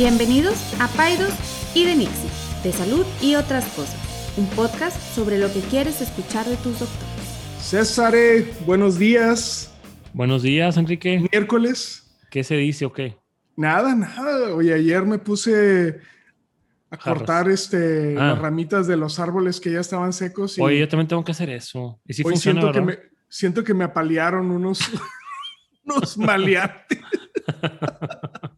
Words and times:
Bienvenidos 0.00 0.54
a 0.80 0.86
Paidos 0.86 1.34
y 1.74 1.84
de 1.84 1.96
Nixie, 1.96 2.30
de 2.62 2.70
salud 2.70 3.04
y 3.20 3.34
otras 3.34 3.64
cosas, 3.70 3.98
un 4.36 4.46
podcast 4.50 4.96
sobre 5.12 5.40
lo 5.40 5.52
que 5.52 5.58
quieres 5.58 6.00
escuchar 6.00 6.46
de 6.46 6.54
tus 6.58 6.78
doctores. 6.78 7.58
César, 7.58 8.14
buenos 8.64 8.96
días. 8.96 9.74
Buenos 10.12 10.42
días, 10.42 10.76
Enrique. 10.76 11.26
Miércoles. 11.32 12.16
¿Qué 12.30 12.44
se 12.44 12.54
dice 12.54 12.84
o 12.84 12.92
qué? 12.92 13.16
Nada, 13.56 13.96
nada. 13.96 14.54
Oye, 14.54 14.72
ayer 14.72 15.04
me 15.04 15.18
puse 15.18 15.98
a 16.90 16.96
cortar 16.96 17.48
este, 17.48 18.14
Ah. 18.16 18.28
las 18.28 18.38
ramitas 18.38 18.86
de 18.86 18.96
los 18.96 19.18
árboles 19.18 19.58
que 19.58 19.72
ya 19.72 19.80
estaban 19.80 20.12
secos. 20.12 20.58
Y 20.58 20.60
Oye, 20.60 20.78
yo 20.78 20.86
también 20.86 21.08
tengo 21.08 21.24
que 21.24 21.32
hacer 21.32 21.50
eso. 21.50 22.00
Y 22.06 22.14
si 22.14 22.22
hoy 22.22 22.34
funciona, 22.34 22.60
siento, 22.60 22.72
que 22.72 22.86
me, 22.86 22.98
siento 23.28 23.64
que 23.64 23.74
me 23.74 23.82
apalearon 23.82 24.52
unos, 24.52 24.78
unos 25.82 26.16
maleantes. 26.18 27.00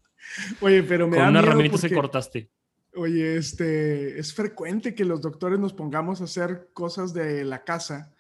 Oye, 0.60 0.82
pero 0.82 1.06
me 1.06 1.16
Con 1.16 1.24
da 1.24 1.30
una 1.30 1.40
miedo 1.42 1.52
ramita 1.54 1.78
se 1.78 1.92
cortaste. 1.92 2.50
Oye, 2.94 3.36
este, 3.36 4.18
es 4.18 4.34
frecuente 4.34 4.94
que 4.94 5.04
los 5.04 5.20
doctores 5.20 5.58
nos 5.58 5.72
pongamos 5.72 6.20
a 6.20 6.24
hacer 6.24 6.70
cosas 6.72 7.14
de 7.14 7.44
la 7.44 7.62
casa 7.62 8.12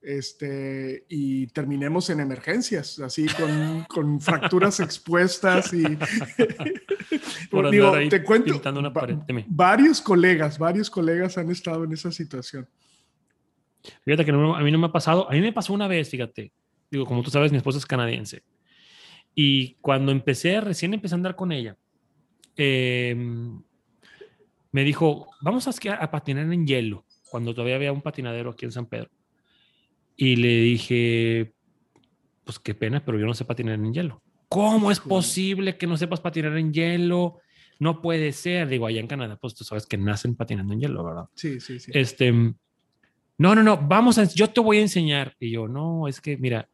este, 0.00 1.04
y 1.08 1.48
terminemos 1.48 2.08
en 2.08 2.20
emergencias, 2.20 2.98
así 3.00 3.26
con, 3.26 3.84
con 3.88 4.20
fracturas 4.20 4.80
expuestas 4.80 5.72
y... 5.72 5.82
Por 7.50 7.70
Digo, 7.70 7.94
ahí 7.94 8.08
te 8.08 8.22
cuento, 8.22 8.60
una 8.78 8.92
pared. 8.92 9.16
Varios 9.48 10.00
colegas, 10.00 10.58
varios 10.58 10.88
colegas 10.88 11.36
han 11.36 11.50
estado 11.50 11.84
en 11.84 11.92
esa 11.92 12.12
situación. 12.12 12.68
Fíjate 14.04 14.24
que 14.24 14.32
no- 14.32 14.54
a 14.54 14.62
mí 14.62 14.70
no 14.70 14.78
me 14.78 14.86
ha 14.86 14.92
pasado. 14.92 15.28
A 15.28 15.32
mí 15.32 15.40
me 15.40 15.52
pasó 15.52 15.72
una 15.72 15.88
vez, 15.88 16.08
fíjate. 16.08 16.52
Digo, 16.90 17.04
como 17.06 17.22
tú 17.22 17.30
sabes, 17.30 17.50
mi 17.50 17.58
esposa 17.58 17.78
es 17.78 17.86
canadiense. 17.86 18.42
Y 19.42 19.76
cuando 19.80 20.12
empecé, 20.12 20.60
recién 20.60 20.92
empecé 20.92 21.14
a 21.14 21.16
andar 21.16 21.34
con 21.34 21.50
ella, 21.50 21.74
eh, 22.58 23.16
me 24.70 24.84
dijo, 24.84 25.28
vamos 25.40 25.66
a, 25.66 25.94
a 25.94 26.10
patinar 26.10 26.52
en 26.52 26.66
hielo, 26.66 27.06
cuando 27.30 27.54
todavía 27.54 27.76
había 27.76 27.90
un 27.90 28.02
patinadero 28.02 28.50
aquí 28.50 28.66
en 28.66 28.72
San 28.72 28.84
Pedro. 28.84 29.08
Y 30.14 30.36
le 30.36 30.60
dije, 30.60 31.54
pues 32.44 32.58
qué 32.58 32.74
pena, 32.74 33.02
pero 33.02 33.18
yo 33.18 33.24
no 33.24 33.32
sé 33.32 33.46
patinar 33.46 33.76
en 33.76 33.94
hielo. 33.94 34.22
¿Cómo 34.50 34.90
es 34.90 35.00
posible 35.00 35.78
que 35.78 35.86
no 35.86 35.96
sepas 35.96 36.20
patinar 36.20 36.54
en 36.58 36.74
hielo? 36.74 37.38
No 37.78 38.02
puede 38.02 38.32
ser. 38.32 38.68
Digo, 38.68 38.88
allá 38.88 39.00
en 39.00 39.06
Canadá, 39.06 39.38
pues 39.40 39.54
tú 39.54 39.64
sabes 39.64 39.86
que 39.86 39.96
nacen 39.96 40.36
patinando 40.36 40.74
en 40.74 40.80
hielo, 40.80 41.02
¿verdad? 41.02 41.30
Sí, 41.34 41.60
sí, 41.60 41.80
sí. 41.80 41.90
este, 41.94 42.30
no, 42.30 42.54
no, 43.38 43.62
no, 43.62 43.78
vamos 43.78 44.18
a, 44.18 44.24
yo 44.24 44.50
te 44.50 44.60
voy 44.60 44.76
a 44.76 44.82
enseñar. 44.82 45.34
Y 45.40 45.52
yo, 45.52 45.66
no, 45.66 46.08
es 46.08 46.20
que, 46.20 46.36
mira, 46.36 46.68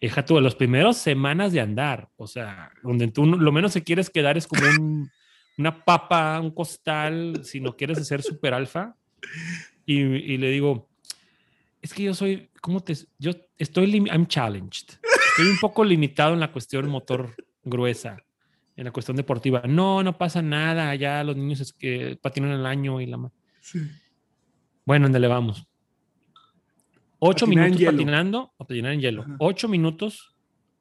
hija 0.00 0.24
tú, 0.24 0.40
las 0.40 0.54
primeras 0.54 0.96
semanas 0.98 1.52
de 1.52 1.60
andar, 1.60 2.08
o 2.16 2.26
sea, 2.26 2.70
donde 2.82 3.08
tú 3.08 3.24
lo 3.26 3.52
menos 3.52 3.72
que 3.74 3.82
quieres 3.82 4.10
quedar 4.10 4.36
es 4.36 4.46
como 4.46 4.62
un- 4.80 5.10
una 5.58 5.84
papa, 5.84 6.38
un 6.40 6.50
costal, 6.50 7.40
si 7.44 7.60
no 7.60 7.76
quieres 7.76 8.06
ser 8.06 8.22
super 8.22 8.52
alfa. 8.52 8.94
Y, 9.86 10.00
y 10.00 10.36
le 10.36 10.50
digo, 10.50 10.88
es 11.80 11.94
que 11.94 12.02
yo 12.02 12.14
soy, 12.14 12.50
¿cómo 12.60 12.80
te, 12.80 12.94
yo 13.18 13.32
estoy, 13.56 13.90
I'm 14.10 14.26
challenged. 14.26 14.98
Estoy 15.30 15.48
un 15.50 15.58
poco 15.58 15.84
limitado 15.84 16.34
en 16.34 16.40
la 16.40 16.52
cuestión 16.52 16.88
motor 16.88 17.34
gruesa, 17.62 18.18
en 18.76 18.84
la 18.84 18.90
cuestión 18.90 19.16
deportiva. 19.16 19.62
No, 19.66 20.02
no 20.02 20.18
pasa 20.18 20.42
nada, 20.42 20.94
ya 20.94 21.24
los 21.24 21.36
niños 21.36 21.60
es 21.60 21.72
que 21.72 22.18
patinan 22.20 22.50
el 22.50 22.66
año 22.66 23.00
y 23.00 23.06
la... 23.06 23.30
sí. 23.60 23.80
bueno, 24.84 25.04
¿dónde 25.06 25.20
le 25.20 25.28
vamos? 25.28 25.66
Ocho 27.18 27.46
Patinar 27.46 27.66
en 27.66 27.70
minutos 27.74 27.94
patinando 27.94 28.52
o 28.56 28.64
patinar 28.66 28.92
en 28.92 29.00
hielo. 29.00 29.22
Ajá. 29.22 29.36
Ocho 29.38 29.68
minutos 29.68 30.36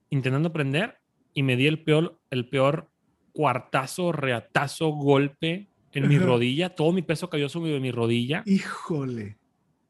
intentando 0.09 0.50
aprender 0.50 0.97
y 1.33 1.44
me 1.44 1.55
di 1.55 1.67
el 1.67 1.83
peor, 1.83 2.19
el 2.30 2.47
peor 2.50 2.89
cuartazo, 3.33 4.11
reatazo, 4.11 4.89
golpe 4.89 5.70
en 5.93 6.08
mi 6.08 6.17
rodilla. 6.20 6.70
Todo 6.76 6.92
mi 6.92 7.02
peso 7.02 7.30
cayó 7.30 7.48
sobre 7.49 7.80
mi 7.80 7.92
rodilla 7.92 8.43
Híjole. 8.45 9.37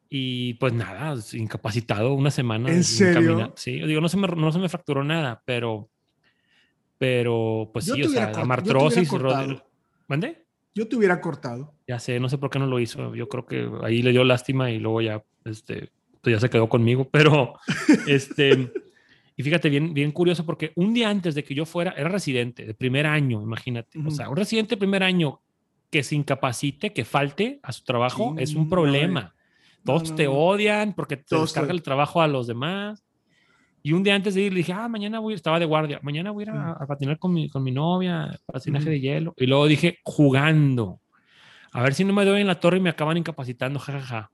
y 0.09 0.53
pues 0.55 0.73
nada, 0.73 1.15
incapacitado 1.33 2.13
una 2.13 2.31
semana. 2.31 2.71
¿En 2.71 2.83
serio? 2.83 3.53
Sí, 3.55 3.79
digo, 3.81 4.01
no 4.01 4.09
se, 4.09 4.17
me, 4.17 4.27
no 4.27 4.51
se 4.51 4.59
me 4.59 4.69
fracturó 4.69 5.03
nada, 5.03 5.41
pero, 5.45 5.89
pero 6.97 7.69
pues 7.73 7.85
Yo 7.85 7.95
sí, 7.95 8.03
o 8.03 8.09
sea, 8.09 8.31
cortado. 9.07 9.53
rod- 9.53 9.63
¿Mande? 10.07 10.45
Yo 10.73 10.87
te 10.87 10.95
hubiera 10.95 11.19
cortado. 11.21 11.73
Ya 11.87 11.99
sé, 11.99 12.19
no 12.19 12.29
sé 12.29 12.37
por 12.37 12.49
qué 12.49 12.59
no 12.59 12.67
lo 12.67 12.79
hizo. 12.79 13.15
Yo 13.15 13.27
creo 13.29 13.45
que 13.45 13.69
ahí 13.83 14.01
le 14.01 14.11
dio 14.11 14.23
lástima 14.23 14.71
y 14.71 14.79
luego 14.79 15.01
ya, 15.01 15.23
este, 15.45 15.91
ya 16.29 16.39
se 16.39 16.49
quedó 16.49 16.67
conmigo. 16.69 17.09
Pero, 17.09 17.55
este, 18.07 18.71
y 19.35 19.43
fíjate, 19.43 19.69
bien, 19.69 19.93
bien 19.93 20.11
curioso 20.11 20.45
porque 20.45 20.71
un 20.75 20.93
día 20.93 21.09
antes 21.09 21.35
de 21.35 21.43
que 21.43 21.53
yo 21.55 21.65
fuera, 21.65 21.91
era 21.97 22.09
residente 22.09 22.65
de 22.65 22.73
primer 22.73 23.05
año, 23.07 23.41
imagínate. 23.41 23.99
Ujú. 23.99 24.07
O 24.07 24.11
sea, 24.11 24.29
un 24.29 24.37
residente 24.37 24.75
de 24.75 24.79
primer 24.79 25.03
año 25.03 25.41
que 25.91 26.03
se 26.03 26.15
incapacite, 26.15 26.91
que 26.93 27.05
falte 27.05 27.59
a 27.63 27.71
su 27.71 27.83
trabajo, 27.83 28.33
Sí, 28.37 28.43
es 28.43 28.55
un 28.55 28.69
problema. 28.69 29.21
no, 29.83 29.93
Todos 29.93 30.09
no, 30.09 30.15
te 30.15 30.25
no. 30.25 30.33
odian 30.33 30.93
porque 30.93 31.17
te 31.17 31.23
Todos 31.29 31.43
descarga 31.49 31.67
te- 31.69 31.73
el 31.75 31.83
trabajo 31.83 32.21
a 32.21 32.27
los 32.27 32.47
demás. 32.47 33.03
Y 33.83 33.93
un 33.93 34.01
día 34.01 34.15
antes 34.15 34.33
de 34.33 34.41
ir 34.41 34.51
le 34.51 34.57
dije, 34.57 34.73
ah, 34.73 34.87
mañana 34.87 35.19
voy, 35.19 35.35
estaba 35.35 35.59
de 35.59 35.65
guardia, 35.65 35.99
mañana 36.01 36.31
voy 36.31 36.41
a 36.41 36.47
ir 36.47 36.49
a, 36.49 36.71
a 36.71 36.87
patinar 36.87 37.19
con 37.19 37.31
mi, 37.33 37.49
con 37.49 37.63
mi 37.63 37.71
novia, 37.71 38.35
patinaje 38.47 38.85
Ujú. 38.85 38.89
de 38.89 38.99
hielo. 38.99 39.33
Y 39.37 39.45
luego 39.45 39.67
dije, 39.67 39.99
jugando. 40.03 41.01
A 41.71 41.83
ver 41.83 41.93
si 41.93 42.03
no 42.03 42.11
me 42.13 42.25
doy 42.25 42.41
en 42.41 42.47
la 42.47 42.59
torre 42.59 42.77
y 42.77 42.79
me 42.81 42.89
acaban 42.89 43.15
incapacitando, 43.17 43.79
jajaja. 43.79 44.31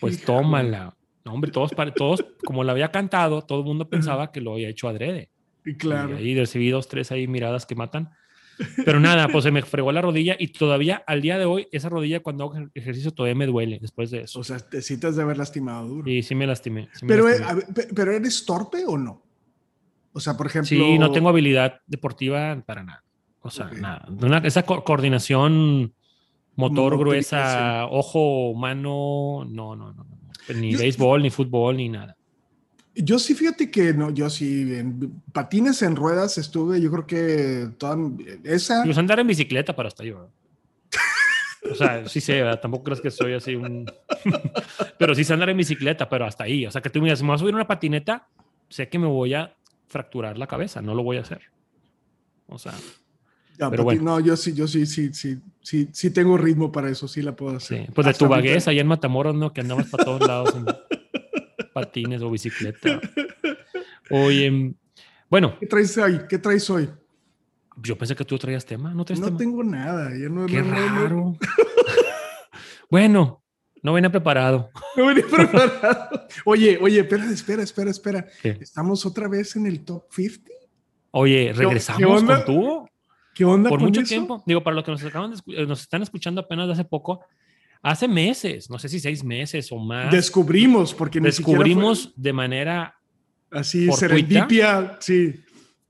Pues 0.00 0.22
Híjole. 0.22 0.26
tómala. 0.26 0.94
No, 1.26 1.32
hombre, 1.34 1.50
todos, 1.50 1.72
todos, 1.96 2.24
como 2.44 2.62
lo 2.62 2.70
había 2.70 2.92
cantado, 2.92 3.42
todo 3.42 3.58
el 3.58 3.64
mundo 3.66 3.88
pensaba 3.88 4.30
que 4.30 4.40
lo 4.40 4.52
había 4.52 4.68
hecho 4.68 4.88
adrede. 4.88 5.28
Y 5.64 5.70
Y 5.70 5.74
claro. 5.74 6.16
ahí 6.16 6.34
recibí 6.38 6.70
dos, 6.70 6.86
tres 6.86 7.10
ahí 7.10 7.26
miradas 7.26 7.66
que 7.66 7.74
matan. 7.74 8.10
Pero 8.84 9.00
nada, 9.00 9.26
pues 9.28 9.42
se 9.42 9.50
me 9.50 9.60
fregó 9.62 9.90
la 9.90 10.00
rodilla 10.00 10.36
y 10.38 10.46
todavía 10.48 11.02
al 11.04 11.20
día 11.20 11.36
de 11.36 11.44
hoy, 11.44 11.66
esa 11.72 11.88
rodilla 11.88 12.20
cuando 12.20 12.44
hago 12.44 12.54
ej- 12.56 12.70
ejercicio 12.74 13.10
todavía 13.12 13.34
me 13.34 13.44
duele 13.46 13.78
después 13.80 14.10
de 14.12 14.20
eso. 14.22 14.38
O 14.38 14.44
sea, 14.44 14.58
te 14.60 14.80
citas 14.82 15.16
de 15.16 15.22
haber 15.22 15.36
lastimado 15.36 15.88
duro. 15.88 16.08
Y 16.10 16.22
sí 16.22 16.34
me 16.36 16.46
lastimé. 16.46 16.88
sí 16.94 17.04
me 17.04 17.08
pero, 17.08 17.28
eh, 17.28 17.40
lastimé. 17.40 17.64
ver, 17.74 17.88
pero 17.94 18.12
¿eres 18.12 18.46
torpe 18.46 18.84
o 18.86 18.96
no? 18.96 19.22
O 20.12 20.20
sea, 20.20 20.36
por 20.36 20.46
ejemplo. 20.46 20.68
Sí, 20.68 20.98
no 20.98 21.10
tengo 21.10 21.28
habilidad 21.28 21.80
deportiva 21.88 22.62
para 22.64 22.84
nada. 22.84 23.02
O 23.42 23.50
sea, 23.50 23.68
nada. 23.78 24.06
Una- 24.08 24.38
esa 24.38 24.62
co- 24.62 24.84
coordinación 24.84 25.92
motor 26.54 26.92
Motriz, 26.96 26.98
gruesa, 27.30 27.86
ojo, 27.90 28.54
mano, 28.54 29.44
no, 29.50 29.74
no, 29.76 29.92
no. 29.92 30.06
No. 30.48 30.60
Ni 30.60 30.72
Yo- 30.72 30.78
béisbol, 30.78 31.22
ni 31.22 31.30
fútbol, 31.30 31.76
ni 31.76 31.88
nada. 31.88 32.16
Yo 32.94 33.18
sí, 33.18 33.34
fíjate 33.34 33.70
que 33.70 33.92
no, 33.92 34.10
yo 34.10 34.30
sí, 34.30 34.74
en 34.74 35.20
patines 35.32 35.82
en 35.82 35.96
ruedas 35.96 36.38
estuve, 36.38 36.80
yo 36.80 36.90
creo 36.90 37.06
que 37.06 37.68
toda 37.76 37.98
esa. 38.44 38.84
Pues 38.84 38.96
andar 38.96 39.20
en 39.20 39.26
bicicleta, 39.26 39.76
pero 39.76 39.88
hasta 39.88 40.02
yo. 40.02 40.30
O 41.70 41.74
sea, 41.74 42.08
sí 42.08 42.20
sé, 42.20 42.42
¿verdad? 42.42 42.60
tampoco 42.60 42.84
crees 42.84 43.00
que 43.00 43.10
soy 43.10 43.34
así 43.34 43.54
un... 43.54 43.90
pero 44.98 45.14
sí 45.14 45.24
sé 45.24 45.32
andar 45.32 45.50
en 45.50 45.56
bicicleta, 45.56 46.08
pero 46.08 46.24
hasta 46.24 46.44
ahí. 46.44 46.64
O 46.64 46.70
sea, 46.70 46.80
que 46.80 46.90
tú 46.90 47.02
miras, 47.02 47.18
si 47.18 47.24
me 47.24 47.28
voy 47.28 47.34
a 47.34 47.38
subir 47.38 47.54
una 47.54 47.66
patineta, 47.66 48.28
sé 48.68 48.88
que 48.88 48.98
me 48.98 49.06
voy 49.06 49.34
a 49.34 49.54
fracturar 49.88 50.38
la 50.38 50.46
cabeza, 50.46 50.80
no 50.80 50.94
lo 50.94 51.02
voy 51.02 51.16
a 51.16 51.22
hacer. 51.22 51.42
O 52.46 52.58
sea, 52.58 52.72
Ya, 53.58 53.70
pero 53.70 53.84
bueno. 53.84 54.02
No, 54.02 54.20
yo 54.20 54.36
sí, 54.36 54.52
yo 54.54 54.66
sí, 54.68 54.84
sí, 54.86 55.12
sí, 55.14 55.38
sí, 55.62 55.88
sí 55.92 56.10
tengo 56.10 56.36
ritmo 56.36 56.70
para 56.72 56.90
eso, 56.90 57.08
sí 57.08 57.22
la 57.22 57.34
puedo 57.34 57.56
hacer. 57.56 57.86
sí. 57.86 57.92
Pues 57.94 58.06
de 58.06 58.14
tu 58.14 58.28
vaguez 58.28 58.68
allá 58.68 58.80
en 58.80 58.86
Matamoros, 58.86 59.34
¿no? 59.34 59.52
Que 59.52 59.62
andabas 59.62 59.86
para 59.88 60.04
todos 60.04 60.26
lados 60.26 60.54
en 60.54 60.66
patines 61.72 62.22
o 62.22 62.30
bicicleta. 62.30 63.00
Oye, 64.10 64.74
bueno, 65.28 65.56
¿Qué 65.58 65.66
traes 65.66 65.96
hoy? 65.98 66.20
¿Qué 66.28 66.38
traes 66.38 66.68
hoy? 66.70 66.88
yo 67.82 67.98
pensé 67.98 68.14
que 68.16 68.24
tú 68.24 68.38
traías 68.38 68.64
tema, 68.64 68.94
¿no 68.94 69.04
traes 69.04 69.20
No 69.20 69.26
tema? 69.26 69.38
tengo 69.38 69.62
nada. 69.64 70.10
Yo 70.16 70.28
no, 70.30 70.46
Qué 70.46 70.62
no- 70.62 70.68
no- 70.70 70.88
no- 70.88 71.02
raro. 71.02 71.36
bueno, 72.90 73.42
no 73.82 73.92
venía 73.92 74.10
preparado. 74.10 74.70
no 74.96 75.06
venía 75.06 75.26
preparado. 75.26 76.26
Oye, 76.44 76.78
oye, 76.80 77.00
espera, 77.00 77.30
espera, 77.30 77.62
espera, 77.62 77.90
espera. 77.90 78.26
¿Qué? 78.42 78.56
Estamos 78.60 79.04
otra 79.06 79.28
vez 79.28 79.56
en 79.56 79.66
el 79.66 79.84
top 79.84 80.04
50. 80.10 80.50
Oye, 81.12 81.52
regresamos 81.54 82.22
con 82.24 82.44
tú 82.44 82.88
¿Qué 83.36 83.44
onda 83.44 83.68
por 83.68 83.78
con 83.80 83.88
mucho 83.88 84.00
eso? 84.00 84.08
tiempo. 84.08 84.42
Digo, 84.46 84.62
para 84.62 84.74
los 84.76 84.84
que 84.84 84.90
nos 84.92 85.04
acaban 85.04 85.30
de 85.30 85.36
eh, 85.54 85.66
nos 85.66 85.82
están 85.82 86.02
escuchando 86.02 86.40
apenas 86.40 86.66
de 86.68 86.72
hace 86.72 86.84
poco, 86.84 87.20
hace 87.82 88.08
meses, 88.08 88.70
no 88.70 88.78
sé 88.78 88.88
si 88.88 88.98
seis 88.98 89.22
meses 89.22 89.70
o 89.70 89.76
más, 89.78 90.10
Descubrimos, 90.10 90.94
porque 90.94 91.18
siquiera 91.18 91.32
fue- 91.32 91.44
descubrimos 91.44 92.12
de 92.16 92.32
manera 92.32 92.94
así 93.50 93.92
serendipia, 93.92 94.96
sí. 95.00 95.34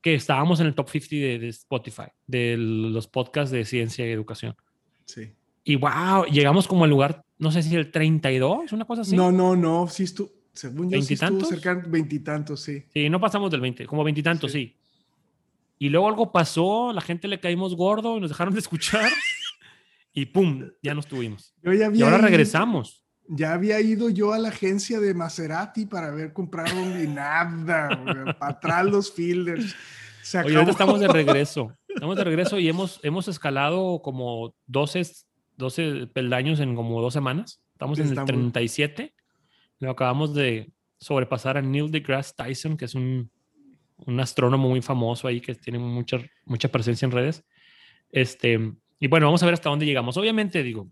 que 0.00 0.14
estábamos 0.14 0.58
en 0.60 0.66
el 0.66 0.75
top 0.75 0.88
50 0.90 1.14
de, 1.16 1.38
de 1.38 1.48
Spotify, 1.50 2.08
de 2.26 2.56
los 2.58 3.06
podcasts 3.06 3.52
de 3.52 3.64
ciencia 3.64 4.04
y 4.06 4.10
educación. 4.10 4.56
Sí. 5.04 5.31
Y 5.64 5.76
wow, 5.76 6.25
llegamos 6.31 6.66
como 6.66 6.84
al 6.84 6.90
lugar, 6.90 7.25
no 7.38 7.50
sé 7.52 7.62
si 7.62 7.75
el 7.76 7.90
32, 7.92 8.72
una 8.72 8.84
cosa 8.84 9.02
así. 9.02 9.16
No, 9.16 9.31
no, 9.32 9.54
no, 9.56 9.87
sí 9.88 10.02
estuvo, 10.04 10.31
según 10.52 10.90
yo 10.90 11.00
sí 11.02 11.14
estuvo 11.14 11.31
¿Veintitantos? 11.31 11.49
cerca 11.49 11.75
de 11.76 11.88
veintitantos, 11.90 12.60
sí. 12.60 12.82
Sí, 12.92 13.08
no 13.08 13.20
pasamos 13.20 13.50
del 13.50 13.60
20, 13.60 13.87
como 13.87 14.02
veintitantos, 14.04 14.50
Sí. 14.52 14.58
sí. 14.66 14.76
Y 15.78 15.88
luego 15.90 16.08
algo 16.08 16.32
pasó, 16.32 16.93
la 16.93 17.00
gente 17.00 17.28
le 17.28 17.38
caímos 17.40 17.75
gordo 17.76 18.17
y 18.17 18.20
nos 18.20 18.31
dejaron 18.31 18.55
de 18.55 18.61
escuchar. 18.61 19.11
y 20.12 20.26
pum, 20.26 20.69
ya 20.82 20.94
nos 20.94 21.06
tuvimos. 21.06 21.55
Yo 21.62 21.73
ya 21.73 21.90
Y 21.93 22.02
ahora 22.02 22.17
ido- 22.19 22.26
regresamos. 22.26 23.02
Ya 23.28 23.55
había 23.55 23.81
ido 23.81 24.08
yo 24.08 24.32
a 24.32 24.38
la 24.38 24.50
agencia 24.50 25.00
de 25.00 25.12
Maserati 25.12 25.84
para 25.87 26.12
ver 26.12 26.32
comprar 26.32 26.73
un 26.75 27.12
nada, 27.12 27.88
para 28.38 28.52
atrás 28.52 28.84
los 28.87 29.12
fielders. 29.12 29.75
Se 30.23 30.38
Oye, 30.38 30.55
acabó. 30.56 30.70
estamos 30.70 31.00
de 31.00 31.08
regreso. 31.08 31.73
Estamos 31.88 32.17
de 32.17 32.25
regreso 32.25 32.58
y 32.61 32.69
hemos, 32.69 33.00
hemos 33.02 33.26
escalado 33.26 34.00
como 34.00 34.55
12, 34.67 35.02
12 35.56 36.06
peldaños 36.12 36.61
en 36.61 36.76
como 36.76 37.00
dos 37.02 37.12
semanas. 37.14 37.61
Estamos 37.73 37.99
en 37.99 38.17
el 38.17 38.25
37. 38.25 39.12
Lo 39.81 39.90
acabamos 39.90 40.32
de 40.32 40.70
sobrepasar 41.00 41.56
a 41.56 41.62
Neil 41.62 41.90
deGrasse 41.90 42.32
Tyson, 42.37 42.76
que 42.76 42.84
es 42.84 42.94
un, 42.94 43.31
un 43.98 44.20
astrónomo 44.20 44.69
muy 44.69 44.82
famoso 44.82 45.28
ahí 45.28 45.40
que 45.40 45.54
tiene 45.54 45.78
mucha, 45.78 46.19
mucha 46.44 46.69
presencia 46.69 47.06
en 47.06 47.12
redes. 47.12 47.44
Este, 48.10 48.58
y 48.98 49.08
bueno, 49.08 49.26
vamos 49.26 49.43
a 49.43 49.46
ver 49.46 49.54
hasta 49.54 49.70
dónde 49.70 49.87
llegamos. 49.87 50.16
Obviamente, 50.16 50.62
digo, 50.62 50.90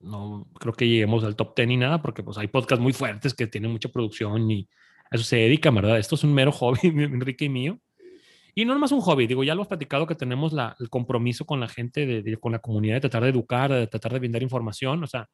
no 0.00 0.46
creo 0.58 0.74
que 0.74 0.88
lleguemos 0.88 1.24
al 1.24 1.36
top 1.36 1.54
10 1.56 1.68
ni 1.68 1.76
nada, 1.76 2.00
porque 2.02 2.22
pues 2.22 2.38
hay 2.38 2.48
podcasts 2.48 2.82
muy 2.82 2.92
fuertes 2.92 3.34
que 3.34 3.46
tienen 3.46 3.70
mucha 3.70 3.88
producción 3.88 4.50
y 4.50 4.68
a 5.10 5.16
eso 5.16 5.24
se 5.24 5.36
dedican, 5.36 5.74
¿verdad? 5.74 5.98
Esto 5.98 6.14
es 6.14 6.24
un 6.24 6.34
mero 6.34 6.52
hobby, 6.52 6.78
Enrique 6.82 7.46
y 7.46 7.48
mío. 7.48 7.80
Y 8.54 8.64
no 8.64 8.72
nomás 8.72 8.90
un 8.90 9.02
hobby, 9.02 9.26
digo, 9.26 9.44
ya 9.44 9.54
lo 9.54 9.62
has 9.62 9.68
platicado 9.68 10.06
que 10.06 10.14
tenemos 10.14 10.54
la, 10.54 10.74
el 10.80 10.88
compromiso 10.88 11.44
con 11.44 11.60
la 11.60 11.68
gente, 11.68 12.06
de, 12.06 12.36
con 12.38 12.52
la 12.52 12.58
comunidad, 12.58 12.94
de 12.94 13.00
tratar 13.02 13.24
de 13.24 13.28
educar, 13.28 13.70
de 13.70 13.86
tratar 13.86 14.14
de 14.14 14.18
brindar 14.18 14.42
información, 14.42 15.04
o 15.04 15.06
sea, 15.06 15.28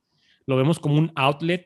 lo 0.44 0.56
vemos 0.56 0.80
como 0.80 0.96
un 0.96 1.12
outlet, 1.14 1.64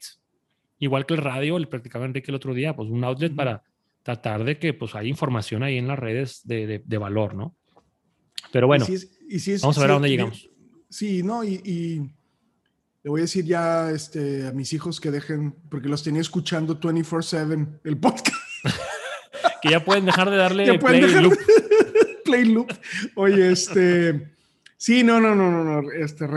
igual 0.78 1.06
que 1.06 1.14
el 1.14 1.20
radio, 1.22 1.58
le 1.58 1.66
practicaba 1.66 2.04
Enrique 2.04 2.30
el 2.30 2.34
otro 2.34 2.52
día, 2.52 2.76
pues 2.76 2.90
un 2.90 3.02
outlet 3.04 3.34
para 3.34 3.62
tratar 4.06 4.44
de 4.44 4.56
que 4.56 4.72
pues 4.72 4.94
hay 4.94 5.08
información 5.08 5.64
ahí 5.64 5.78
en 5.78 5.88
las 5.88 5.98
redes 5.98 6.42
de, 6.44 6.80
de, 6.84 6.98
valor, 6.98 7.34
¿no? 7.34 7.56
Pero 8.52 8.68
bueno, 8.68 8.86
vamos 8.86 9.78
a 9.78 9.80
ver 9.80 9.90
a 9.90 9.94
dónde 9.94 10.08
llegamos. 10.08 10.48
Sí, 10.88 11.24
no, 11.24 11.42
y, 11.42 12.08
le 13.02 13.10
voy 13.10 13.20
a 13.20 13.22
decir 13.22 13.44
ya 13.44 13.90
este, 13.90 14.46
a 14.46 14.52
mis 14.52 14.72
hijos 14.72 15.00
que 15.00 15.10
dejen, 15.10 15.56
porque 15.68 15.88
los 15.88 16.04
tenía 16.04 16.20
escuchando 16.20 16.78
24/7 16.78 17.80
el 17.82 17.98
podcast. 17.98 18.36
que 19.62 19.70
ya 19.70 19.84
pueden 19.84 20.04
dejar 20.04 20.30
de 20.30 20.36
darle 20.36 20.78
play 20.78 21.00
loop. 21.00 21.36
play 22.24 22.44
loop. 22.44 22.72
Oye, 23.16 23.50
este... 23.50 24.36
Sí, 24.76 25.02
no, 25.02 25.20
no, 25.20 25.34
no, 25.34 25.50
no, 25.50 25.82
no. 25.82 25.90
Este, 25.90 26.28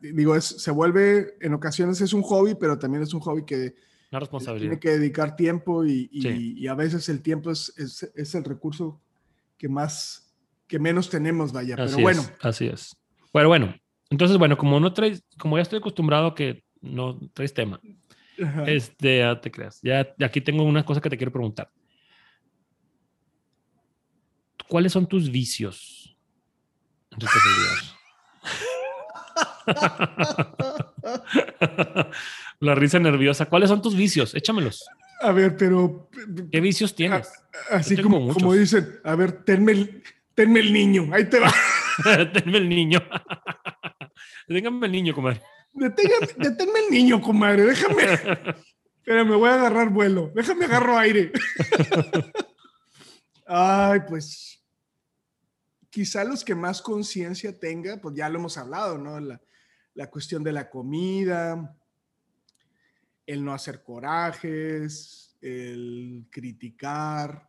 digo, 0.00 0.40
se 0.40 0.70
vuelve, 0.72 1.36
en 1.40 1.54
ocasiones 1.54 2.00
es 2.00 2.12
un 2.14 2.22
hobby, 2.22 2.56
pero 2.58 2.80
también 2.80 3.04
es 3.04 3.14
un 3.14 3.20
hobby 3.20 3.44
que 3.44 3.74
una 4.12 4.20
responsabilidad. 4.20 4.70
Tiene 4.70 4.80
que 4.80 4.90
dedicar 4.90 5.36
tiempo 5.36 5.84
y, 5.86 6.08
y, 6.12 6.66
a 6.68 6.74
veces 6.74 7.08
el 7.08 7.22
tiempo 7.22 7.50
es, 7.50 7.72
es, 7.78 8.12
es, 8.14 8.34
el 8.34 8.44
recurso 8.44 9.00
que 9.56 9.68
más, 9.68 10.34
que 10.66 10.78
menos 10.78 11.08
tenemos, 11.08 11.52
vaya. 11.52 11.76
Pero 11.76 11.98
bueno. 11.98 12.22
así 12.42 12.66
es. 12.66 12.94
Bueno, 13.32 13.48
bueno. 13.48 13.74
Entonces, 14.10 14.36
bueno, 14.36 14.58
como 14.58 14.78
no 14.78 14.92
traes, 14.92 15.24
como 15.38 15.56
ya 15.56 15.62
estoy 15.62 15.78
acostumbrado 15.78 16.26
a 16.26 16.34
que 16.34 16.62
no 16.82 17.18
traes 17.32 17.54
tema, 17.54 17.80
este, 18.66 19.18
ya 19.20 19.40
te 19.40 19.50
creas. 19.50 19.80
Ya 19.82 20.14
aquí 20.22 20.42
tengo 20.42 20.62
una 20.64 20.84
cosa 20.84 21.00
que 21.00 21.08
te 21.08 21.16
quiero 21.16 21.32
preguntar. 21.32 21.70
¿Cuáles 24.68 24.92
son 24.92 25.06
tus 25.06 25.30
vicios? 25.30 26.14
Enrique 27.10 27.32
La 32.60 32.74
risa 32.74 32.98
nerviosa. 32.98 33.46
¿Cuáles 33.46 33.68
son 33.68 33.82
tus 33.82 33.96
vicios? 33.96 34.34
Échamelos. 34.34 34.84
A 35.20 35.32
ver, 35.32 35.56
pero. 35.56 36.08
¿Qué 36.50 36.60
vicios 36.60 36.94
tienes? 36.94 37.30
así 37.70 38.00
como, 38.00 38.32
como 38.32 38.54
dicen, 38.54 39.00
a 39.04 39.14
ver, 39.14 39.44
tenme 39.44 39.72
el, 39.72 40.02
tenme 40.34 40.60
el 40.60 40.72
niño, 40.72 41.08
ahí 41.12 41.28
te 41.28 41.38
va. 41.38 41.52
tenme 42.32 42.58
el 42.58 42.68
niño. 42.68 43.00
Déjame 44.48 44.86
el 44.86 44.92
niño, 44.92 45.14
comadre. 45.14 45.42
deténme 45.72 46.80
el 46.86 46.90
niño, 46.90 47.20
comadre, 47.20 47.64
déjame. 47.64 48.04
Pero 49.04 49.24
me 49.24 49.36
voy 49.36 49.48
a 49.48 49.54
agarrar 49.54 49.90
vuelo, 49.90 50.30
déjame 50.34 50.66
agarro 50.66 50.98
aire. 50.98 51.32
Ay, 53.46 54.00
pues. 54.08 54.61
Quizá 55.92 56.24
los 56.24 56.42
que 56.42 56.54
más 56.54 56.80
conciencia 56.80 57.58
tenga, 57.60 58.00
pues 58.00 58.14
ya 58.14 58.30
lo 58.30 58.38
hemos 58.38 58.56
hablado, 58.56 58.96
¿no? 58.96 59.20
La, 59.20 59.38
la 59.92 60.08
cuestión 60.08 60.42
de 60.42 60.52
la 60.52 60.70
comida, 60.70 61.76
el 63.26 63.44
no 63.44 63.52
hacer 63.52 63.82
corajes, 63.82 65.36
el 65.42 66.26
criticar. 66.30 67.46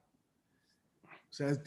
O 1.06 1.34
sea, 1.34 1.57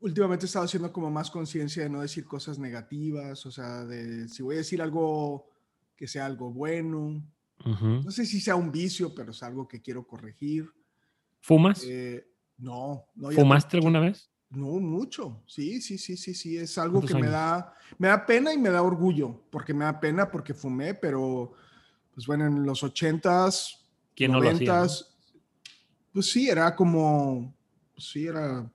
últimamente 0.00 0.46
he 0.46 0.48
estado 0.48 0.64
haciendo 0.64 0.90
como 0.90 1.10
más 1.10 1.30
conciencia 1.30 1.82
de 1.82 1.90
no 1.90 2.00
decir 2.00 2.24
cosas 2.24 2.58
negativas, 2.58 3.44
o 3.44 3.50
sea, 3.50 3.84
de 3.84 4.28
si 4.28 4.42
voy 4.42 4.54
a 4.54 4.58
decir 4.58 4.80
algo 4.80 5.50
que 5.94 6.08
sea 6.08 6.24
algo 6.24 6.50
bueno. 6.50 7.22
No 7.66 8.10
sé 8.10 8.24
si 8.24 8.40
sea 8.40 8.56
un 8.56 8.72
vicio, 8.72 9.14
pero 9.14 9.32
es 9.32 9.42
algo 9.42 9.68
que 9.68 9.82
quiero 9.82 10.06
corregir. 10.06 10.70
¿Fumas? 11.40 11.84
Eh, 11.84 12.26
no, 12.56 13.04
no. 13.14 13.30
¿Fumaste 13.30 13.76
alguna 13.76 14.00
vez? 14.00 14.30
No, 14.50 14.66
mucho. 14.80 15.42
Sí, 15.46 15.80
sí, 15.80 15.98
sí, 15.98 16.16
sí, 16.16 16.34
sí. 16.34 16.56
Es 16.56 16.78
algo 16.78 17.02
que 17.02 17.14
me 17.14 17.28
da, 17.28 17.74
me 17.98 18.08
da 18.08 18.24
pena 18.24 18.52
y 18.52 18.58
me 18.58 18.70
da 18.70 18.82
orgullo, 18.82 19.42
porque 19.50 19.74
me 19.74 19.84
da 19.84 20.00
pena 20.00 20.30
porque 20.30 20.54
fumé, 20.54 20.94
pero 20.94 21.52
pues 22.14 22.26
bueno, 22.26 22.46
en 22.46 22.64
los 22.64 22.82
ochentas, 22.82 23.86
noventas, 24.18 25.14
pues 26.12 26.30
sí, 26.30 26.48
era 26.48 26.74
como, 26.74 27.54
pues 27.94 28.08
sí, 28.08 28.26
era, 28.26 28.68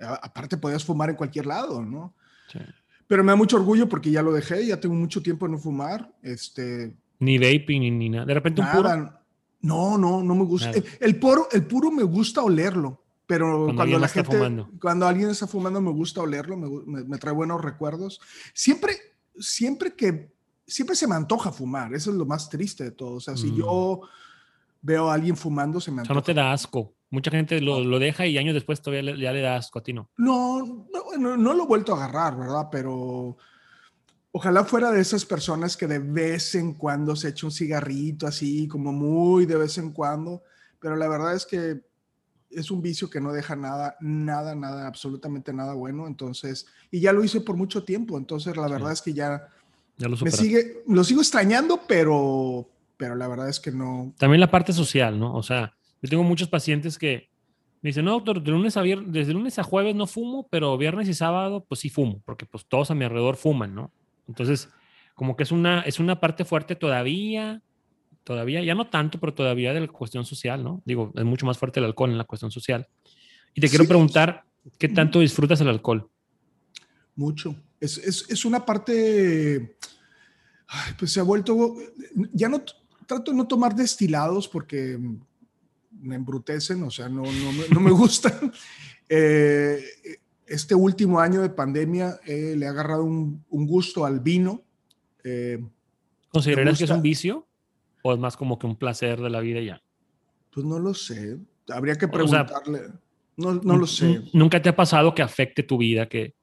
aparte 0.00 0.56
podías 0.56 0.84
fumar 0.84 1.10
en 1.10 1.16
cualquier 1.16 1.46
lado, 1.46 1.84
¿no? 1.84 2.14
Sí. 2.50 2.58
Pero 3.06 3.22
me 3.22 3.32
da 3.32 3.36
mucho 3.36 3.56
orgullo 3.56 3.88
porque 3.88 4.10
ya 4.10 4.22
lo 4.22 4.32
dejé, 4.32 4.66
ya 4.66 4.80
tengo 4.80 4.94
mucho 4.94 5.22
tiempo 5.22 5.46
de 5.46 5.52
no 5.52 5.58
fumar, 5.58 6.10
este... 6.22 6.96
Ni 7.18 7.38
vaping, 7.38 7.98
ni, 7.98 8.08
nada. 8.08 8.24
De 8.24 8.34
repente 8.34 8.62
un 8.62 8.70
puro. 8.72 8.88
No, 9.62 9.98
no, 9.98 10.22
no 10.22 10.34
me 10.34 10.44
gusta. 10.44 10.72
El, 11.00 11.18
puro, 11.18 11.48
el 11.52 11.66
puro 11.66 11.90
me 11.90 12.02
gusta 12.02 12.42
olerlo, 12.42 13.04
pero 13.30 13.72
cuando, 13.76 13.96
la 14.00 14.08
gente, 14.08 14.66
cuando 14.80 15.06
alguien 15.06 15.30
está 15.30 15.46
fumando 15.46 15.80
me 15.80 15.92
gusta 15.92 16.20
olerlo, 16.20 16.56
me, 16.56 17.04
me, 17.04 17.16
trae 17.16 17.32
buenos 17.32 17.62
recuerdos. 17.62 18.20
Siempre, 18.52 18.96
siempre 19.38 19.94
que 19.94 20.32
siempre 20.66 20.96
se 20.96 21.06
me 21.06 21.14
antoja 21.14 21.52
fumar, 21.52 21.94
eso 21.94 22.10
es 22.10 22.16
lo 22.16 22.26
más 22.26 22.50
triste 22.50 22.82
de 22.82 22.90
todo. 22.90 23.12
O 23.12 23.20
sea, 23.20 23.36
si 23.36 23.54
yo 23.54 24.00
mm. 24.02 24.06
veo 24.82 25.08
a 25.08 25.14
alguien 25.14 25.36
fumando, 25.36 25.80
se 25.80 25.92
me 25.92 26.00
antoja. 26.00 26.12
O 26.12 26.14
sea, 26.14 26.20
no 26.20 26.24
te 26.24 26.34
da 26.34 26.52
asco. 26.52 26.92
Mucha 27.08 27.30
gente 27.30 27.60
lo, 27.60 27.84
lo 27.84 28.00
deja 28.00 28.26
y 28.26 28.36
años 28.36 28.54
después 28.54 28.82
todavía 28.82 29.14
ya 29.16 29.32
le 29.32 29.42
da 29.42 29.54
asco 29.54 29.78
a 29.78 29.82
ti, 29.84 29.92
¿no? 29.92 30.10
No, 30.16 30.88
no, 31.16 31.36
no, 31.36 31.54
lo 31.54 31.62
he 31.62 31.66
vuelto 31.68 31.94
a 31.94 31.98
agarrar, 31.98 32.36
¿verdad? 32.36 32.66
Pero 32.72 33.36
ojalá 34.32 34.64
fuera 34.64 34.90
de 34.90 35.02
esas 35.02 35.24
personas 35.24 35.76
que 35.76 35.86
de 35.86 36.00
vez 36.00 36.56
en 36.56 36.74
cuando 36.74 37.14
se 37.14 37.28
echa 37.28 37.46
un 37.46 37.52
cigarrito 37.52 38.26
así, 38.26 38.66
como 38.66 38.92
muy 38.92 39.46
de 39.46 39.56
vez 39.56 39.78
en 39.78 39.92
cuando. 39.92 40.42
Pero 40.80 40.96
la 40.96 41.06
verdad 41.06 41.36
es 41.36 41.46
que 41.46 41.88
es 42.50 42.70
un 42.70 42.82
vicio 42.82 43.08
que 43.08 43.20
no 43.20 43.32
deja 43.32 43.56
nada, 43.56 43.96
nada, 44.00 44.54
nada, 44.54 44.86
absolutamente 44.86 45.52
nada 45.52 45.74
bueno. 45.74 46.06
Entonces, 46.06 46.66
y 46.90 47.00
ya 47.00 47.12
lo 47.12 47.24
hice 47.24 47.40
por 47.40 47.56
mucho 47.56 47.84
tiempo. 47.84 48.18
Entonces, 48.18 48.56
la 48.56 48.68
verdad 48.68 48.92
es 48.92 49.02
que 49.02 49.12
ya 49.12 49.48
lo 49.98 50.16
me 50.16 50.30
sigue, 50.30 50.82
lo 50.86 51.04
sigo 51.04 51.20
extrañando, 51.20 51.80
pero, 51.86 52.68
pero 52.96 53.14
la 53.14 53.28
verdad 53.28 53.48
es 53.48 53.60
que 53.60 53.70
no. 53.70 54.14
También 54.18 54.40
la 54.40 54.50
parte 54.50 54.72
social, 54.72 55.18
¿no? 55.18 55.34
O 55.34 55.42
sea, 55.42 55.74
yo 56.02 56.08
tengo 56.08 56.22
muchos 56.22 56.48
pacientes 56.48 56.98
que 56.98 57.28
me 57.82 57.90
dicen, 57.90 58.04
no, 58.04 58.12
doctor, 58.12 58.42
de 58.42 58.50
lunes 58.50 58.76
a 58.76 58.82
viernes, 58.82 59.12
desde 59.12 59.32
lunes 59.32 59.58
a 59.58 59.62
jueves 59.62 59.94
no 59.94 60.06
fumo, 60.06 60.46
pero 60.50 60.76
viernes 60.76 61.08
y 61.08 61.14
sábado, 61.14 61.64
pues 61.68 61.80
sí 61.80 61.88
fumo, 61.88 62.22
porque 62.24 62.46
pues 62.46 62.66
todos 62.66 62.90
a 62.90 62.94
mi 62.94 63.04
alrededor 63.04 63.36
fuman, 63.36 63.74
¿no? 63.74 63.90
Entonces, 64.28 64.68
como 65.14 65.36
que 65.36 65.42
es 65.42 65.52
una, 65.52 65.82
es 65.82 65.98
una 65.98 66.20
parte 66.20 66.44
fuerte 66.44 66.76
todavía, 66.76 67.62
todavía, 68.30 68.62
ya 68.62 68.76
no 68.76 68.86
tanto, 68.86 69.18
pero 69.18 69.34
todavía 69.34 69.72
de 69.74 69.80
la 69.80 69.88
cuestión 69.88 70.24
social, 70.24 70.62
¿no? 70.62 70.80
Digo, 70.84 71.12
es 71.16 71.24
mucho 71.24 71.46
más 71.46 71.58
fuerte 71.58 71.80
el 71.80 71.86
alcohol 71.86 72.12
en 72.12 72.18
la 72.18 72.22
cuestión 72.22 72.52
social. 72.52 72.86
Y 73.54 73.60
te 73.60 73.68
quiero 73.68 73.86
preguntar, 73.86 74.44
¿qué 74.78 74.88
tanto 74.88 75.18
disfrutas 75.18 75.60
el 75.60 75.66
alcohol? 75.66 76.08
Mucho. 77.16 77.56
Es, 77.80 77.98
es, 77.98 78.26
es 78.28 78.44
una 78.44 78.64
parte, 78.64 79.76
pues 80.96 81.12
se 81.12 81.18
ha 81.18 81.24
vuelto, 81.24 81.74
ya 82.32 82.48
no, 82.48 82.62
trato 83.04 83.32
de 83.32 83.36
no 83.36 83.48
tomar 83.48 83.74
destilados 83.74 84.46
porque 84.46 84.96
me 85.90 86.14
embrutecen, 86.14 86.84
o 86.84 86.90
sea, 86.92 87.08
no, 87.08 87.22
no, 87.24 87.52
no 87.68 87.80
me 87.80 87.90
gustan. 88.02 88.52
Eh, 89.08 89.82
este 90.46 90.76
último 90.76 91.18
año 91.18 91.42
de 91.42 91.50
pandemia 91.50 92.20
eh, 92.24 92.54
le 92.56 92.64
ha 92.68 92.70
agarrado 92.70 93.02
un, 93.02 93.44
un, 93.50 93.66
gusto 93.66 94.06
al 94.06 94.20
vino. 94.20 94.62
Eh, 95.24 95.60
¿Consideras 96.28 96.78
que 96.78 96.84
es 96.84 96.90
un 96.90 97.02
vicio 97.02 97.49
o 98.02 98.12
es 98.12 98.18
más 98.18 98.36
como 98.36 98.58
que 98.58 98.66
un 98.66 98.76
placer 98.76 99.20
de 99.20 99.30
la 99.30 99.40
vida 99.40 99.60
ya? 99.60 99.82
Pues 100.52 100.66
no 100.66 100.78
lo 100.78 100.94
sé. 100.94 101.38
Habría 101.68 101.94
que 101.96 102.08
preguntarle. 102.08 102.80
no, 103.36 103.54
no 103.54 103.76
lo 103.76 103.86
sé. 103.86 104.22
¿Nunca 104.32 104.60
te 104.60 104.68
ha 104.68 104.76
pasado 104.76 105.14
que 105.14 105.22
afecte 105.22 105.62
tu 105.62 105.78
vida, 105.78 106.08
que, 106.08 106.34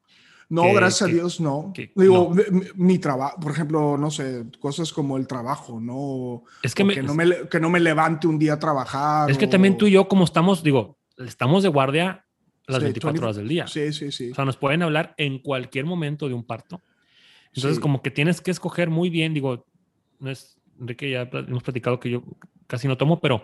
no, 0.50 0.72
gracias 0.72 1.10
a 1.10 1.12
Dios, 1.12 1.40
no. 1.40 1.72
Digo, 1.94 2.34
Mi, 2.74 2.98
trabajo, 2.98 3.38
por 3.38 3.52
ejemplo, 3.52 3.98
no 3.98 4.10
sé, 4.10 4.46
cosas 4.58 4.92
como 4.92 5.18
el 5.18 5.26
trabajo, 5.26 5.78
¿no? 5.78 6.44
Es 6.62 6.74
que, 6.74 6.84
no 7.02 7.14
me, 7.14 7.48
que 7.50 7.60
no 7.60 7.68
me 7.68 7.80
levante 7.80 8.26
un 8.26 8.38
día 8.38 8.54
a 8.54 8.58
trabajar. 8.58 9.30
Es 9.30 9.36
que 9.36 9.46
también 9.46 9.76
tú 9.76 9.86
y 9.86 9.92
yo, 9.92 10.08
como 10.08 10.24
estamos, 10.24 10.62
digo, 10.62 10.98
estamos 11.18 11.62
de 11.62 11.68
guardia 11.68 12.26
las 12.66 12.82
24 12.82 13.22
horas 13.22 13.36
del 13.36 13.48
día. 13.48 13.66
Sí, 13.66 13.92
sí, 13.92 14.10
sí. 14.10 14.30
O 14.30 14.34
sea, 14.34 14.46
nos 14.46 14.56
pueden 14.56 14.82
hablar 14.82 15.14
en 15.18 15.38
cualquier 15.38 15.84
momento 15.84 16.28
de 16.28 16.34
un 16.34 16.44
parto. 16.44 16.80
Entonces, 17.54 17.78
como 17.78 18.00
que 18.00 18.10
tienes 18.10 18.40
que 18.40 18.50
escoger 18.50 18.88
muy 18.88 19.10
bien, 19.10 19.34
digo, 19.34 19.66
no 20.18 20.30
es, 20.30 20.57
Enrique, 20.80 21.10
ya 21.10 21.22
hemos 21.32 21.62
platicado 21.62 21.98
que 22.00 22.10
yo 22.10 22.22
casi 22.66 22.86
no 22.88 22.96
tomo, 22.96 23.20
pero 23.20 23.42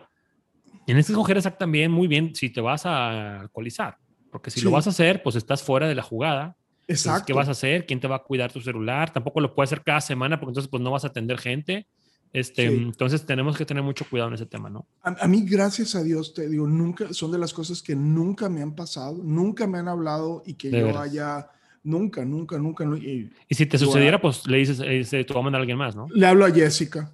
tienes 0.87 1.07
que 1.07 1.13
escoger 1.13 1.37
exactamente 1.37 1.89
muy 1.89 2.07
bien 2.09 2.35
si 2.35 2.51
te 2.51 2.61
vas 2.61 2.87
a 2.87 3.41
alcoholizar. 3.41 3.97
Porque 4.31 4.51
si 4.51 4.61
lo 4.63 4.71
vas 4.71 4.87
a 4.87 4.91
hacer, 4.91 5.23
pues 5.23 5.37
estás 5.37 5.63
fuera 5.63 5.87
de 5.89 5.95
la 5.95 6.03
jugada 6.03 6.57
Exacto. 6.87 7.25
¿Qué 7.25 7.33
vas 7.33 7.49
a 7.49 7.53
hacer? 7.53 7.87
¿Quién 7.87 7.99
te 7.99 8.07
va 8.07 8.17
a 8.17 8.23
cuidar 8.23 8.53
tu 8.53 8.61
celular? 8.61 9.11
Tampoco 9.11 9.41
lo 9.41 9.55
puedes 9.55 9.73
hacer 9.73 9.83
cada 9.83 10.03
semana 10.03 10.39
porque 10.39 10.51
entonces 10.51 10.71
pues 10.71 10.83
no 10.83 10.91
vas 10.91 11.05
a 11.05 11.09
atender 11.09 11.39
gente. 11.39 11.87
Este, 12.31 12.69
Sí. 12.69 12.77
Entonces 12.77 13.25
tenemos 13.25 13.57
que 13.57 13.65
tener 13.65 13.83
mucho 13.83 14.05
cuidado 14.11 14.29
en 14.29 14.35
ese 14.35 14.45
tema, 14.45 14.69
¿no? 14.69 14.87
A, 15.03 15.25
a 15.25 15.27
mí, 15.29 15.47
gracias 15.47 15.95
a 15.95 16.03
Dios, 16.03 16.35
te 16.35 16.47
digo, 16.49 16.67
nunca, 16.67 17.11
son 17.15 17.33
de 17.33 17.39
las 17.39 17.55
cosas 17.55 17.81
que 17.81 17.95
nunca 17.97 18.51
me 18.51 18.61
han 18.61 18.75
pasado, 18.75 19.19
nunca 19.23 19.67
me 19.67 19.79
han 19.79 19.89
hablado 19.89 20.43
y 20.45 20.55
que 20.55 20.69
De 20.69 20.81
yo 20.81 20.87
veras. 20.89 21.03
haya, 21.05 21.49
nunca, 21.85 22.23
nunca, 22.25 22.59
nunca, 22.59 22.85
nu- 22.85 22.97
y 22.97 23.31
Y 23.49 23.55
si 23.55 23.65
te 23.65 23.79
sucediera, 23.79 24.21
pues 24.21 24.47
le 24.47 24.59
dices, 24.59 24.81
eh, 24.85 25.25
te 25.25 25.33
va 25.33 25.41
a 25.41 25.45
mandar 25.45 25.61
a 25.61 25.63
alguien 25.63 25.79
más, 25.79 25.97
¿no? 25.97 26.07
le 26.13 26.27
hablo 26.27 26.45
a 26.45 26.51
Jessica. 26.51 27.11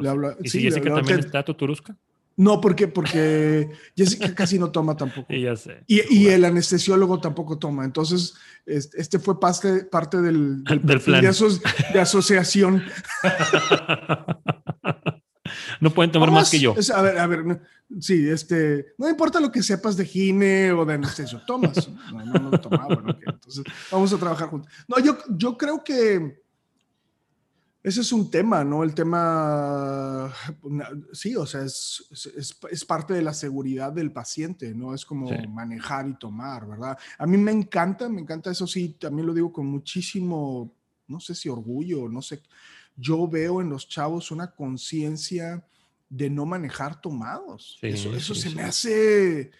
Le 0.00 0.08
hablo, 0.08 0.36
Y 0.42 0.48
si 0.48 0.60
Jessica 0.62 0.94
también 0.94 1.20
que- 1.20 1.26
está 1.26 1.44
tuturusca. 1.44 1.96
No, 2.36 2.58
porque, 2.60 2.88
porque 2.88 3.68
Jessica 3.96 4.34
casi 4.34 4.58
no 4.58 4.70
toma 4.70 4.96
tampoco. 4.96 5.26
Y 5.32 5.42
ya 5.42 5.56
sé. 5.56 5.82
Y, 5.86 6.00
y 6.14 6.28
el 6.28 6.44
anestesiólogo 6.44 7.20
tampoco 7.20 7.58
toma. 7.58 7.84
Entonces, 7.84 8.34
este, 8.66 9.18
fue 9.18 9.38
parte, 9.38 9.84
parte 9.84 10.20
del, 10.22 10.64
Del 10.82 11.00
plan. 11.00 11.20
De, 11.20 11.28
aso- 11.28 11.60
de 11.92 12.00
asociación. 12.00 12.82
no 15.80 15.90
pueden 15.90 16.12
tomar 16.12 16.30
más 16.30 16.50
que 16.50 16.58
yo. 16.60 16.74
Es- 16.76 16.90
a 16.90 17.02
ver, 17.02 17.18
a 17.18 17.26
ver, 17.26 17.44
no- 17.44 17.60
sí, 18.00 18.28
este, 18.28 18.86
no 18.98 19.08
importa 19.08 19.40
lo 19.40 19.50
que 19.50 19.62
sepas 19.62 19.96
de 19.96 20.04
gine 20.04 20.72
o 20.72 20.84
de 20.84 20.94
anestesio, 20.94 21.42
tomas. 21.46 21.88
No, 22.12 22.24
no, 22.24 22.50
no 22.50 22.60
tomaba, 22.60 22.86
bueno, 22.94 23.10
ok, 23.10 23.22
entonces 23.26 23.64
vamos 23.90 24.12
a 24.12 24.18
trabajar 24.18 24.48
juntos. 24.48 24.70
No, 24.88 24.98
yo, 24.98 25.18
yo 25.30 25.56
creo 25.58 25.82
que 25.82 26.39
ese 27.82 28.02
es 28.02 28.12
un 28.12 28.30
tema, 28.30 28.62
¿no? 28.62 28.82
El 28.84 28.94
tema, 28.94 30.32
sí, 31.12 31.34
o 31.36 31.46
sea, 31.46 31.62
es, 31.62 32.04
es, 32.10 32.58
es- 32.70 32.84
parte 32.84 33.14
de 33.14 33.22
la 33.22 33.32
seguridad 33.32 33.92
del 33.92 34.12
paciente, 34.12 34.74
¿no? 34.74 34.94
Es 34.94 35.04
como 35.06 35.26
Sí. 35.28 35.46
manejar 35.48 36.06
y 36.08 36.18
tomar, 36.18 36.66
¿verdad? 36.68 36.98
A 37.18 37.26
mí 37.26 37.36
me 37.38 37.52
encanta, 37.52 38.08
me 38.08 38.20
encanta 38.20 38.50
eso, 38.50 38.66
sí, 38.66 38.96
también 39.00 39.26
lo 39.26 39.32
digo 39.34 39.52
con 39.52 39.66
muchísimo, 39.66 40.74
no 41.06 41.20
sé 41.20 41.34
si 41.34 41.48
orgullo, 41.48 42.08
no 42.08 42.20
sé, 42.22 42.42
yo 42.96 43.26
veo 43.28 43.60
en 43.62 43.70
los 43.70 43.88
chavos 43.88 44.30
una 44.30 44.50
conciencia 44.54 45.66
de 46.08 46.28
no 46.28 46.44
manejar 46.44 47.00
tomados. 47.00 47.78
Sí, 47.80 47.86
eso 47.88 48.14
eso 48.14 48.34
sí, 48.34 48.42
se 48.50 48.54
me 48.54 48.62
hace, 48.62 49.50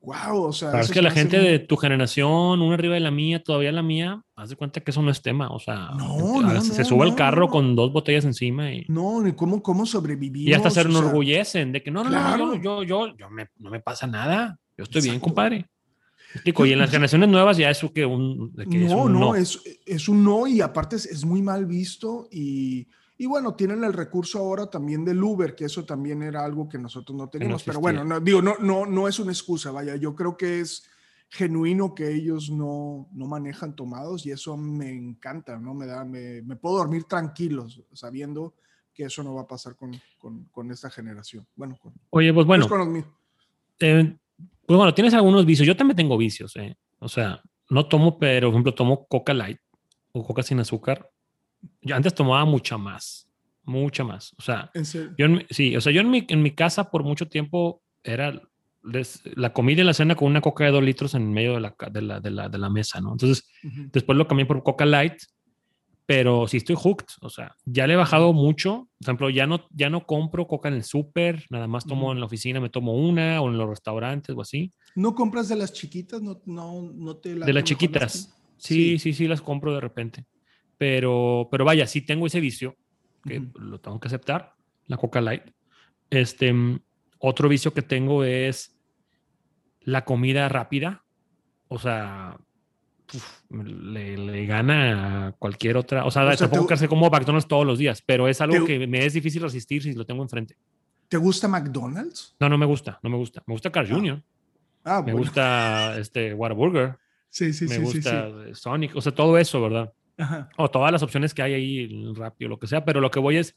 wow, 0.00 0.44
o 0.44 0.52
sea. 0.52 0.70
Claro, 0.70 0.84
es 0.84 0.88
que 0.90 0.94
se 0.94 1.02
la 1.02 1.10
gente 1.10 1.38
de 1.38 1.58
tu 1.58 1.76
generación, 1.76 2.60
una 2.62 2.74
arriba 2.74 2.94
de 2.94 3.00
la 3.00 3.10
mía, 3.10 3.42
todavía 3.42 3.70
la 3.72 3.82
mía, 3.82 4.22
haz 4.36 4.48
de 4.50 4.56
cuenta 4.56 4.80
que 4.80 4.90
eso 4.90 5.02
no 5.02 5.10
es 5.10 5.20
tema. 5.22 5.48
O 5.50 5.58
sea, 5.58 5.90
No, 5.96 6.40
no, 6.42 6.60
se 6.62 6.78
no, 6.82 6.84
sube 6.88 7.02
al 7.04 7.10
no, 7.10 7.16
carro 7.16 7.46
no. 7.46 7.48
con 7.48 7.76
dos 7.76 7.92
botellas 7.92 8.24
encima 8.24 8.72
y, 8.72 8.84
No, 8.88 9.20
ni 9.22 9.32
cómo, 9.32 9.62
cómo 9.62 9.84
sobrevivimos. 9.86 10.48
y 10.50 10.54
hasta 10.54 10.70
se 10.70 10.80
o 10.80 10.82
sea, 10.84 10.90
enorgullecen 10.90 11.72
de 11.72 11.82
que 11.82 11.90
no, 11.90 12.02
no, 12.04 12.10
Claro. 12.10 12.46
no, 12.46 12.54
yo, 12.56 12.82
yo, 12.82 13.06
yo, 13.08 13.16
yo 13.16 13.30
me- 13.30 13.48
no 13.58 13.70
me 13.70 13.80
pasa 13.80 14.06
nada. 14.06 14.58
Yo 14.78 14.84
estoy 14.84 15.02
bien, 15.02 15.14
Exacto. 15.16 15.24
compadre. 15.34 15.56
¿Me 15.58 16.34
explico? 16.36 16.64
Y 16.64 16.72
en 16.72 16.78
las 16.78 16.90
generaciones 16.90 17.28
nuevas 17.28 17.56
ya 17.56 17.70
eso 17.70 17.92
que 17.92 18.06
un, 18.06 18.52
que 18.54 18.84
es 18.84 18.90
No, 18.92 19.02
un 19.04 19.12
no, 19.12 19.34
Es, 19.34 19.60
es 19.84 20.08
un 20.08 20.24
no 20.24 20.46
y 20.46 20.60
aparte 20.60 20.96
es, 20.96 21.04
es 21.06 21.24
muy 21.24 21.42
mal 21.42 21.66
visto 21.66 22.28
y, 22.30 22.86
y 23.20 23.26
bueno, 23.26 23.54
tienen 23.54 23.84
el 23.84 23.92
recurso 23.92 24.38
ahora 24.38 24.70
también 24.70 25.04
del 25.04 25.22
Uber, 25.22 25.54
que 25.54 25.66
eso 25.66 25.84
también 25.84 26.22
era 26.22 26.42
algo 26.42 26.66
que 26.66 26.78
nosotros 26.78 27.14
no 27.14 27.28
teníamos, 27.28 27.62
pero 27.64 27.78
existía. 27.78 28.00
bueno, 28.00 28.02
no, 28.02 28.18
digo, 28.18 28.40
no, 28.40 28.54
no, 28.60 28.86
no 28.86 29.08
es 29.08 29.18
una 29.18 29.30
excusa, 29.30 29.70
vaya, 29.70 29.94
yo 29.96 30.16
creo 30.16 30.38
que 30.38 30.60
es 30.60 30.88
genuino 31.28 31.94
que 31.94 32.14
ellos 32.14 32.48
no, 32.48 33.10
no 33.12 33.26
manejan 33.26 33.76
tomados 33.76 34.24
y 34.24 34.30
eso 34.30 34.56
me 34.56 34.90
encanta, 34.90 35.58
¿no? 35.58 35.74
Me 35.74 35.84
da, 35.84 36.02
me, 36.02 36.40
me 36.40 36.56
puedo 36.56 36.78
dormir 36.78 37.04
tranquilos 37.04 37.82
sabiendo 37.92 38.54
que 38.94 39.04
eso 39.04 39.22
no 39.22 39.34
va 39.34 39.42
a 39.42 39.46
pasar 39.46 39.76
con, 39.76 40.00
con, 40.16 40.44
con 40.44 40.70
esta 40.70 40.88
generación. 40.88 41.46
Bueno, 41.56 41.76
con, 41.78 41.92
Oye, 42.08 42.32
pues 42.32 42.46
bueno, 42.46 42.66
pues 42.66 42.78
los 42.78 42.88
míos. 42.88 43.06
eh, 43.80 44.16
pues 44.64 44.78
bueno, 44.78 44.94
tienes 44.94 45.12
algunos 45.12 45.44
vicios. 45.44 45.66
Yo 45.66 45.76
también 45.76 45.96
tengo 45.96 46.16
vicios, 46.16 46.56
¿eh? 46.56 46.74
O 47.00 47.08
sea, 47.10 47.42
no 47.68 47.86
tomo, 47.86 48.18
pero 48.18 48.48
por 48.48 48.54
ejemplo, 48.54 48.72
tomo 48.72 49.04
Coca 49.08 49.34
Light 49.34 49.58
o 50.12 50.26
Coca 50.26 50.42
sin 50.42 50.58
azúcar. 50.58 51.10
Yo 51.82 51.96
antes 51.96 52.14
tomaba 52.14 52.44
mucha 52.44 52.76
más, 52.78 53.28
mucha 53.64 54.04
más. 54.04 54.34
O 54.38 54.42
sea, 54.42 54.70
En 54.74 54.84
serio. 54.84 55.14
yo 55.18 55.26
en 55.26 55.46
sí, 55.50 55.76
o 55.76 55.80
sea, 55.80 55.92
yo 55.92 56.00
en 56.00 56.10
mi, 56.10 56.24
en 56.28 56.42
mi 56.42 56.50
casa 56.52 56.90
por 56.90 57.04
mucho 57.04 57.28
tiempo 57.28 57.82
era 58.02 58.40
les- 58.82 59.22
la 59.36 59.52
comida 59.52 59.82
y 59.82 59.84
la 59.84 59.92
cena 59.94 60.14
con 60.14 60.28
una 60.28 60.40
Coca 60.40 60.64
de 60.64 60.70
dos 60.70 60.82
litros 60.82 61.14
en 61.14 61.32
medio 61.32 61.54
de 61.54 61.60
la, 61.60 61.74
de 61.90 62.02
la, 62.02 62.20
de 62.20 62.30
la, 62.30 62.48
de 62.48 62.58
la 62.58 62.70
mesa, 62.70 63.00
¿no? 63.00 63.12
Entonces, 63.12 63.48
Ujú. 63.62 63.90
después 63.92 64.16
lo 64.16 64.26
cambié 64.26 64.46
por 64.46 64.62
Coca 64.62 64.86
Light, 64.86 65.14
pero 66.06 66.48
sí 66.48 66.56
estoy 66.56 66.76
hooked, 66.76 67.06
o 67.20 67.30
sea, 67.30 67.54
ya 67.64 67.86
le 67.86 67.92
he 67.92 67.96
bajado 67.96 68.32
mucho. 68.32 68.88
Por 68.98 69.04
ejemplo, 69.06 69.30
ya 69.30 69.46
no, 69.46 69.66
ya 69.70 69.90
no 69.90 70.06
compro 70.06 70.46
Coca 70.48 70.68
en 70.68 70.74
el 70.74 70.82
súper, 70.84 71.44
nada 71.50 71.68
más 71.68 71.84
tomo 71.86 72.06
Ujú. 72.06 72.12
en 72.12 72.20
la 72.20 72.26
oficina, 72.26 72.58
me 72.60 72.68
tomo 72.70 72.94
una 72.94 73.40
o 73.40 73.48
en 73.48 73.58
los 73.58 73.68
restaurantes 73.68 74.34
o 74.34 74.40
así. 74.40 74.72
¿No 74.96 75.14
compras 75.14 75.48
de 75.48 75.56
las 75.56 75.72
chiquitas? 75.72 76.20
¿No, 76.20 76.40
no, 76.46 76.90
no 76.94 77.16
te 77.18 77.30
De 77.30 77.36
late 77.36 77.52
las 77.52 77.64
chiquitas. 77.64 78.12
chiquitas? 78.12 78.36
Sí, 78.56 78.98
sí, 78.98 79.12
sí, 79.12 79.28
las 79.28 79.40
compro 79.40 79.72
de 79.74 79.80
repente. 79.80 80.26
Pero, 80.80 81.46
pero 81.50 81.66
vaya, 81.66 81.86
sí 81.86 82.00
tengo 82.00 82.26
ese 82.26 82.40
vicio 82.40 82.74
que 83.22 83.42
lo 83.56 83.80
tengo 83.80 84.00
que 84.00 84.08
aceptar, 84.08 84.54
la 84.86 84.96
Coca 84.96 85.20
Light. 85.20 85.42
Este, 86.08 86.54
otro 87.18 87.50
vicio 87.50 87.74
que 87.74 87.82
tengo 87.82 88.24
es 88.24 88.80
la 89.80 90.06
comida 90.06 90.48
rápida. 90.48 91.04
O 91.68 91.78
sea, 91.78 92.34
uf, 93.12 93.40
le, 93.50 94.16
le 94.16 94.46
gana 94.46 95.26
a 95.26 95.32
cualquier 95.32 95.76
otra. 95.76 96.06
O 96.06 96.10
sea, 96.10 96.22
O 96.22 96.28
sea, 96.28 96.36
tampoco 96.38 96.62
te- 96.62 96.68
que 96.68 96.74
hace 96.74 96.88
como 96.88 97.10
McDonald's 97.10 97.46
todos 97.46 97.66
los 97.66 97.78
días, 97.78 98.02
pero 98.06 98.26
es 98.26 98.40
algo 98.40 98.64
te- 98.64 98.78
que 98.78 98.86
me 98.86 99.04
es 99.04 99.12
difícil 99.12 99.42
resistir 99.42 99.82
si 99.82 99.92
lo 99.92 100.06
tengo 100.06 100.22
enfrente. 100.22 100.56
¿Te 101.08 101.18
gusta 101.18 101.46
McDonald's? 101.46 102.36
No, 102.40 102.48
no 102.48 102.56
me 102.56 102.64
gusta, 102.64 102.98
no 103.02 103.10
me 103.10 103.18
gusta. 103.18 103.42
Me 103.46 103.52
gusta 103.52 103.70
Carl 103.70 103.86
Ah, 103.90 103.94
Jr., 103.94 104.22
Ah, 104.82 104.96
me 105.04 105.12
bueno. 105.12 105.18
gusta 105.18 105.98
este 105.98 106.32
Whataburger, 106.32 106.96
Sí, 107.28 107.52
sí, 107.52 107.66
me 107.66 107.74
sí, 107.74 107.76
sí, 107.76 107.82
gusta 107.98 108.28
sí. 108.30 108.50
eh, 108.50 108.54
Sonic, 108.54 108.96
o 108.96 109.00
sea, 109.02 109.12
todo 109.12 109.36
eso, 109.36 109.60
¿verdad? 109.60 109.92
Ajá. 110.20 110.48
o 110.56 110.70
todas 110.70 110.92
las 110.92 111.02
opciones 111.02 111.32
que 111.34 111.42
hay 111.42 111.54
ahí, 111.54 111.78
el 111.80 112.14
Rappi 112.14 112.44
o 112.44 112.48
lo 112.48 112.58
que 112.58 112.66
sea, 112.66 112.84
pero 112.84 113.00
lo 113.00 113.10
que 113.10 113.18
voy 113.20 113.36
es, 113.36 113.56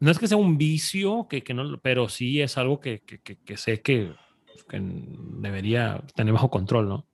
no 0.00 0.10
es 0.10 0.18
que 0.18 0.28
sea 0.28 0.36
un 0.36 0.58
vicio, 0.58 1.26
que, 1.28 1.42
que 1.42 1.54
no, 1.54 1.78
pero 1.80 2.08
sí 2.08 2.40
es 2.40 2.56
algo 2.58 2.80
que, 2.80 3.00
que, 3.00 3.18
que- 3.20 3.56
sé 3.56 3.80
que, 3.80 4.12
que 4.68 4.80
debería 4.80 6.02
tener 6.14 6.32
bajo 6.34 6.50
control, 6.50 6.88
¿no? 6.88 7.06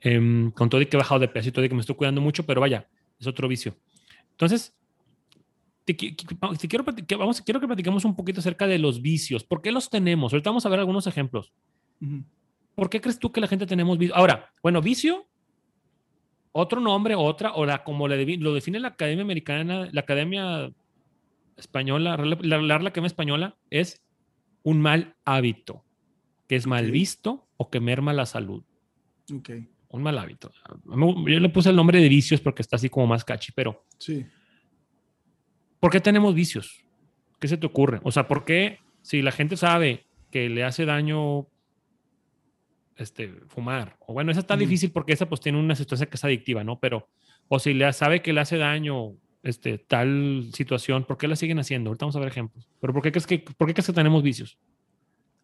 Em, 0.00 0.50
con 0.50 0.68
todo 0.68 0.80
y 0.80 0.86
que 0.86 0.96
he 0.96 0.98
bajado 0.98 1.20
de 1.20 1.28
peso 1.28 1.48
y 1.48 1.52
todo 1.52 1.64
y 1.64 1.68
que 1.68 1.74
me 1.74 1.80
estoy 1.80 1.96
cuidando 1.96 2.20
mucho, 2.20 2.44
pero 2.44 2.60
vaya, 2.60 2.88
es 3.18 3.26
otro 3.26 3.48
vicio. 3.48 3.76
Entonces, 4.32 4.76
te, 5.84 5.94
te 5.94 6.68
quiero, 6.68 6.84
vamos, 7.18 7.40
quiero 7.40 7.60
que 7.60 7.66
platiquemos 7.66 8.04
un 8.04 8.14
poquito 8.16 8.40
acerca 8.40 8.66
de 8.66 8.78
los 8.78 9.00
vicios. 9.00 9.44
¿Por 9.44 9.62
qué 9.62 9.70
los 9.72 9.88
tenemos? 9.88 10.32
Ahorita 10.32 10.50
vamos 10.50 10.66
a 10.66 10.68
ver 10.68 10.80
algunos 10.80 11.06
ejemplos. 11.06 11.52
¿Por 12.74 12.90
qué 12.90 13.00
crees 13.00 13.18
tú 13.18 13.30
que 13.32 13.40
la 13.40 13.46
gente 13.48 13.66
tenemos 13.66 13.96
vicio? 13.96 14.14
Ahora, 14.16 14.50
bueno, 14.62 14.82
vicio, 14.82 15.26
otro 16.56 16.80
nombre, 16.80 17.14
otra, 17.14 17.52
o 17.54 17.64
la, 17.66 17.84
como 17.84 18.08
le 18.08 18.36
lo 18.38 18.54
define 18.54 18.80
la 18.80 18.88
Academia 18.88 19.22
Americana, 19.22 19.88
la 19.92 20.00
Academia 20.00 20.70
Española, 21.56 22.16
la, 22.16 22.36
la, 22.40 22.78
la 22.78 22.88
Academia 22.88 23.06
Española, 23.06 23.56
es 23.70 24.02
un 24.62 24.80
mal 24.80 25.14
hábito, 25.24 25.84
que 26.48 26.56
es 26.56 26.66
mal 26.66 26.86
Ok. 26.86 26.92
visto 26.92 27.48
o 27.56 27.70
que 27.70 27.80
merma 27.80 28.12
la 28.12 28.26
salud. 28.26 28.62
Ok, 29.34 29.50
Un 29.88 30.02
mal 30.02 30.18
hábito. 30.18 30.50
Yo 31.26 31.40
le 31.40 31.48
puse 31.48 31.70
el 31.70 31.76
nombre 31.76 32.00
de 32.00 32.08
vicios 32.08 32.40
porque 32.40 32.62
está 32.62 32.76
así 32.76 32.88
como 32.88 33.06
más 33.06 33.24
catchy, 33.24 33.52
pero 33.52 33.84
sí. 33.98 34.26
¿por 35.80 35.90
qué 35.90 36.00
tenemos 36.00 36.34
vicios? 36.34 36.84
¿Qué 37.40 37.48
se 37.48 37.56
te 37.56 37.66
ocurre? 37.66 38.00
O 38.02 38.10
sea, 38.12 38.26
¿por 38.26 38.44
qué 38.44 38.78
si 39.02 39.22
la 39.22 39.30
gente 39.32 39.56
sabe 39.56 40.06
que 40.30 40.48
le 40.48 40.64
hace 40.64 40.84
daño 40.84 41.46
este, 42.96 43.28
fumar? 43.48 43.96
O 44.06 44.12
bueno, 44.12 44.30
esa 44.30 44.40
está 44.40 44.54
Ujú. 44.54 44.62
difícil 44.62 44.90
porque 44.90 45.12
esa 45.12 45.28
pues 45.28 45.40
tiene 45.40 45.58
una 45.58 45.76
situación 45.76 46.08
que 46.08 46.16
es 46.16 46.24
adictiva, 46.24 46.64
¿no? 46.64 46.78
Pero, 46.80 47.08
o 47.48 47.58
si 47.58 47.74
le 47.74 47.92
sabe 47.92 48.22
que 48.22 48.32
le 48.32 48.40
hace 48.40 48.56
daño 48.56 49.14
este, 49.42 49.78
tal 49.78 50.50
situación, 50.52 51.04
¿por 51.04 51.18
qué 51.18 51.28
la 51.28 51.36
siguen 51.36 51.58
haciendo? 51.58 51.90
Ahorita 51.90 52.06
vamos 52.06 52.16
a 52.16 52.20
ver 52.20 52.28
ejemplos. 52.28 52.68
Pero 52.80 52.92
¿por 52.92 53.02
qué 53.02 53.12
crees 53.12 53.26
que, 53.26 53.38
por 53.38 53.68
qué 53.68 53.74
crees 53.74 53.86
que 53.86 53.92
tenemos 53.92 54.22
vicios? 54.22 54.58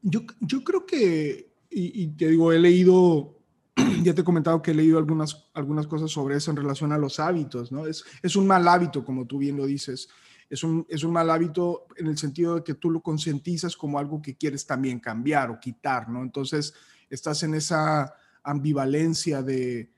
Yo, 0.02 0.22
yo 0.40 0.64
creo 0.64 0.84
que, 0.84 1.52
y, 1.70 2.02
y 2.02 2.06
te 2.08 2.28
digo, 2.28 2.52
he 2.52 2.58
leído, 2.58 3.38
ya 4.02 4.12
te 4.14 4.22
he 4.22 4.24
comentado 4.24 4.60
que 4.60 4.72
he 4.72 4.74
leído 4.74 4.98
algunas, 4.98 5.48
algunas 5.54 5.86
cosas 5.86 6.10
sobre 6.10 6.36
eso 6.36 6.50
en 6.50 6.56
relación 6.56 6.90
a 6.92 6.98
los 6.98 7.20
hábitos, 7.20 7.70
¿no? 7.70 7.86
Es, 7.86 8.04
es 8.22 8.34
un 8.34 8.46
mal 8.46 8.66
hábito, 8.66 9.04
como 9.04 9.26
tú 9.26 9.38
bien 9.38 9.56
lo 9.56 9.66
dices. 9.66 10.08
Es 10.50 10.64
un, 10.64 10.84
es 10.88 11.04
un 11.04 11.12
mal 11.12 11.30
hábito 11.30 11.86
en 11.96 12.08
el 12.08 12.18
sentido 12.18 12.56
de 12.56 12.64
que 12.64 12.74
tú 12.74 12.90
lo 12.90 13.00
concientizas 13.00 13.76
como 13.76 13.98
algo 13.98 14.20
que 14.20 14.36
quieres 14.36 14.66
también 14.66 14.98
cambiar 14.98 15.50
o 15.50 15.60
quitar, 15.60 16.08
¿no? 16.08 16.22
Entonces, 16.22 16.74
estás 17.14 17.42
en 17.42 17.54
esa 17.54 18.14
ambivalencia 18.42 19.42
de, 19.42 19.92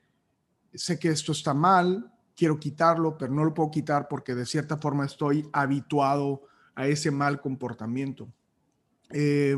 sé 0.73 0.99
que 0.99 1.09
esto 1.09 1.31
está 1.31 1.53
mal, 1.53 2.11
quiero 2.35 2.59
quitarlo, 2.59 3.17
pero 3.17 3.33
no 3.33 3.45
lo 3.45 3.53
puedo 3.53 3.71
quitar 3.71 4.07
porque 4.07 4.35
de 4.35 4.45
cierta 4.45 4.77
forma 4.77 5.05
estoy 5.05 5.47
habituado 5.53 6.43
a 6.75 6.87
ese 6.87 7.09
mal 7.11 7.39
comportamiento. 7.39 8.27
Eh, 9.11 9.55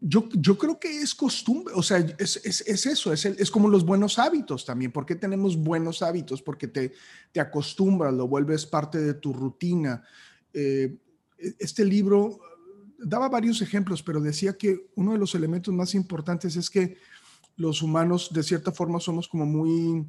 yo, 0.00 0.28
yo 0.32 0.56
creo 0.58 0.78
que 0.78 1.00
es 1.00 1.14
costumbre, 1.14 1.72
o 1.76 1.82
sea, 1.82 1.98
es, 2.18 2.36
es, 2.44 2.60
es 2.66 2.86
eso, 2.86 3.12
es, 3.12 3.24
el- 3.24 3.36
es 3.38 3.50
como 3.50 3.68
los 3.68 3.84
buenos 3.84 4.18
hábitos 4.18 4.64
también. 4.64 4.92
¿Por 4.92 5.06
qué 5.06 5.14
tenemos 5.14 5.56
buenos 5.56 6.02
hábitos? 6.02 6.42
Porque 6.42 6.68
te, 6.68 6.92
te 7.32 7.40
acostumbras, 7.40 8.12
lo 8.12 8.28
vuelves 8.28 8.66
parte 8.66 8.98
de 8.98 9.14
tu 9.14 9.32
rutina. 9.32 10.02
Eh, 10.52 10.98
este 11.58 11.84
libro 11.84 12.38
daba 13.04 13.28
varios 13.28 13.60
ejemplos, 13.62 14.02
pero 14.02 14.20
decía 14.20 14.56
que 14.56 14.88
uno 14.94 15.12
de 15.12 15.18
los 15.18 15.34
elementos 15.34 15.72
más 15.72 15.94
importantes 15.94 16.56
es 16.56 16.70
que 16.70 16.96
los 17.56 17.82
humanos 17.82 18.30
de 18.32 18.42
cierta 18.42 18.72
forma 18.72 18.98
somos 19.00 19.28
como 19.28 19.46
muy, 19.46 20.06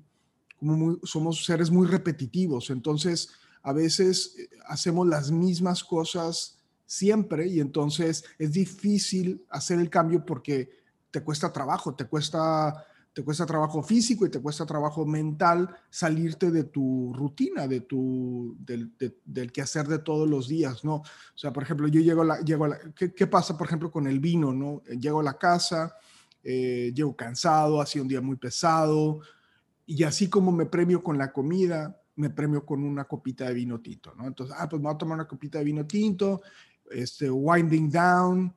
como 0.59 0.77
muy, 0.77 0.99
somos 1.03 1.45
seres 1.45 1.69
muy 1.69 1.87
repetitivos, 1.87 2.69
entonces 2.69 3.29
a 3.61 3.73
veces 3.73 4.35
eh, 4.37 4.49
hacemos 4.67 5.07
las 5.07 5.31
mismas 5.31 5.83
cosas 5.83 6.57
siempre 6.85 7.47
y 7.47 7.59
entonces 7.59 8.23
es 8.37 8.51
difícil 8.51 9.43
hacer 9.49 9.79
el 9.79 9.89
cambio 9.89 10.25
porque 10.25 10.69
te 11.11 11.23
cuesta 11.23 11.51
trabajo, 11.51 11.95
te 11.95 12.05
cuesta, 12.05 12.85
te 13.15 13.23
cuesta 13.23 13.45
trabajo 13.45 13.81
físico 13.81 14.25
y 14.25 14.29
te 14.29 14.41
cuesta 14.41 14.65
trabajo 14.65 15.05
mental 15.05 15.73
salirte 15.89 16.51
de 16.51 16.65
tu 16.65 17.13
rutina, 17.15 17.65
de 17.65 17.79
tu, 17.79 18.57
del, 18.59 18.91
del 19.23 19.53
quehacer 19.53 19.87
de 19.87 19.99
todos 19.99 20.29
los 20.29 20.49
días, 20.49 20.83
¿no? 20.83 20.95
O 20.95 21.03
sea, 21.33 21.53
por 21.53 21.63
ejemplo, 21.63 21.87
yo 21.87 22.01
llego 22.01 22.23
a 22.23 22.25
la, 22.25 22.41
llego 22.41 22.65
a 22.65 22.67
la 22.67 22.79
¿qué, 22.93 23.13
¿qué, 23.13 23.25
pasa, 23.25 23.57
por 23.57 23.67
ejemplo, 23.67 23.89
con 23.89 24.05
el 24.05 24.19
vino, 24.19 24.51
¿no? 24.51 24.83
Llego 24.99 25.21
a 25.21 25.23
la 25.23 25.37
casa, 25.37 25.95
eh, 26.43 26.91
llego 26.93 27.15
cansado, 27.15 27.79
ha 27.79 27.85
sido 27.85 28.03
un 28.03 28.09
día 28.09 28.19
muy 28.19 28.35
pesado, 28.35 29.21
y 29.85 30.03
así 30.03 30.27
como 30.27 30.51
me 30.51 30.65
premio 30.65 31.01
con 31.01 31.17
la 31.17 31.31
comida, 31.31 31.97
me 32.17 32.31
premio 32.31 32.65
con 32.65 32.83
una 32.83 33.05
copita 33.05 33.45
de 33.45 33.53
vino 33.53 33.79
tinto, 33.79 34.13
¿no? 34.13 34.27
Entonces, 34.27 34.53
ah, 34.59 34.67
pues 34.67 34.81
me 34.81 34.89
voy 34.89 34.95
a 34.95 34.97
tomar 34.97 35.15
una 35.15 35.27
copita 35.27 35.59
de 35.59 35.63
vino 35.63 35.87
tinto, 35.87 36.41
este, 36.91 37.31
winding 37.31 37.89
down, 37.89 38.53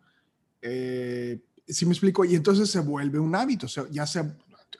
eh, 0.60 1.44
si 1.64 1.86
me 1.86 1.92
explico? 1.92 2.24
Y 2.24 2.34
entonces 2.34 2.68
se 2.68 2.80
vuelve 2.80 3.20
un 3.20 3.36
hábito, 3.36 3.66
o 3.66 3.68
sea, 3.68 3.84
ya 3.88 4.04
se, 4.04 4.24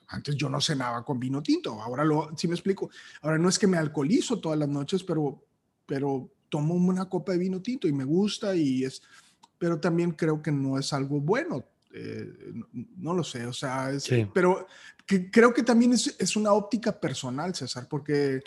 antes 0.09 0.37
yo 0.37 0.49
no 0.49 0.61
cenaba 0.61 1.05
con 1.05 1.21
vino 1.21 1.43
tinto, 1.43 1.81
ahora 1.83 2.05
lo, 2.05 2.31
si 2.37 2.49
me 2.49 2.55
explico? 2.55 2.91
Ahora 3.23 3.39
no 3.39 3.49
es 3.49 3.59
que 3.59 3.67
me 3.67 3.77
alcoholizo 3.77 4.41
todas 4.41 4.59
las 4.59 4.69
noches, 4.69 5.05
pero, 5.05 5.45
pero 5.87 6.31
tomo 6.49 6.75
una 6.75 7.09
copa 7.09 7.33
de 7.33 7.39
vino 7.39 7.61
tinto 7.61 7.87
y 7.87 7.93
me 7.93 8.05
gusta 8.05 8.55
y 8.55 8.85
es, 8.85 9.03
pero 9.59 9.79
también 9.79 10.13
creo 10.13 10.41
que 10.41 10.51
no 10.51 10.79
es 10.79 10.93
algo 10.93 11.21
bueno, 11.21 11.65
eh, 11.93 12.27
no, 12.97 13.15
lo 13.15 13.25
sé, 13.25 13.47
o 13.47 13.53
sea, 13.53 13.91
pero 14.33 14.67
que, 15.07 15.31
creo 15.31 15.53
que 15.53 15.63
también 15.63 15.93
es, 15.93 16.15
es, 16.19 16.37
una 16.37 16.53
óptica 16.53 16.99
personal, 16.99 17.55
César, 17.55 17.87
porque, 17.89 18.41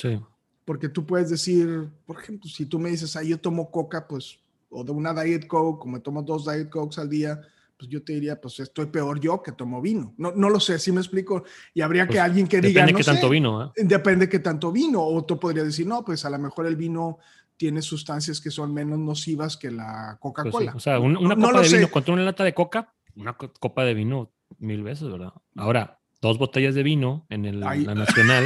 porque 0.65 0.89
tú 0.89 1.05
puedes 1.05 1.29
decir, 1.29 1.89
por 2.05 2.19
ejemplo, 2.19 2.49
si 2.49 2.65
tú 2.65 2.79
me 2.79 2.89
dices, 2.89 3.15
ah, 3.15 3.23
yo 3.23 3.39
tomo 3.39 3.69
coca, 3.71 4.07
pues, 4.07 4.39
o 4.69 4.83
de 4.83 4.91
una 4.91 5.13
Diet 5.13 5.47
Coke, 5.47 5.81
como 5.81 6.01
tomo 6.01 6.23
dos 6.23 6.45
Diet 6.45 6.69
Cokes 6.69 6.99
al 7.01 7.09
día, 7.09 7.41
pues 7.81 7.89
yo 7.89 8.03
te 8.03 8.13
diría, 8.13 8.39
pues 8.39 8.59
estoy 8.59 8.85
peor 8.85 9.19
yo 9.19 9.41
que 9.41 9.53
tomo 9.53 9.81
vino. 9.81 10.13
No, 10.17 10.31
no 10.35 10.51
lo 10.51 10.59
sé, 10.59 10.77
si 10.77 10.91
me 10.91 10.99
explico. 10.99 11.45
Y 11.73 11.81
habría 11.81 12.03
que 12.03 12.13
pues, 12.13 12.21
alguien 12.21 12.47
que 12.47 12.61
diga. 12.61 12.81
Depende 12.81 12.93
que 12.99 13.03
tanto 13.03 13.27
vino. 13.27 13.65
¿eh? 13.65 13.71
Depende 13.75 14.29
que 14.29 14.37
tanto 14.37 14.71
vino. 14.71 15.01
O 15.03 15.25
tú 15.25 15.39
podrías 15.39 15.65
decir, 15.65 15.87
no, 15.87 16.05
pues 16.05 16.23
a 16.23 16.29
lo 16.29 16.37
mejor 16.37 16.67
el 16.67 16.75
vino 16.75 17.17
tiene 17.57 17.81
sustancias 17.81 18.39
que 18.39 18.51
son 18.51 18.71
menos 18.71 18.99
nocivas 18.99 19.57
que 19.57 19.71
la 19.71 20.19
pues 20.21 20.35
Coca-Cola. 20.35 20.73
o 20.75 20.79
sea, 20.79 20.99
una, 20.99 21.35
copa 21.35 21.61
de 21.61 21.69
vino 21.69 21.89
contra 21.89 22.13
una 22.13 22.23
lata 22.23 22.43
de 22.43 22.53
coca, 22.53 22.93
una 23.15 23.33
copa 23.33 23.83
de 23.83 23.95
vino 23.95 24.31
mil 24.59 24.83
veces, 24.83 25.09
¿verdad? 25.09 25.33
Ahora, 25.55 25.99
dos 26.21 26.37
botellas 26.37 26.75
de 26.75 26.83
vino 26.83 27.25
en 27.29 27.45
el, 27.45 27.61
la 27.61 27.95
nacional, 27.95 28.45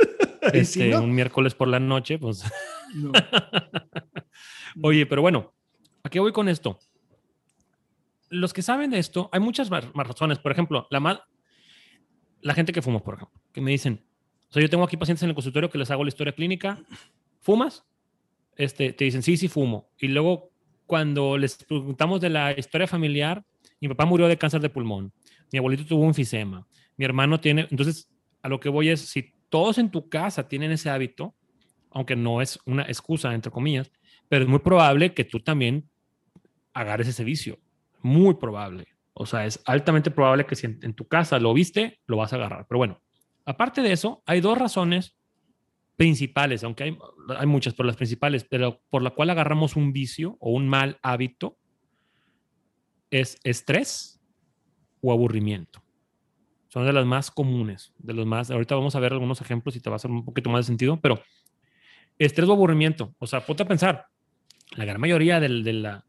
este, 0.52 0.94
un 0.98 1.14
miércoles 1.14 1.54
por 1.54 1.68
la 1.68 1.80
noche, 1.80 2.18
pues. 2.18 2.44
Oye, 4.82 5.06
pero 5.06 5.22
bueno, 5.22 5.54
¿a 6.02 6.10
qué 6.10 6.20
voy 6.20 6.32
con 6.32 6.50
esto? 6.50 6.78
Los 8.36 8.52
que 8.52 8.62
saben 8.62 8.90
de 8.90 8.98
esto, 8.98 9.28
hay 9.32 9.40
muchas 9.40 9.70
más, 9.70 9.90
razones. 9.94 10.38
Por 10.38 10.52
ejemplo, 10.52 10.86
la, 10.90 11.26
la 12.40 12.54
gente 12.54 12.72
que 12.72 12.82
fuma, 12.82 13.02
por 13.02 13.14
ejemplo, 13.14 13.40
que 13.52 13.60
me 13.60 13.70
dicen, 13.70 14.04
o 14.48 14.52
sea, 14.52 14.62
yo 14.62 14.70
tengo 14.70 14.84
aquí 14.84 14.96
pacientes 14.96 15.22
en 15.22 15.30
el 15.30 15.34
consultorio 15.34 15.70
que 15.70 15.78
les 15.78 15.90
hago 15.90 16.04
la 16.04 16.08
historia 16.08 16.32
clínica, 16.32 16.82
¿fumas? 17.40 17.84
Este, 18.56 18.92
te 18.92 19.04
dicen, 19.04 19.22
sí, 19.22 19.36
sí 19.36 19.48
fumo. 19.48 19.90
Y 19.98 20.08
luego, 20.08 20.50
cuando 20.86 21.36
les 21.36 21.64
preguntamos 21.64 22.20
de 22.20 22.30
la 22.30 22.52
historia 22.58 22.86
familiar, 22.86 23.44
mi 23.80 23.88
papá 23.88 24.04
murió 24.04 24.28
de 24.28 24.38
cáncer 24.38 24.60
de 24.60 24.70
pulmón, 24.70 25.12
mi 25.52 25.58
abuelito 25.58 25.84
tuvo 25.84 26.02
un 26.02 26.08
enfisema, 26.08 26.66
mi 26.96 27.04
hermano 27.04 27.40
tiene, 27.40 27.66
entonces, 27.70 28.08
a 28.42 28.48
lo 28.48 28.60
que 28.60 28.68
voy 28.68 28.88
es, 28.88 29.00
si 29.00 29.34
todos 29.48 29.78
en 29.78 29.90
tu 29.90 30.08
casa 30.08 30.48
tienen 30.48 30.70
ese 30.70 30.88
hábito, 30.88 31.34
aunque 31.90 32.16
no 32.16 32.40
es 32.40 32.58
una 32.64 32.82
excusa, 32.82 33.34
entre 33.34 33.50
comillas, 33.50 33.90
pero 34.28 34.44
es 34.44 34.48
muy 34.48 34.60
probable 34.60 35.14
que 35.14 35.24
tú 35.24 35.40
también 35.40 35.88
agarres 36.72 37.08
ese 37.08 37.24
vicio 37.24 37.58
muy 38.02 38.34
probable. 38.34 38.86
O 39.12 39.26
sea, 39.26 39.46
es 39.46 39.62
altamente 39.64 40.10
probable 40.10 40.46
que 40.46 40.56
si 40.56 40.66
en, 40.66 40.94
tu 40.94 41.08
casa 41.08 41.38
lo 41.38 41.54
viste, 41.54 42.00
lo 42.06 42.16
vas 42.18 42.32
a 42.32 42.36
agarrar. 42.36 42.66
Pero 42.68 42.78
bueno, 42.78 43.00
aparte 43.44 43.80
de 43.80 43.92
eso, 43.92 44.22
hay 44.26 44.40
dos 44.40 44.58
razones 44.58 45.16
principales, 45.96 46.62
aunque 46.64 46.84
hay, 46.84 46.98
hay 47.38 47.46
muchas, 47.46 47.74
pero 47.74 47.86
las 47.86 47.96
principales, 47.96 48.44
pero 48.44 48.82
por 48.90 49.02
la 49.02 49.10
cual 49.10 49.30
agarramos 49.30 49.76
un 49.76 49.92
vicio 49.92 50.36
o 50.40 50.50
un 50.50 50.68
mal 50.68 50.98
hábito, 51.02 51.56
es 53.10 53.38
estrés 53.44 54.20
o 55.00 55.12
aburrimiento. 55.12 55.82
Son 56.68 56.84
de 56.84 56.92
las 56.92 57.06
más 57.06 57.30
comunes, 57.30 57.94
de 57.98 58.12
los 58.12 58.26
más, 58.26 58.50
ahorita 58.50 58.74
vamos 58.74 58.96
a 58.96 59.00
ver 59.00 59.12
algunos 59.12 59.40
ejemplos 59.40 59.76
y 59.76 59.80
te 59.80 59.88
va 59.88 59.94
a 59.94 59.96
hacer 59.96 60.10
un 60.10 60.24
poquito 60.24 60.50
más 60.50 60.66
de 60.66 60.72
sentido, 60.72 61.00
pero 61.00 61.22
estrés 62.18 62.48
o 62.48 62.52
aburrimiento, 62.52 63.14
o 63.18 63.26
sea, 63.26 63.40
ponte 63.40 63.62
a 63.62 63.68
pensar, 63.68 64.06
la 64.76 64.84
gran 64.84 65.00
mayoría 65.00 65.40
del, 65.40 65.64
de 65.64 65.72
la, 65.72 66.05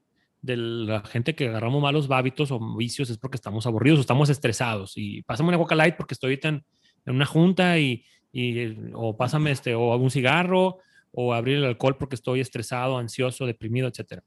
de 0.48 0.58
la 0.58 1.02
gente 1.02 1.36
que 1.36 1.50
agarramos 1.50 1.82
malos 1.82 2.10
hábitos 2.10 2.52
o 2.52 2.60
vicios 2.78 3.10
es 3.10 3.18
porque 3.18 3.36
estamos 3.36 3.68
aburridos 3.68 4.00
o 4.00 4.02
estamos 4.02 4.30
estresados. 4.30 4.94
Y 4.96 5.22
pásame 5.24 5.50
una 5.50 5.58
Coca 5.58 5.76
Light 5.76 5.96
porque 5.96 6.14
estoy 6.14 6.40
en, 6.42 6.64
en 7.06 7.16
una 7.16 7.26
junta 7.26 7.78
y, 7.78 8.04
y, 8.32 8.76
o 8.94 9.16
pásame 9.18 9.52
este, 9.52 9.76
o 9.76 9.96
un 9.98 10.10
cigarro 10.10 10.80
o 11.12 11.34
abrir 11.34 11.58
el 11.58 11.66
alcohol 11.66 11.98
porque 11.98 12.16
estoy 12.16 12.40
estresado, 12.40 12.98
ansioso, 12.98 13.46
deprimido, 13.46 13.90
etc. 13.90 14.22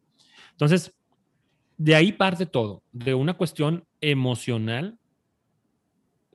Entonces, 0.50 0.94
de 1.78 1.94
ahí 1.94 2.12
parte 2.12 2.44
todo, 2.44 2.82
de 2.92 3.14
una 3.14 3.34
cuestión 3.34 3.86
emocional, 4.02 4.98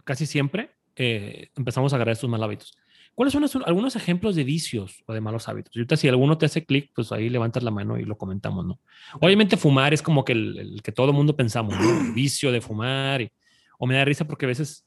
casi 0.03 0.25
siempre 0.25 0.71
eh, 0.95 1.49
empezamos 1.55 1.93
a 1.93 1.97
agarrar 1.97 2.13
estos 2.13 2.29
malos 2.29 2.45
hábitos. 2.45 2.77
¿Cuáles 3.15 3.31
son 3.31 3.63
algunos 3.65 3.95
ejemplos 3.95 4.35
de 4.35 4.43
vicios 4.43 5.01
o 5.05 5.13
de 5.13 5.21
malos 5.21 5.47
hábitos? 5.47 5.73
Y 5.73 5.79
ahorita 5.79 5.95
si 5.95 6.09
alguno 6.09 6.37
te 6.37 6.47
hace 6.47 6.65
clic, 6.65 6.91
pues 6.93 7.13
ahí 7.13 7.29
levantas 7.29 7.63
la 7.63 7.71
mano 7.71 7.97
y 7.97 8.03
lo 8.03 8.17
comentamos, 8.17 8.65
¿no? 8.65 8.81
Obviamente 9.21 9.55
fumar 9.55 9.93
es 9.93 10.01
como 10.01 10.25
que 10.25 10.33
el, 10.33 10.81
que 10.83 10.91
todo 10.91 11.13
mundo 11.13 11.33
pensamos, 11.33 11.79
¿no? 11.79 12.01
El 12.01 12.11
vicio 12.11 12.51
de 12.51 12.59
fumar. 12.59 13.21
Y, 13.21 13.31
o 13.79 13.87
me 13.87 13.95
da 13.95 14.03
risa 14.03 14.27
porque 14.27 14.45
a 14.45 14.49
veces 14.49 14.85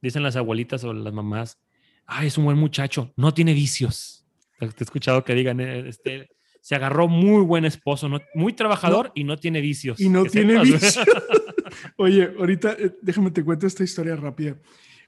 dicen 0.00 0.22
las 0.22 0.36
abuelitas 0.36 0.84
o 0.84 0.92
las 0.92 1.12
mamás, 1.12 1.58
ay, 2.06 2.28
es 2.28 2.38
un 2.38 2.44
buen 2.44 2.58
muchacho, 2.58 3.12
no 3.16 3.34
tiene 3.34 3.52
vicios. 3.54 4.24
Te 4.60 4.66
he 4.66 4.84
escuchado 4.84 5.24
que 5.24 5.34
digan, 5.34 5.58
eh, 5.60 5.88
este, 5.88 6.30
se 6.60 6.76
agarró 6.76 7.08
muy 7.08 7.42
buen 7.42 7.64
esposo, 7.64 8.08
¿no? 8.08 8.20
muy 8.34 8.52
trabajador 8.52 9.10
y 9.16 9.24
no 9.24 9.36
tiene 9.36 9.60
vicios. 9.60 10.00
Y 10.00 10.08
no 10.08 10.24
tiene 10.24 10.60
vicios. 10.62 11.00
Oye, 11.96 12.30
ahorita 12.38 12.76
eh, 12.78 12.94
déjame 13.02 13.32
te 13.32 13.42
cuento 13.42 13.66
esta 13.66 13.82
historia 13.82 14.14
rápida. 14.14 14.56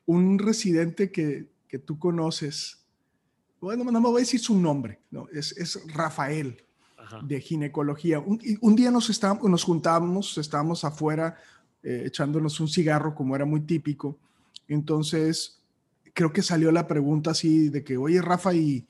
Un 0.04 0.38
residente 0.38 1.12
que 1.12 1.46
que 1.68 1.78
tú 1.78 1.98
conoces, 1.98 2.86
bueno, 3.60 3.84
no 3.84 4.00
me 4.00 4.08
voy 4.08 4.18
a 4.18 4.24
decir 4.24 4.40
su 4.40 4.58
nombre, 4.58 5.00
no, 5.10 5.28
es, 5.32 5.56
es 5.56 5.80
Rafael 5.92 6.62
de 7.22 7.40
ginecología. 7.40 8.18
Un, 8.18 8.40
un 8.60 8.76
día 8.76 8.90
nos, 8.90 9.10
estábamos, 9.10 9.48
nos 9.48 9.64
juntamos, 9.64 10.38
estábamos 10.38 10.84
afuera 10.84 11.36
eh, 11.82 12.04
echándonos 12.06 12.58
un 12.60 12.68
cigarro 12.68 13.14
como 13.14 13.36
era 13.36 13.44
muy 13.44 13.60
típico. 13.60 14.18
Entonces, 14.68 15.60
creo 16.12 16.32
que 16.32 16.42
salió 16.42 16.72
la 16.72 16.86
pregunta 16.86 17.30
así 17.30 17.68
de 17.68 17.84
que, 17.84 17.96
oye, 17.96 18.20
Rafa, 18.20 18.54
¿y, 18.54 18.86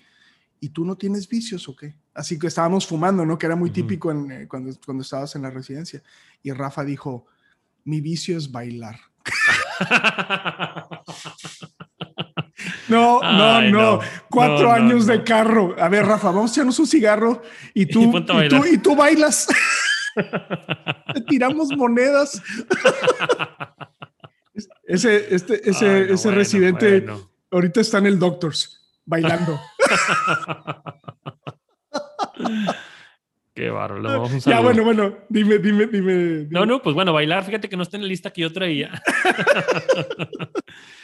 ¿y 0.60 0.68
tú 0.70 0.84
no 0.84 0.96
tienes 0.96 1.28
vicios 1.28 1.68
o 1.68 1.76
qué? 1.76 1.94
Así 2.14 2.38
que 2.38 2.46
estábamos 2.46 2.86
fumando, 2.86 3.26
¿no? 3.26 3.36
Que 3.36 3.46
era 3.46 3.56
muy 3.56 3.70
típico 3.70 4.10
en, 4.10 4.30
eh, 4.30 4.48
cuando, 4.48 4.72
cuando 4.84 5.02
estabas 5.02 5.36
en 5.36 5.42
la 5.42 5.50
residencia. 5.50 6.02
Y 6.42 6.52
Rafa 6.52 6.84
dijo, 6.84 7.26
mi 7.84 8.00
vicio 8.00 8.38
es 8.38 8.50
bailar. 8.50 8.98
No, 12.88 13.20
no, 13.20 13.62
no, 13.62 14.00
Cuatro 14.30 14.72
años 14.72 15.06
de 15.06 15.22
carro. 15.22 15.76
A 15.78 15.88
ver, 15.88 16.06
Rafa, 16.06 16.28
vamos 16.28 16.50
a 16.50 16.54
echarnos 16.54 16.78
un 16.78 16.86
cigarro 16.86 17.42
y 17.74 17.86
tú, 17.86 18.16
y, 18.16 18.48
tú, 18.48 18.64
y 18.64 18.78
tú 18.78 18.96
bailas. 18.96 19.46
tiramos 21.28 21.68
monedas. 21.76 22.42
ese, 24.86 25.34
este, 25.34 25.68
ese, 25.68 26.12
ese 26.12 26.30
residente 26.30 27.06
ahorita 27.50 27.80
está 27.80 27.98
en 27.98 28.06
el 28.06 28.18
Doctors 28.18 28.80
bailando. 29.04 29.60
Qué 33.56 33.70
barro, 33.70 34.02
Ya, 34.44 34.60
bueno, 34.60 34.84
bueno, 34.84 35.16
dime, 35.30 35.56
dime, 35.56 35.86
dime, 35.86 36.46
No, 36.50 36.66
no, 36.66 36.82
pues 36.82 36.94
bueno, 36.94 37.14
bailar, 37.14 37.42
fíjate 37.42 37.70
que 37.70 37.76
no 37.78 37.84
está 37.84 37.96
en 37.96 38.02
la 38.02 38.08
lista 38.08 38.30
que 38.30 38.42
yo 38.42 38.52
traía. 38.52 39.02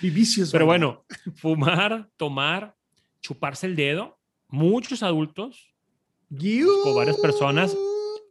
y 0.02 0.10
vicios. 0.10 0.52
Pero 0.52 0.66
bueno, 0.66 1.06
fumar, 1.34 2.10
tomar, 2.18 2.76
chuparse 3.22 3.64
el 3.64 3.74
dedo. 3.74 4.18
Muchos 4.48 5.02
adultos, 5.02 5.74
con 6.84 6.94
varias 6.94 7.16
personas, 7.16 7.74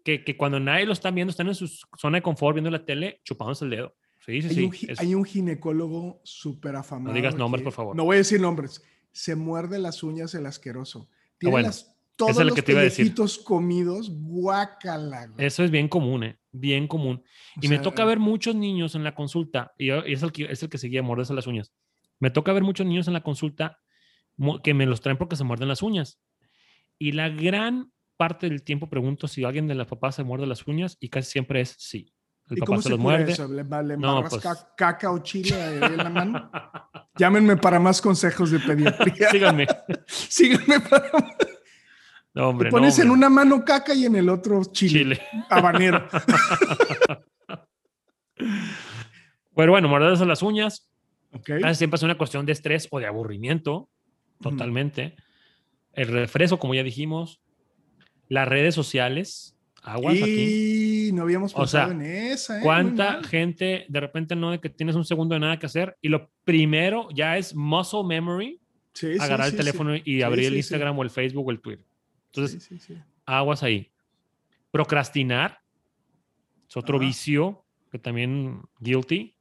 que, 0.05 0.23
que, 0.23 0.37
cuando 0.37 0.59
nadie 0.59 0.85
lo 0.85 0.93
está 0.93 1.09
viendo, 1.09 1.31
están 1.31 1.47
en 1.47 1.55
su 1.55 1.67
zona 1.97 2.19
de 2.19 2.21
confort 2.21 2.53
viendo 2.53 2.69
la 2.69 2.85
tele, 2.85 3.21
chupándose 3.23 3.65
el 3.65 3.71
dedo. 3.71 3.95
Sí, 4.23 4.43
sí, 4.43 4.49
hay, 4.49 4.53
sí, 4.53 4.63
un, 4.65 4.95
hay 4.99 5.15
un 5.15 5.25
ginecólogo 5.25 6.21
súper 6.23 6.75
afamado. 6.75 7.09
No 7.09 7.15
digas 7.15 7.33
nombres, 7.33 7.63
por 7.63 7.73
favor. 7.73 7.95
No 7.95 8.03
voy 8.03 8.15
a 8.15 8.17
decir 8.19 8.39
nombres. 8.39 8.83
Se 9.11 9.35
muerde 9.35 9.79
las 9.79 10.03
uñas 10.03 10.35
el 10.35 10.45
asqueroso. 10.45 11.09
Ah, 11.09 11.35
Tiene 11.39 11.51
bueno. 11.53 11.67
las 11.69 11.90
todos 12.25 12.37
es 12.37 12.47
el 12.47 12.53
que 12.53 12.61
te 12.61 12.71
iba 12.71 12.81
a 12.81 12.85
decir. 12.85 13.13
comidos, 13.43 14.09
guácala. 14.11 15.31
Eso 15.37 15.63
es 15.63 15.71
bien 15.71 15.87
común, 15.87 16.23
¿eh? 16.23 16.37
bien 16.51 16.87
común. 16.87 17.23
y 17.61 17.67
me 17.67 17.79
toca 17.79 18.05
ver 18.05 18.19
muchos 18.19 18.55
niños 18.55 18.95
en 18.95 19.03
la 19.03 19.15
consulta, 19.15 19.73
y, 19.77 19.89
es, 19.89 20.23
el 20.23 20.31
que, 20.31 20.45
es 20.45 20.61
el 20.63 20.69
que 20.69 20.77
seguía 20.77 21.01
morderse 21.01 21.33
las 21.33 21.47
uñas. 21.47 21.73
Me 22.19 22.29
toca 22.29 22.53
ver 22.53 22.63
muchos 22.63 22.85
niños 22.85 23.07
en 23.07 23.13
la 23.13 23.21
consulta 23.21 23.79
que 24.63 24.73
me 24.73 24.85
los 24.85 25.01
traen 25.01 25.17
porque 25.17 25.35
se 25.35 25.43
muerden 25.43 25.67
las 25.67 25.81
uñas. 25.81 26.19
Y 26.99 27.13
la 27.13 27.29
gran 27.29 27.91
parte 28.17 28.47
del 28.47 28.63
tiempo 28.63 28.89
pregunto 28.89 29.27
si 29.27 29.43
alguien 29.43 29.67
de 29.67 29.75
las 29.75 29.87
papás 29.87 30.15
se 30.15 30.23
muerde 30.23 30.45
las 30.45 30.67
uñas 30.67 30.97
y 30.99 31.09
casi 31.09 31.31
siempre 31.31 31.61
es 31.61 31.75
sí. 31.79 32.13
El 32.49 32.57
papá 32.57 32.81
se, 32.81 32.89
los 32.89 32.99
muerde. 32.99 33.31
Eso? 33.31 33.47
¿Le, 33.47 33.63
no, 33.97 34.23
pues... 34.29 34.43
caca 34.75 35.09
o 35.11 35.19
chile 35.19 35.77
en 35.77 35.97
la 35.97 36.09
mano? 36.09 36.51
Llámenme 37.17 37.55
para 37.57 37.79
más 37.79 38.01
consejos 38.01 38.51
de 38.51 38.59
pediatría. 38.59 39.29
Síganme. 39.29 39.67
Síganme 40.05 40.79
para 40.81 41.11
no, 42.33 42.49
hombre, 42.49 42.69
Te 42.69 42.71
pones 42.71 42.97
en 42.99 43.09
una 43.09 43.29
mano 43.29 43.65
caca 43.65 43.93
y 43.93 44.05
en 44.05 44.15
el 44.15 44.29
otro 44.29 44.63
chile. 44.71 44.99
chile. 44.99 45.21
Habanero. 45.49 46.07
Pero 49.55 49.71
bueno, 49.71 49.89
morderse 49.89 50.25
las 50.25 50.41
uñas. 50.41 50.87
Okay. 51.33 51.61
siempre 51.75 51.95
es 51.95 52.03
una 52.03 52.17
cuestión 52.17 52.45
de 52.45 52.51
estrés 52.53 52.87
o 52.91 52.99
de 52.99 53.05
aburrimiento. 53.05 53.89
Totalmente. 54.41 55.15
El 55.93 56.07
refresco, 56.07 56.57
como 56.57 56.73
ya 56.73 56.83
dijimos. 56.83 57.41
Las 58.27 58.47
redes 58.47 58.73
sociales. 58.75 59.57
Aguas 59.83 60.15
y 60.15 60.23
aquí. 60.23 61.11
no 61.11 61.23
habíamos 61.23 61.53
pensado 61.53 61.91
en 61.91 62.01
esa. 62.01 62.59
¿eh? 62.59 62.61
¿Cuánta 62.63 63.23
gente 63.23 63.85
de 63.89 63.99
repente 63.99 64.35
no 64.35 64.51
de 64.51 64.59
que 64.59 64.69
tienes 64.69 64.95
un 64.95 65.03
segundo 65.03 65.33
de 65.33 65.39
nada 65.41 65.59
que 65.59 65.65
hacer? 65.65 65.97
Y 66.01 66.09
lo 66.09 66.29
primero 66.43 67.09
ya 67.13 67.37
es 67.37 67.53
muscle 67.55 68.03
memory. 68.03 68.61
Sí, 68.93 69.17
agarrar 69.19 69.47
el 69.47 69.55
teléfono 69.55 69.95
y 69.95 70.21
abrir 70.21 70.47
el 70.47 70.55
Instagram 70.57 70.97
o 70.99 71.03
el 71.03 71.09
Facebook 71.09 71.47
o 71.47 71.51
el 71.51 71.59
Twitter. 71.61 71.85
Entonces, 72.33 72.69
aguas 73.25 73.63
ahí. 73.63 73.91
Procrastinar 74.71 75.59
es 76.67 76.77
otro 76.77 76.97
vicio 76.97 77.65
que 77.91 77.99
también 77.99 78.61
guilty. 78.79 79.35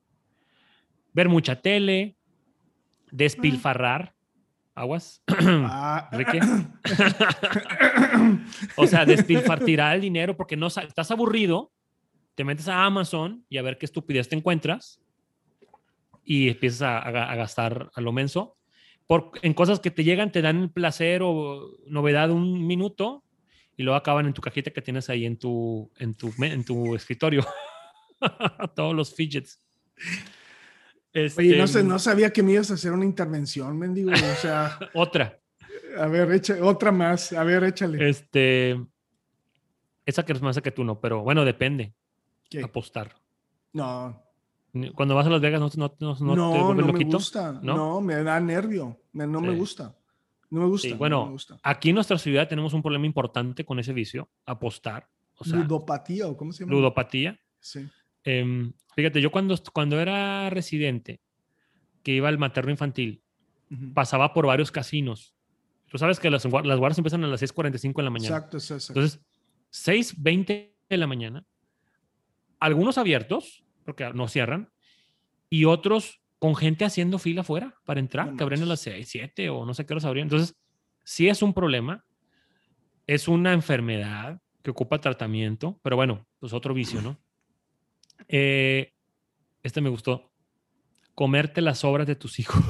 Ver 1.12 1.28
mucha 1.28 1.60
tele, 1.60 2.16
despilfarrar. 3.10 4.14
Aguas. 4.74 5.22
Ah. 5.72 6.10
o 8.76 8.86
sea, 8.86 9.04
despilfarrar, 9.04 9.94
el 9.94 10.00
dinero 10.00 10.36
porque 10.36 10.56
no 10.56 10.66
estás 10.66 11.10
aburrido, 11.10 11.72
te 12.34 12.44
metes 12.44 12.66
a 12.68 12.84
Amazon 12.84 13.44
y 13.48 13.58
a 13.58 13.62
ver 13.62 13.78
qué 13.78 13.86
estupidez 13.86 14.28
te 14.28 14.36
encuentras 14.36 15.00
y 16.24 16.48
empiezas 16.48 16.82
a, 16.82 16.98
a 16.98 17.36
gastar 17.36 17.90
a 17.94 18.00
lo 18.00 18.12
menso 18.12 18.59
en 19.42 19.54
cosas 19.54 19.80
que 19.80 19.90
te 19.90 20.04
llegan, 20.04 20.30
te 20.30 20.42
dan 20.42 20.68
placer 20.68 21.22
o 21.22 21.78
novedad 21.86 22.30
un 22.30 22.66
minuto 22.66 23.24
y 23.76 23.82
luego 23.82 23.96
acaban 23.96 24.26
en 24.26 24.34
tu 24.34 24.42
cajita 24.42 24.70
que 24.70 24.82
tienes 24.82 25.08
ahí 25.08 25.26
en 25.26 25.36
tu, 25.36 25.90
en 25.98 26.14
tu, 26.14 26.32
en 26.38 26.64
tu 26.64 26.94
escritorio. 26.94 27.44
Todos 28.76 28.94
los 28.94 29.14
fidgets. 29.14 29.58
Oye, 31.14 31.56
no, 31.56 31.66
sé, 31.66 31.78
este, 31.78 31.82
no 31.82 31.98
sabía 31.98 32.32
que 32.32 32.42
me 32.42 32.52
ibas 32.52 32.70
a 32.70 32.74
hacer 32.74 32.92
una 32.92 33.04
intervención, 33.04 33.76
mendigo. 33.78 34.12
O 34.12 34.36
sea. 34.40 34.78
otra. 34.94 35.40
A 35.98 36.06
ver, 36.06 36.30
echa, 36.32 36.64
otra 36.64 36.92
más. 36.92 37.32
A 37.32 37.42
ver, 37.42 37.64
échale. 37.64 38.08
Este. 38.08 38.80
Esa 40.06 40.24
que 40.24 40.32
es 40.32 40.40
más 40.40 40.60
que 40.60 40.70
tú 40.70 40.84
no, 40.84 41.00
pero 41.00 41.22
bueno, 41.22 41.44
depende. 41.44 41.94
¿Qué? 42.48 42.62
Apostar. 42.62 43.16
No, 43.72 44.22
cuando 44.94 45.14
vas 45.14 45.26
a 45.26 45.30
Las 45.30 45.40
Vegas, 45.40 45.60
¿no, 45.60 45.68
no, 45.76 45.94
no, 45.98 46.16
no, 46.20 46.74
no 46.74 46.92
me 46.92 47.04
gusta. 47.04 47.52
¿No? 47.62 48.00
me 48.00 48.22
da 48.22 48.40
nervio. 48.40 48.98
no 49.12 49.40
me 49.40 49.54
gusta. 49.54 49.96
No 50.50 50.62
me 50.62 50.66
gusta. 50.66 50.96
bueno, 50.96 51.36
aquí 51.62 51.90
en 51.90 51.94
nuestra 51.94 52.18
ciudad 52.18 52.48
tenemos 52.48 52.72
un 52.72 52.82
problema 52.82 53.06
importante 53.06 53.64
con 53.64 53.78
ese 53.78 53.92
vicio, 53.92 54.28
apostar. 54.46 55.08
O 55.36 55.44
sea, 55.44 55.58
ludopatía 55.58 56.26
o 56.26 56.36
cómo 56.36 56.52
se 56.52 56.64
llama? 56.64 56.72
Ludopatía. 56.72 57.38
Sí. 57.60 57.88
Em, 58.24 58.72
fíjate, 58.94 59.20
yo 59.20 59.30
cuando, 59.30 59.56
cuando 59.72 59.98
era 59.98 60.50
residente, 60.50 61.20
que 62.02 62.12
iba 62.12 62.28
al 62.28 62.38
materno 62.38 62.70
infantil, 62.70 63.22
pasaba 63.94 64.34
por 64.34 64.46
varios 64.46 64.70
casinos. 64.70 65.34
Tú 65.88 65.98
sabes 65.98 66.20
que 66.20 66.30
las, 66.30 66.44
las 66.44 66.78
guardas 66.78 66.98
empiezan 66.98 67.24
a 67.24 67.28
las 67.28 67.42
6:45 67.42 67.96
de 67.96 68.02
la 68.02 68.10
mañana. 68.10 68.36
Exacto, 68.36 68.56
exacto. 68.58 68.92
Entonces, 68.92 69.20
6:20 69.72 70.74
de 70.88 70.96
la 70.96 71.06
mañana, 71.06 71.44
algunos 72.58 72.98
abiertos, 72.98 73.64
porque 73.90 74.08
no 74.14 74.28
cierran, 74.28 74.70
y 75.48 75.64
otros 75.64 76.20
con 76.38 76.54
gente 76.54 76.84
haciendo 76.84 77.18
fila 77.18 77.40
afuera 77.40 77.74
para 77.84 77.98
entrar, 77.98 78.36
que 78.36 78.44
abren 78.44 78.62
a 78.62 78.66
las 78.66 78.80
6, 78.80 79.08
7 79.08 79.50
o 79.50 79.66
no 79.66 79.74
sé 79.74 79.84
qué 79.84 79.94
los 79.94 80.04
abrían. 80.04 80.26
Entonces, 80.26 80.56
sí 81.04 81.28
es 81.28 81.42
un 81.42 81.52
problema, 81.52 82.04
es 83.08 83.26
una 83.26 83.52
enfermedad 83.52 84.40
que 84.62 84.70
ocupa 84.70 85.00
tratamiento, 85.00 85.80
pero 85.82 85.96
bueno, 85.96 86.28
pues 86.38 86.52
otro 86.52 86.72
vicio, 86.72 87.02
¿no? 87.02 87.18
Eh, 88.28 88.92
este 89.62 89.80
me 89.80 89.88
gustó. 89.88 90.30
Comerte 91.14 91.62
las 91.62 91.84
obras 91.84 92.06
de 92.06 92.14
tus 92.14 92.38
hijos. 92.38 92.62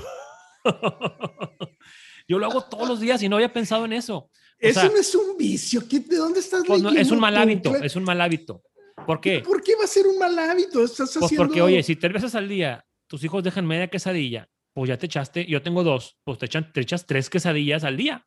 Yo 2.28 2.38
lo 2.38 2.46
hago 2.46 2.62
todos 2.62 2.88
los 2.88 3.00
días 3.00 3.20
y 3.24 3.28
no 3.28 3.34
había 3.34 3.52
pensado 3.52 3.84
en 3.84 3.92
eso. 3.92 4.30
eso 4.60 4.84
no 4.84 4.96
es 4.96 5.12
un 5.16 5.36
vicio. 5.36 5.80
¿De 5.80 6.16
dónde 6.16 6.38
estás 6.38 6.62
pues 6.64 6.82
Es 6.96 7.10
un 7.10 7.18
mal 7.18 7.36
hábito, 7.36 7.74
es 7.74 7.96
un 7.96 8.04
mal 8.04 8.20
hábito. 8.20 8.62
¿Por 9.06 9.20
qué? 9.20 9.40
¿Por 9.40 9.62
qué 9.62 9.74
va 9.76 9.84
a 9.84 9.88
ser 9.88 10.06
un 10.06 10.18
mal 10.18 10.38
hábito? 10.38 10.84
Estás 10.84 11.16
pues 11.18 11.32
porque, 11.36 11.62
oye, 11.62 11.82
si 11.82 11.96
tres 11.96 12.12
veces 12.12 12.34
al 12.34 12.48
día 12.48 12.84
tus 13.06 13.24
hijos 13.24 13.42
dejan 13.42 13.66
media 13.66 13.88
quesadilla, 13.88 14.48
pues 14.72 14.88
ya 14.88 14.96
te 14.96 15.06
echaste, 15.06 15.46
yo 15.46 15.62
tengo 15.62 15.82
dos, 15.82 16.18
pues 16.24 16.38
te, 16.38 16.46
echan, 16.46 16.72
te 16.72 16.80
echas 16.80 17.06
tres 17.06 17.28
quesadillas 17.28 17.84
al 17.84 17.96
día. 17.96 18.26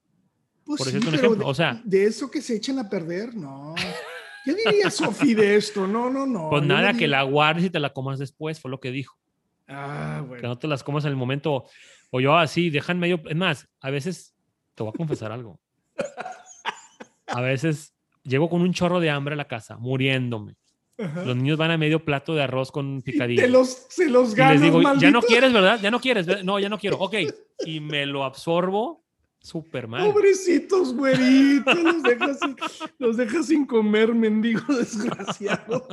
Pues 0.65 0.79
Por 0.79 0.89
sí, 0.89 0.97
un 0.97 1.13
ejemplo. 1.13 1.35
De, 1.35 1.43
o 1.45 1.53
sea, 1.53 1.81
de 1.83 2.05
eso 2.05 2.29
que 2.29 2.41
se 2.41 2.55
echan 2.55 2.79
a 2.79 2.89
perder, 2.89 3.35
no. 3.35 3.75
¿Qué 4.45 4.53
diría 4.53 4.89
Sofi 4.89 5.33
de 5.33 5.55
esto? 5.55 5.87
No, 5.87 6.09
no, 6.09 6.25
no. 6.25 6.49
Pues 6.51 6.63
nada, 6.63 6.93
que 6.93 7.07
la 7.07 7.23
guardes 7.23 7.65
y 7.65 7.69
te 7.69 7.79
la 7.79 7.93
comas 7.93 8.19
después, 8.19 8.59
fue 8.59 8.71
lo 8.71 8.79
que 8.79 8.91
dijo. 8.91 9.17
Ah, 9.67 10.23
bueno. 10.25 10.41
Que 10.41 10.47
no 10.47 10.57
te 10.57 10.67
las 10.67 10.83
comas 10.83 11.05
en 11.05 11.11
el 11.11 11.15
momento. 11.15 11.65
O 12.11 12.19
yo 12.19 12.35
así, 12.35 12.69
dejan 12.69 12.99
medio. 12.99 13.21
Es 13.25 13.35
más, 13.35 13.67
a 13.79 13.89
veces, 13.89 14.35
te 14.75 14.83
voy 14.83 14.91
a 14.93 14.97
confesar 14.97 15.31
algo. 15.31 15.59
A 17.27 17.41
veces 17.41 17.93
llego 18.23 18.49
con 18.49 18.61
un 18.61 18.73
chorro 18.73 18.99
de 18.99 19.09
hambre 19.09 19.33
a 19.33 19.37
la 19.37 19.47
casa, 19.47 19.77
muriéndome. 19.77 20.55
Los 20.97 21.35
niños 21.35 21.57
van 21.57 21.71
a 21.71 21.77
medio 21.77 22.05
plato 22.05 22.35
de 22.35 22.43
arroz 22.43 22.71
con 22.71 23.01
picadillo. 23.01 23.47
los, 23.47 23.87
se 23.89 24.09
los 24.09 24.35
ganan, 24.35 24.53
les 24.53 24.61
digo, 24.61 24.81
ya 24.99 25.09
no 25.09 25.21
quieres, 25.21 25.51
¿verdad? 25.51 25.79
Ya 25.81 25.89
no 25.89 25.99
quieres. 25.99 26.43
No, 26.43 26.59
ya 26.59 26.69
no 26.69 26.77
quiero. 26.77 26.97
Ok. 26.97 27.15
Y 27.65 27.79
me 27.79 28.05
lo 28.05 28.23
absorbo 28.23 29.03
súper 29.39 29.87
mal. 29.87 30.11
Pobrecitos, 30.11 30.93
güeritos. 30.93 31.83
Los 31.83 32.03
dejas, 32.03 32.39
sin, 32.39 32.55
los 32.99 33.17
dejas 33.17 33.45
sin 33.47 33.65
comer, 33.65 34.13
mendigo 34.13 34.61
desgraciado. 34.73 35.85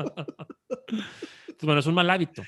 Entonces, 0.86 1.62
bueno, 1.62 1.80
es 1.80 1.86
un 1.86 1.94
mal 1.94 2.10
hábito. 2.10 2.42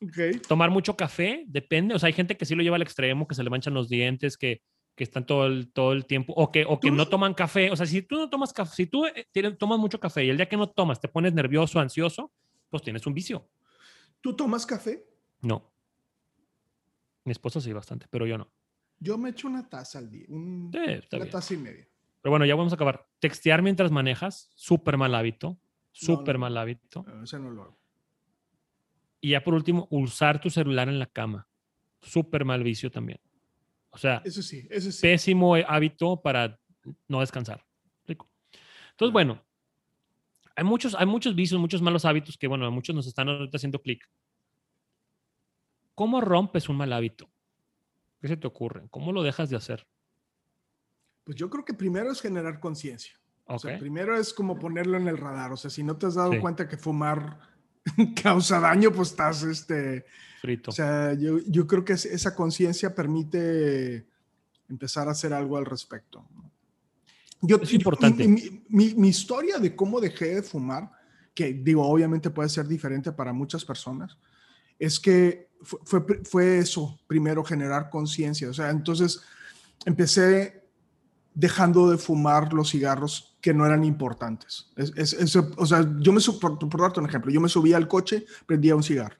Okay. 0.00 0.32
Tomar 0.32 0.70
mucho 0.70 0.96
café, 0.96 1.44
depende. 1.46 1.94
O 1.94 1.98
sea, 1.98 2.08
hay 2.08 2.12
gente 2.12 2.36
que 2.36 2.44
sí 2.44 2.54
lo 2.56 2.62
lleva 2.62 2.76
al 2.76 2.82
extremo, 2.82 3.28
que 3.28 3.36
se 3.36 3.44
le 3.44 3.50
manchan 3.50 3.74
los 3.74 3.88
dientes, 3.88 4.36
que 4.36 4.60
que 4.94 5.04
están 5.04 5.26
todo 5.26 5.46
el, 5.46 5.72
todo 5.72 5.92
el 5.92 6.06
tiempo, 6.06 6.32
o 6.34 6.50
que, 6.50 6.64
o 6.66 6.78
que 6.78 6.90
no 6.90 7.08
toman 7.08 7.34
café. 7.34 7.70
O 7.70 7.76
sea, 7.76 7.86
si 7.86 8.02
tú 8.02 8.16
no 8.16 8.28
tomas 8.28 8.52
café, 8.52 8.74
si 8.74 8.86
tú 8.86 9.06
eh, 9.06 9.26
tomas 9.58 9.78
mucho 9.78 9.98
café 9.98 10.24
y 10.24 10.30
el 10.30 10.36
día 10.36 10.48
que 10.48 10.56
no 10.56 10.68
tomas 10.68 11.00
te 11.00 11.08
pones 11.08 11.32
nervioso, 11.32 11.80
ansioso, 11.80 12.32
pues 12.68 12.82
tienes 12.82 13.06
un 13.06 13.14
vicio. 13.14 13.48
¿Tú 14.20 14.36
tomas 14.36 14.66
café? 14.66 15.04
No. 15.40 15.72
Mi 17.24 17.32
esposa 17.32 17.60
sí 17.60 17.72
bastante, 17.72 18.06
pero 18.10 18.26
yo 18.26 18.36
no. 18.36 18.50
Yo 18.98 19.18
me 19.18 19.30
echo 19.30 19.48
una 19.48 19.68
taza 19.68 19.98
al 19.98 20.10
día, 20.10 20.26
una 20.28 20.70
taza 21.30 21.54
y 21.54 21.56
media. 21.56 21.88
Pero 22.20 22.30
bueno, 22.30 22.44
ya 22.44 22.54
vamos 22.54 22.72
a 22.72 22.76
acabar. 22.76 23.08
Textear 23.18 23.62
mientras 23.62 23.90
manejas, 23.90 24.50
súper 24.54 24.96
mal 24.96 25.14
hábito, 25.14 25.58
súper 25.90 26.38
mal 26.38 26.56
hábito. 26.56 27.04
Ese 27.22 27.38
no 27.38 27.50
lo 27.50 27.62
hago. 27.62 27.78
Y 29.20 29.30
ya 29.30 29.42
por 29.42 29.54
último, 29.54 29.88
usar 29.90 30.40
tu 30.40 30.50
celular 30.50 30.88
en 30.88 30.98
la 30.98 31.06
cama, 31.06 31.48
súper 32.00 32.44
mal 32.44 32.62
vicio 32.62 32.90
también. 32.90 33.20
O 33.92 33.98
sea, 33.98 34.22
eso 34.24 34.42
sí, 34.42 34.66
eso 34.70 34.90
sí. 34.90 35.00
pésimo 35.02 35.54
hábito 35.54 36.20
para 36.20 36.58
no 37.08 37.20
descansar. 37.20 37.64
Entonces, 38.92 39.12
bueno, 39.12 39.42
hay 40.54 40.64
muchos, 40.64 40.94
hay 40.94 41.06
muchos 41.06 41.34
vicios, 41.34 41.60
muchos 41.60 41.82
malos 41.82 42.04
hábitos 42.04 42.36
que, 42.36 42.46
bueno, 42.46 42.66
a 42.66 42.70
muchos 42.70 42.94
nos 42.94 43.06
están 43.06 43.28
ahorita 43.28 43.56
haciendo 43.56 43.80
clic. 43.80 44.08
¿Cómo 45.94 46.20
rompes 46.20 46.68
un 46.68 46.76
mal 46.76 46.92
hábito? 46.92 47.30
¿Qué 48.20 48.28
se 48.28 48.36
te 48.36 48.46
ocurre? 48.46 48.86
¿Cómo 48.90 49.12
lo 49.12 49.22
dejas 49.22 49.50
de 49.50 49.56
hacer? 49.56 49.86
Pues 51.24 51.36
yo 51.36 51.50
creo 51.50 51.64
que 51.64 51.74
primero 51.74 52.10
es 52.10 52.20
generar 52.20 52.60
conciencia. 52.60 53.18
O 53.44 53.58
sea, 53.58 53.78
primero 53.78 54.16
es 54.16 54.32
como 54.32 54.58
ponerlo 54.58 54.96
en 54.96 55.08
el 55.08 55.18
radar. 55.18 55.52
O 55.52 55.56
sea, 55.56 55.70
si 55.70 55.82
no 55.82 55.96
te 55.96 56.06
has 56.06 56.14
dado 56.14 56.40
cuenta 56.40 56.68
que 56.68 56.76
fumar 56.76 57.38
causa 58.22 58.60
daño, 58.60 58.92
pues 58.92 59.10
estás 59.10 59.42
este, 59.42 60.04
frito. 60.40 60.70
O 60.70 60.74
sea, 60.74 61.14
yo, 61.14 61.38
yo 61.46 61.66
creo 61.66 61.84
que 61.84 61.94
esa 61.94 62.34
conciencia 62.34 62.94
permite 62.94 64.06
empezar 64.68 65.08
a 65.08 65.12
hacer 65.12 65.32
algo 65.32 65.56
al 65.56 65.66
respecto. 65.66 66.24
Yo, 67.40 67.56
es 67.56 67.72
importante. 67.72 68.26
mi, 68.28 68.94
mi, 68.94 69.08
historia 69.08 69.58
de 69.58 69.74
cómo 69.74 70.00
dejé 70.00 70.36
de 70.36 70.42
fumar, 70.42 70.90
que 71.34 71.52
digo, 71.52 71.84
obviamente 71.86 72.30
puede 72.30 72.48
ser 72.48 72.68
diferente 72.68 73.10
para 73.10 73.32
muchas 73.32 73.64
personas, 73.64 74.16
es 74.78 75.00
que 75.00 75.50
fue, 75.60 75.80
fue, 75.84 76.20
fue 76.24 76.58
eso, 76.58 77.00
primero 77.06 77.42
generar 77.42 77.90
conciencia. 77.90 78.48
O 78.48 78.54
sea, 78.54 78.70
entonces 78.70 79.22
empecé 79.84 80.62
dejando 81.34 81.90
de 81.90 81.98
fumar 81.98 82.52
los 82.52 82.70
cigarros 82.70 83.31
que 83.42 83.52
no 83.52 83.66
eran 83.66 83.84
importantes. 83.84 84.70
Es, 84.76 84.92
es- 84.96 85.12
es- 85.12 85.36
o 85.36 85.66
sea, 85.66 85.84
yo 86.00 86.12
me, 86.12 86.20
por, 86.40 86.58
por 86.58 86.80
darte 86.80 87.00
un 87.00 87.06
ejemplo, 87.06 87.30
yo 87.30 87.40
me 87.40 87.48
subía 87.50 87.76
al 87.76 87.88
coche, 87.88 88.24
prendía 88.46 88.74
un 88.76 88.82
cigarro, 88.84 89.16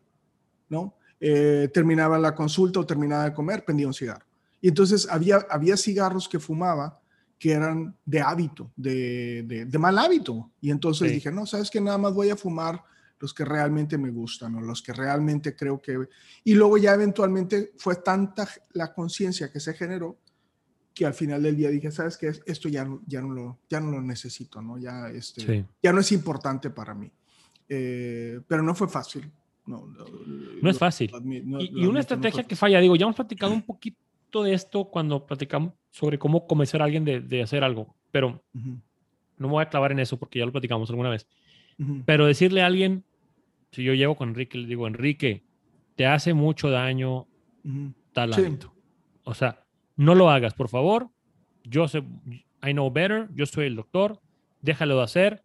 ¿no? 0.70 0.94
Eh, 1.20 1.68
terminaba 1.74 2.18
la 2.18 2.35
consulta 2.35 2.80
o 2.80 2.87
terminaba 2.87 3.24
de 3.24 3.32
comer, 3.35 3.64
prendía 3.64 3.87
un 3.88 3.94
cigarro. 3.94 4.24
Y 4.61 4.68
entonces 4.68 5.08
había, 5.11 5.44
había 5.50 5.76
cigarros 5.76 6.28
que 6.28 6.38
fumaba 6.38 7.00
que 7.38 7.50
eran 7.52 7.96
de 8.04 8.20
hábito, 8.20 8.70
de, 8.76 9.42
de, 9.44 9.64
de 9.66 9.78
mal 9.78 9.98
hábito. 9.98 10.52
Y 10.61 10.70
entonces 10.70 11.08
Sí. 11.08 11.14
dije, 11.16 11.32
no, 11.32 11.44
sabes 11.44 11.68
que 11.70 11.80
nada 11.80 11.98
más 11.98 12.14
voy 12.14 12.30
a 12.30 12.37
fumar 12.37 12.80
los 13.18 13.35
que 13.35 13.44
realmente 13.44 13.98
me 13.98 14.11
gustan 14.11 14.54
o 14.54 14.61
los 14.61 14.82
que 14.82 14.92
realmente 14.92 15.54
creo 15.56 15.80
que... 15.82 15.98
Y 16.44 16.54
luego 16.54 16.78
ya 16.78 16.94
eventualmente 16.94 17.72
fue 17.76 17.96
tanta 17.96 18.48
la 18.72 18.92
conciencia 18.94 19.50
que 19.50 19.58
se 19.58 19.74
generó 19.74 20.18
que 20.94 21.07
al 21.07 21.14
final 21.14 21.42
del 21.42 21.57
día 21.57 21.70
dije, 21.70 21.90
sabes 21.90 22.16
que 22.18 22.28
esto 22.46 22.68
ya, 22.68 22.87
ya, 23.07 23.22
no, 23.22 23.31
lo, 23.31 23.59
ya 23.68 23.81
no 23.81 23.90
lo 23.92 24.00
necesito, 24.02 24.61
¿no? 24.61 24.78
Ya, 24.78 25.09
este, 25.09 25.40
Sí. 25.40 25.64
ya 25.83 25.92
no 25.92 26.00
es 26.00 26.12
importante 26.12 26.70
para 26.70 26.94
mí. 26.94 27.11
Eh, 27.68 28.40
pero 28.46 28.62
no 28.62 28.74
fue 28.74 28.88
fácil. 28.88 29.31
No, 29.64 29.87
no, 29.87 30.05
No 30.61 30.70
es 30.70 30.78
fácil. 30.78 31.11
lo 31.12 31.20
admi- 31.20 31.42
no- 31.44 31.61
Y, 31.61 31.70
y 31.83 31.87
una 31.87 32.00
estrategia 32.00 32.42
que 32.44 32.57
falla, 32.57 32.81
digo, 32.81 32.96
ya 32.96 33.05
hemos 33.05 33.14
platicado 33.16 33.52
un 33.52 33.62
poquito 33.62 34.42
de 34.42 34.55
esto 34.55 34.87
cuando 34.87 35.24
platicamos 35.24 35.72
sobre 35.90 36.18
cómo 36.18 36.46
convencer 36.46 36.83
a 36.83 36.85
alguien 36.87 37.05
de, 37.05 37.20
de 37.20 37.42
hacer 37.42 37.62
algo, 37.64 37.94
pero 38.11 38.42
Ujú, 38.55 38.70
no 39.38 39.46
me 39.48 39.52
voy 39.52 39.62
a 39.62 39.68
clavar 39.68 39.92
en 39.92 40.00
eso 40.00 40.18
porque 40.18 40.38
ya 40.40 40.46
lo 40.46 40.52
platicamos 40.52 40.90
alguna 40.90 41.11
vez. 41.11 41.26
ujú. 41.78 42.02
Pero 42.05 42.26
decirle 42.26 42.62
a 42.62 42.66
alguien, 42.66 43.05
si 43.70 43.85
yo 43.85 43.94
llego 43.94 44.16
con 44.16 44.31
Enrique, 44.31 44.59
le 44.59 44.66
digo, 44.66 44.87
Enrique, 44.87 45.44
te 45.96 46.07
hace 46.07 46.35
mucho 46.35 46.68
daño 46.70 47.26
Ujú. 47.64 47.92
tal 48.12 48.35
Sí. 48.35 48.42
O 49.24 49.35
sea, 49.35 49.62
no 50.02 50.14
lo 50.14 50.30
hagas, 50.30 50.54
por 50.54 50.68
favor. 50.68 51.08
Yo 51.64 51.88
sé, 51.88 51.98
I 52.64 52.72
know 52.72 52.90
better, 52.90 53.28
yo 53.34 53.46
soy 53.46 53.66
el 53.66 53.76
doctor, 53.76 54.20
déjalo 54.60 54.96
de 54.98 55.02
hacer. 55.04 55.42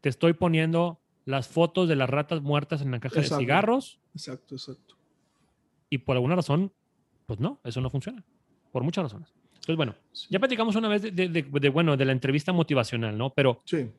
Te 0.00 0.08
estoy 0.08 0.32
poniendo 0.34 1.00
las 1.24 1.48
fotos 1.48 1.88
de 1.88 1.96
las 1.96 2.10
ratas 2.10 2.42
muertas 2.42 2.82
en 2.82 2.90
la 2.90 3.00
caja 3.00 3.20
Exacto. 3.20 3.36
de 3.36 3.40
cigarros 3.44 4.00
Exacto, 4.14 4.54
exacto. 4.56 4.96
y 5.88 5.98
por 5.98 6.16
alguna 6.16 6.36
razón, 6.36 6.72
pues 7.26 7.40
no, 7.40 7.60
eso 7.64 7.80
no 7.80 7.88
funciona. 7.88 8.22
Por 8.72 8.82
muchas 8.82 9.04
razones. 9.04 9.32
Entonces, 9.54 9.76
bueno, 9.76 9.94
Sí. 10.12 10.26
ya 10.30 10.38
platicamos 10.38 10.76
una 10.76 10.88
vez 10.88 11.00
de, 11.02 11.10
de- 11.10 11.28
de- 11.28 11.42
de, 11.42 11.68
bueno, 11.70 11.96
de 11.96 12.04
la 12.04 12.12
entrevista 12.12 12.52
motivacional, 12.52 13.16
¿no? 13.16 13.30
Pero 13.32 13.62
Sí. 13.64 13.90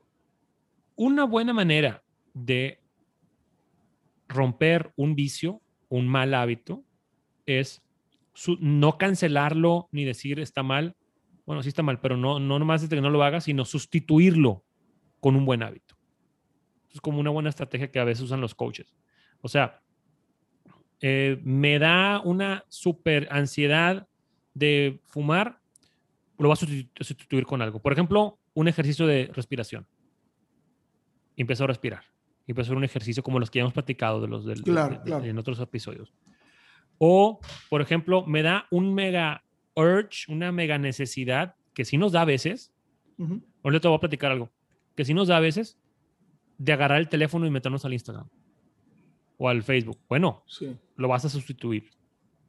una 0.95 1.23
buena 1.23 1.53
manera 1.53 2.03
de 2.35 2.79
romper 4.27 4.91
un 4.95 5.15
vicio, 5.15 5.61
un 5.89 6.07
mal 6.07 6.33
hábito, 6.33 6.83
es 7.45 7.81
su- 8.35 8.57
no 8.61 8.97
cancelarlo 8.99 9.89
ni 9.91 10.03
decir 10.05 10.39
está 10.39 10.61
mal. 10.61 10.95
Bueno, 11.47 11.63
sí 11.63 11.69
está 11.69 11.81
mal, 11.81 11.99
pero 11.99 12.17
no, 12.17 12.39
no 12.39 12.59
nomás 12.59 12.87
de 12.87 12.95
que 12.95 13.01
no 13.01 13.09
lo 13.09 13.23
hagas, 13.23 13.45
sino 13.45 13.65
sustituirlo 13.65 14.63
con 15.19 15.35
un 15.35 15.45
buen 15.45 15.63
hábito. 15.63 15.95
Es 16.93 17.01
como 17.01 17.19
una 17.19 17.29
buena 17.31 17.49
estrategia 17.49 17.89
que 17.91 17.99
a 17.99 18.03
veces 18.03 18.23
usan 18.25 18.41
los 18.41 18.53
coaches. 18.55 18.95
O 19.41 19.47
sea, 19.47 19.81
eh, 21.01 21.39
me 21.43 21.77
da 21.79 22.21
una 22.23 22.63
super 22.69 23.27
ansiedad 23.31 24.07
de 24.53 25.01
fumar, 25.05 25.59
lo 26.37 26.49
vas 26.49 26.63
a 26.63 26.65
sustitu- 26.65 27.03
sustituir 27.03 27.45
con 27.45 27.61
algo. 27.61 27.81
Por 27.81 27.91
ejemplo, 27.93 28.39
un 28.53 28.67
ejercicio 28.67 29.05
de 29.07 29.29
respiración. 29.33 29.87
Empiezo 31.35 31.65
a 31.65 31.67
respirar. 31.67 32.03
Empiezo 32.47 32.61
a 32.61 32.69
hacer 32.69 32.77
un 32.77 32.83
ejercicio 32.83 33.23
como 33.23 33.39
los 33.39 33.49
que 33.51 33.57
ya 33.59 33.61
hemos 33.63 33.73
platicado 33.73 34.21
de 34.21 34.27
los 34.27 34.45
del- 34.45 34.61
Claro, 34.63 34.95
de- 34.97 35.01
claro. 35.03 35.25
en 35.25 35.37
otros 35.37 35.59
episodios. 35.59 36.13
O, 36.97 37.39
por 37.69 37.81
ejemplo, 37.81 38.25
me 38.25 38.41
da 38.41 38.67
un 38.71 38.93
mega 38.93 39.43
urge, 39.75 40.31
una 40.31 40.51
mega 40.51 40.77
necesidad 40.77 41.55
que 41.73 41.83
sí 41.85 41.97
nos 41.97 42.11
da 42.13 42.21
a 42.21 42.25
veces. 42.25 42.73
Ujú. 43.17 43.41
Ahorita 43.63 43.81
te 43.81 43.87
voy 43.87 43.97
a 43.97 43.99
platicar 43.99 44.31
algo. 44.31 44.49
Que 44.95 45.03
sí 45.05 45.13
nos 45.13 45.27
da 45.27 45.37
a 45.37 45.41
veces 45.41 45.77
de 46.57 46.71
agarrar 46.73 46.99
el 46.99 47.09
teléfono 47.09 47.45
y 47.45 47.49
meternos 47.51 47.83
al 47.83 47.93
Instagram 47.93 48.27
o 49.37 49.49
al 49.49 49.63
Facebook. 49.63 49.99
Bueno, 50.07 50.43
Sí. 50.47 50.75
lo 50.95 51.07
vas 51.09 51.25
a 51.25 51.29
sustituir. 51.29 51.89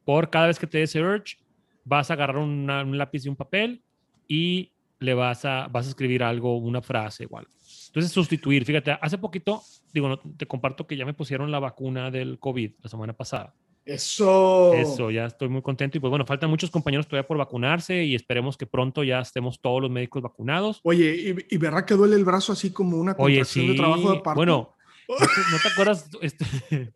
Por 0.04 0.30
cada 0.30 0.46
vez 0.46 0.58
que 0.60 0.68
te 0.68 0.78
dé 0.78 0.84
ese 0.84 1.00
urge, 1.02 1.38
vas 1.84 2.10
a 2.10 2.14
agarrar 2.14 2.38
una- 2.38 2.82
un 2.84 2.96
lápiz 2.96 3.26
y 3.26 3.28
un 3.28 3.34
papel 3.36 3.82
y 4.28 4.72
le 5.00 5.14
vas 5.14 5.44
a, 5.44 5.66
vas 5.68 5.86
a 5.86 5.88
escribir 5.90 6.22
algo, 6.22 6.56
una 6.58 6.80
frase 6.82 7.26
o 7.28 7.36
algo. 7.38 7.50
Entonces, 7.88 8.12
sustituir. 8.12 8.64
Fíjate, 8.64 8.92
hace 9.00 9.18
poquito, 9.18 9.60
digo, 9.92 10.08
no, 10.08 10.18
te 10.18 10.46
comparto 10.46 10.86
que 10.86 10.96
ya 10.96 11.04
me 11.04 11.14
pusieron 11.14 11.50
la 11.50 11.58
vacuna 11.58 12.10
del 12.12 12.38
COVID 12.38 12.72
la 12.82 12.88
semana 12.88 13.12
pasada. 13.12 13.54
Eso. 13.86 14.74
Eso, 14.74 15.10
ya 15.12 15.26
estoy 15.26 15.48
muy 15.48 15.62
contento. 15.62 15.96
Y 15.96 16.00
pues 16.00 16.10
bueno, 16.10 16.26
faltan 16.26 16.50
muchos 16.50 16.70
compañeros 16.70 17.06
todavía 17.06 17.26
por 17.26 17.38
vacunarse 17.38 18.02
y 18.04 18.14
esperemos 18.16 18.56
que 18.56 18.66
pronto 18.66 19.04
ya 19.04 19.20
estemos 19.20 19.60
todos 19.60 19.80
los 19.80 19.90
médicos 19.90 20.22
vacunados. 20.22 20.80
Oye, 20.82 21.36
¿y, 21.48 21.54
y 21.54 21.58
verdad 21.58 21.84
que 21.84 21.94
duele 21.94 22.16
el 22.16 22.24
brazo 22.24 22.52
así 22.52 22.72
como 22.72 22.96
una 22.98 23.14
Oye, 23.18 23.44
sí. 23.44 23.68
de 23.68 23.74
trabajo 23.74 24.12
de 24.12 24.18
parto? 24.20 24.34
Bueno, 24.40 24.74
¿no 25.08 25.16
te, 25.16 25.24
no 25.24 25.70
acuerdas 25.72 26.10
este, 26.20 26.44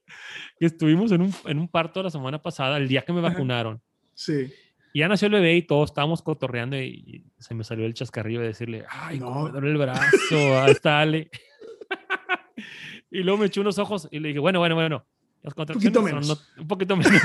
que 0.59 0.67
estuvimos 0.67 1.13
en 1.13 1.23
un, 1.23 1.35
en 1.47 1.59
un 1.61 1.69
parto 1.69 2.03
la 2.03 2.11
semana 2.11 2.43
pasada, 2.43 2.77
el 2.77 2.89
día 2.89 3.03
que 3.03 3.13
me 3.13 3.21
vacunaron? 3.21 3.81
Sí. 4.15 4.53
Y 4.93 4.99
ya 4.99 5.07
nació 5.09 5.27
el 5.27 5.35
bebé 5.35 5.55
y 5.55 5.63
todos 5.63 5.91
estábamos 5.91 6.21
cotorreando 6.23 6.77
y 6.77 7.25
se 7.39 7.55
me 7.55 7.63
salió 7.63 7.87
el 7.87 7.95
chascarrillo 7.95 8.41
de 8.41 8.49
decirle, 8.49 8.85
ay, 8.91 9.21
cómo 9.21 9.45
me 9.45 9.51
No. 9.51 9.61
duele 9.61 9.71
el 9.71 9.79
brazo, 9.79 10.61
ahí 10.61 10.73
está 10.73 10.99
Ale. 11.01 11.31
y 13.11 13.23
luego 13.23 13.39
me 13.39 13.47
eché 13.47 13.61
unos 13.61 13.79
ojos 13.79 14.09
y 14.11 14.19
le 14.19 14.29
dije, 14.29 14.41
bueno, 14.41 14.59
bueno, 14.59 14.75
bueno. 14.75 15.07
Las 15.43 15.55
contracciones 15.55 15.97
poquito 15.97 16.01
son 16.01 16.05
menos. 16.05 16.29
no- 16.57 16.63
un 16.63 16.69
poquito 16.69 16.97
menos. 16.97 17.13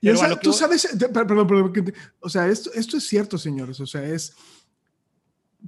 Y 0.00 0.08
esa- 0.10 0.38
tú 0.38 0.52
sabes, 0.52 0.96
de- 0.96 1.08
per- 1.08 1.26
perdón, 1.26 1.46
perdón, 1.48 1.92
o 2.20 2.28
sea, 2.28 2.46
esto, 2.46 2.70
esto 2.74 2.96
es 2.98 3.04
cierto, 3.08 3.36
señores, 3.36 3.80
o 3.80 3.86
sea, 3.86 4.04
es, 4.04 4.32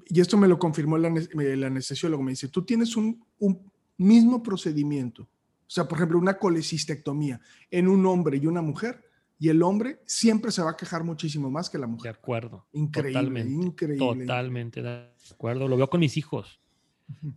y 0.07 0.21
esto 0.21 0.37
me 0.37 0.47
lo 0.47 0.57
confirmó 0.57 0.97
el, 0.97 1.29
el 1.41 1.65
anestesiólogo, 1.65 2.23
me 2.23 2.31
dice, 2.31 2.47
tú 2.47 2.65
tienes 2.65 2.95
un, 2.97 3.25
un 3.41 3.61
mismo 3.97 4.41
procedimiento, 4.41 5.23
o 5.25 5.29
sea, 5.67 5.89
por 5.89 5.99
ejemplo, 5.99 6.17
una 6.19 6.39
colecistectomía 6.39 7.41
en 7.73 7.89
un 7.89 8.07
hombre 8.07 8.37
y 8.37 8.47
una 8.47 8.63
mujer, 8.63 9.05
y 9.41 9.49
el 9.49 9.63
hombre 9.65 10.01
siempre 10.07 10.53
se 10.53 10.63
va 10.63 10.71
a 10.73 10.77
quejar 10.77 11.03
muchísimo 11.03 11.51
más 11.51 11.69
que 11.69 11.79
la 11.79 11.87
de 11.87 11.93
mujer. 11.93 12.15
acuerdo. 12.15 12.69
Increíble, 12.73 13.13
totalmente, 13.21 13.67
increíble. 13.67 14.27
Totalmente 14.27 14.83
de 14.83 15.11
acuerdo. 15.33 15.67
Lo 15.67 15.77
veo 15.77 15.89
con 15.91 15.99
mis 15.99 16.17
hijos. 16.19 16.60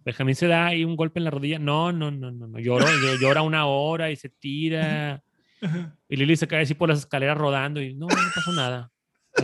Benjamín 0.06 0.36
se 0.36 0.48
da 0.48 0.68
ahí 0.68 0.84
un 0.84 0.96
golpe 0.96 1.20
en 1.20 1.26
la 1.26 1.32
rodilla. 1.32 1.60
No, 1.60 1.92
no, 1.92 2.12
no, 2.12 2.32
no, 2.32 2.48
no. 2.48 2.60
Lloro, 2.60 2.86
llora 3.22 3.42
una 3.42 3.66
hora 3.66 4.12
y 4.12 4.16
se 4.16 4.30
tira. 4.30 5.24
Ajá. 5.62 5.98
Y 6.10 6.16
Lili 6.16 6.36
se 6.36 6.48
cae 6.48 6.62
así 6.62 6.74
por 6.74 6.90
las 6.90 7.00
escaleras 7.00 7.38
rodando 7.38 7.82
y 7.82 7.94
no, 7.94 8.08
no 8.08 8.16
pasó 8.36 8.52
nada. 8.54 8.92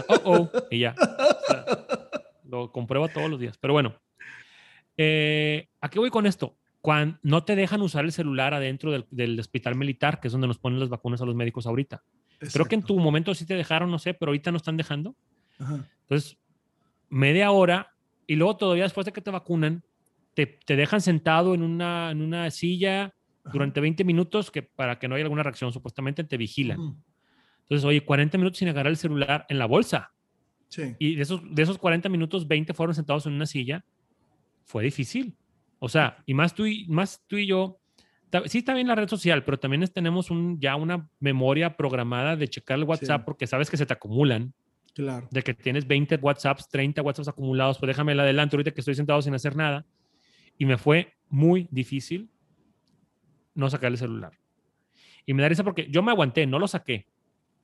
Oh, 0.07 0.21
oh, 0.25 0.51
y 0.69 0.79
ya. 0.79 0.93
O 0.97 1.47
sea, 1.47 1.65
lo 2.43 2.71
compruebo 2.71 3.07
todos 3.07 3.29
los 3.29 3.39
días. 3.39 3.57
Pero 3.57 3.73
bueno, 3.73 3.95
eh, 4.97 5.67
¿a 5.81 5.89
qué 5.89 5.99
voy 5.99 6.09
con 6.09 6.25
esto? 6.25 6.57
Cuando 6.81 7.17
no 7.23 7.43
te 7.43 7.55
dejan 7.55 7.81
usar 7.81 8.05
el 8.05 8.11
celular 8.11 8.53
adentro 8.53 8.91
del, 8.91 9.05
del 9.11 9.39
hospital 9.39 9.75
militar, 9.75 10.19
que 10.19 10.27
es 10.27 10.31
donde 10.31 10.47
nos 10.47 10.59
ponen 10.59 10.79
las 10.79 10.89
vacunas 10.89 11.21
a 11.21 11.25
los 11.25 11.35
médicos 11.35 11.65
ahorita. 11.65 12.03
Creo 12.39 12.65
que 12.65 12.75
en 12.75 12.79
Exacto. 12.79 12.93
tu 12.93 12.99
momento 12.99 13.33
sí 13.35 13.45
te 13.45 13.55
dejaron, 13.55 13.91
no 13.91 13.99
sé, 13.99 14.13
pero 14.13 14.29
ahorita 14.29 14.51
no 14.51 14.57
están 14.57 14.77
dejando. 14.77 15.15
Ajá. 15.57 15.85
Entonces, 16.01 16.37
media 17.09 17.51
hora 17.51 17.93
y 18.27 18.35
luego 18.35 18.55
todavía 18.55 18.83
después 18.83 19.05
de 19.05 19.11
que 19.11 19.21
te 19.21 19.31
vacunan, 19.31 19.83
te, 20.33 20.45
te 20.65 20.75
dejan 20.75 21.01
sentado 21.01 21.53
en 21.53 21.61
una, 21.63 22.11
en 22.11 22.21
una 22.21 22.49
silla 22.51 23.13
durante 23.51 23.81
20 23.81 24.03
minutos 24.03 24.51
que 24.51 24.61
para 24.63 24.99
que 24.99 25.07
no 25.07 25.15
haya 25.15 25.23
alguna 25.23 25.43
reacción, 25.43 25.71
supuestamente 25.73 26.23
te 26.23 26.37
vigilan. 26.37 26.97
Entonces, 27.63 27.83
oye, 27.85 28.01
40 28.05 28.37
minutos 28.37 28.59
sin 28.59 28.67
agarrar 28.67 28.91
el 28.91 28.97
celular 28.97 29.45
en 29.49 29.57
la 29.59 29.65
bolsa. 29.65 30.11
Sí. 30.67 30.95
Y 30.99 31.15
de 31.15 31.23
esos, 31.23 31.41
de 31.49 31.63
esos 31.63 31.77
40 31.77 32.09
minutos, 32.09 32.47
20 32.47 32.73
fueron 32.73 32.93
sentados 32.93 33.25
en 33.25 33.33
una 33.33 33.45
silla. 33.45 33.83
Fue 34.65 34.83
difícil. 34.83 35.35
O 35.79 35.89
sea, 35.89 36.21
y 36.25 36.33
más 36.33 36.53
tú 36.53 36.65
y, 36.65 36.85
más 36.87 37.23
tú 37.25 37.37
y 37.37 37.47
yo, 37.47 37.79
sí 38.45 38.59
está 38.59 38.73
bien 38.75 38.87
la 38.87 38.95
red 38.95 39.07
social, 39.07 39.43
pero 39.43 39.57
también 39.59 39.87
tenemos 39.87 40.29
un, 40.29 40.59
ya 40.59 40.75
una 40.75 41.09
memoria 41.19 41.75
programada 41.75 42.35
de 42.35 42.47
checar 42.47 42.77
el 42.77 42.83
WhatsApp 42.83 43.21
Sí. 43.21 43.25
porque 43.25 43.47
sabes 43.47 43.69
que 43.69 43.77
se 43.77 43.85
te 43.85 43.93
acumulan 43.93 44.53
Claro. 44.93 45.27
de 45.31 45.41
que 45.41 45.53
tienes 45.53 45.87
20 45.87 46.17
WhatsApps, 46.17 46.67
30 46.69 47.01
WhatsApps 47.01 47.29
acumulados, 47.29 47.79
pues 47.79 47.87
déjame 47.87 48.11
el 48.11 48.19
adelanto 48.19 48.57
ahorita 48.57 48.71
que 48.71 48.81
estoy 48.81 48.95
sentado 48.95 49.21
sin 49.21 49.33
hacer 49.33 49.55
nada. 49.55 49.85
Y 50.59 50.65
me 50.65 50.77
fue 50.77 51.15
muy 51.29 51.67
difícil 51.71 52.29
no 53.55 53.67
sacar 53.69 53.91
el 53.91 53.97
celular. 53.97 54.37
Y 55.25 55.33
me 55.33 55.41
da 55.41 55.49
risa 55.49 55.63
porque 55.63 55.89
yo 55.89 56.03
me 56.03 56.11
aguanté, 56.11 56.45
no 56.45 56.59
lo 56.59 56.67
saqué. 56.67 57.07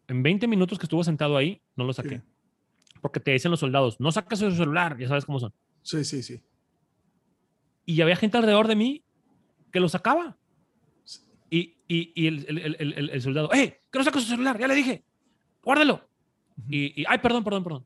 En 0.07 0.23
20 0.23 0.47
minutos 0.47 0.79
que 0.79 0.85
estuvo 0.85 1.03
sentado 1.03 1.37
ahí, 1.37 1.61
no 1.75 1.83
lo 1.83 1.93
saqué. 1.93 2.17
Sí. 2.19 2.99
Porque 3.01 3.19
te 3.19 3.31
dicen 3.31 3.51
los 3.51 3.59
soldados, 3.59 3.99
no 3.99 4.11
sacas 4.11 4.41
el 4.41 4.55
celular, 4.55 4.97
ya 4.97 5.07
sabes 5.07 5.25
cómo 5.25 5.39
son. 5.39 5.53
Sí, 5.83 6.03
sí, 6.03 6.23
sí. 6.23 6.41
Y 7.85 8.01
había 8.01 8.15
gente 8.15 8.37
alrededor 8.37 8.67
de 8.67 8.75
mí 8.75 9.03
que 9.71 9.79
lo 9.79 9.89
sacaba. 9.89 10.37
Y, 11.49 11.77
y, 11.87 12.11
y 12.15 12.27
el, 12.27 12.45
el, 12.47 12.75
el, 12.79 13.09
el- 13.09 13.21
soldado, 13.21 13.53
¡eh! 13.53 13.81
Que 13.91 13.99
no 13.99 14.05
sacas 14.05 14.23
su 14.23 14.29
celular, 14.29 14.57
ya 14.59 14.67
le 14.67 14.75
dije, 14.75 15.03
guárdalo. 15.63 16.07
Ujú. 16.57 16.67
Y, 16.69 17.01
y, 17.01 17.05
ay, 17.07 17.19
perdón, 17.19 17.43
perdón, 17.43 17.63
perdón. 17.63 17.85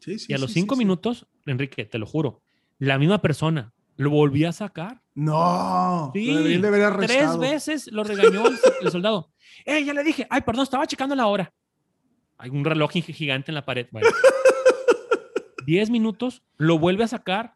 Sí, 0.00 0.18
sí, 0.18 0.26
Y 0.30 0.34
a 0.34 0.38
sí, 0.38 0.42
los 0.42 0.52
sí, 0.52 0.60
cinco 0.60 0.74
sí. 0.74 0.78
minutos, 0.80 1.26
Enrique, 1.46 1.84
te 1.84 1.98
lo 1.98 2.06
juro, 2.06 2.42
la 2.78 2.98
misma 2.98 3.20
persona 3.22 3.72
lo 3.96 4.10
volví 4.10 4.44
a 4.44 4.52
sacar. 4.52 5.02
No. 5.14 6.10
Sí, 6.14 6.26
deberían 6.34 6.60
de 6.62 6.68
haber 6.68 7.06
tres 7.06 7.38
veces 7.38 7.90
lo 7.90 8.04
regañó 8.04 8.46
el, 8.48 8.58
el 8.82 8.90
soldado. 8.90 9.30
¡Eh, 9.64 9.84
ya 9.84 9.94
le 9.94 10.04
dije! 10.04 10.26
¡Ay, 10.30 10.42
perdón, 10.42 10.64
estaba 10.64 10.86
checando 10.86 11.14
la 11.14 11.26
hora! 11.26 11.52
Hay 12.38 12.50
un 12.50 12.64
reloj 12.64 12.90
gi- 12.92 13.02
gigante 13.14 13.50
en 13.50 13.54
la 13.54 13.64
pared. 13.64 13.86
10 15.66 15.90
minutos, 15.90 16.42
lo 16.58 16.78
vuelve 16.78 17.04
a 17.04 17.08
sacar. 17.08 17.54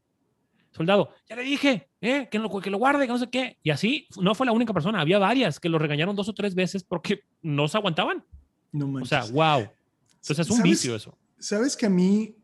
Soldado, 0.72 1.10
ya 1.28 1.34
le 1.34 1.42
dije, 1.42 1.90
eh, 2.00 2.28
que, 2.30 2.38
lo, 2.38 2.48
que 2.60 2.70
lo 2.70 2.78
guarde, 2.78 3.04
que 3.06 3.12
no 3.12 3.18
sé 3.18 3.28
qué. 3.28 3.58
Y 3.62 3.70
así 3.70 4.06
no 4.20 4.34
fue 4.36 4.46
la 4.46 4.52
única 4.52 4.72
persona, 4.72 5.00
había 5.00 5.18
varias 5.18 5.58
que 5.58 5.68
lo 5.68 5.78
regañaron 5.80 6.14
dos 6.14 6.28
o 6.28 6.32
tres 6.32 6.54
veces 6.54 6.84
porque 6.84 7.24
no 7.42 7.66
se 7.66 7.76
aguantaban. 7.76 8.24
No 8.72 9.02
O 9.02 9.04
sea, 9.04 9.24
wow. 9.32 9.68
Entonces 10.12 10.38
es 10.38 10.50
un 10.50 10.58
¿Sabes? 10.58 10.70
vicio 10.70 10.94
eso. 10.94 11.18
Sabes 11.38 11.76
que 11.76 11.86
a 11.86 11.90
mí, 11.90 12.36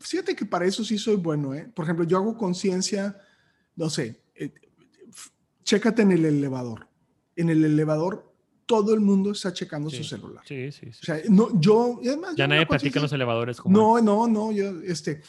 fíjate 0.00 0.34
que 0.34 0.44
para 0.44 0.64
eso 0.64 0.82
sí 0.82 0.98
soy 0.98 1.14
bueno, 1.16 1.54
¿eh? 1.54 1.70
Por 1.72 1.84
ejemplo, 1.84 2.04
yo 2.04 2.16
hago 2.16 2.36
conciencia, 2.36 3.16
no 3.76 3.90
sé, 3.90 4.22
eh, 4.34 4.52
chécate 5.64 6.02
en 6.02 6.12
el 6.12 6.24
elevador. 6.24 6.88
En 7.36 7.50
el 7.50 7.64
elevador 7.64 8.30
todo 8.66 8.94
el 8.94 9.00
mundo 9.00 9.32
está 9.32 9.52
checando 9.52 9.90
Sí. 9.90 9.96
su 9.98 10.04
celular. 10.04 10.44
Sí, 10.46 10.70
sí, 10.70 10.92
sí. 10.92 10.98
O 11.02 11.04
sea, 11.04 11.20
no, 11.28 11.60
yo, 11.60 11.98
además, 12.04 12.36
ya 12.36 12.44
yo 12.44 12.48
nadie 12.48 12.66
platica 12.66 12.98
en 12.98 13.02
los 13.02 13.12
elevadores 13.12 13.60
como 13.60 13.76
No, 13.76 14.00
no, 14.00 14.28
no, 14.28 14.52
yo, 14.52 14.80
este, 14.84 15.22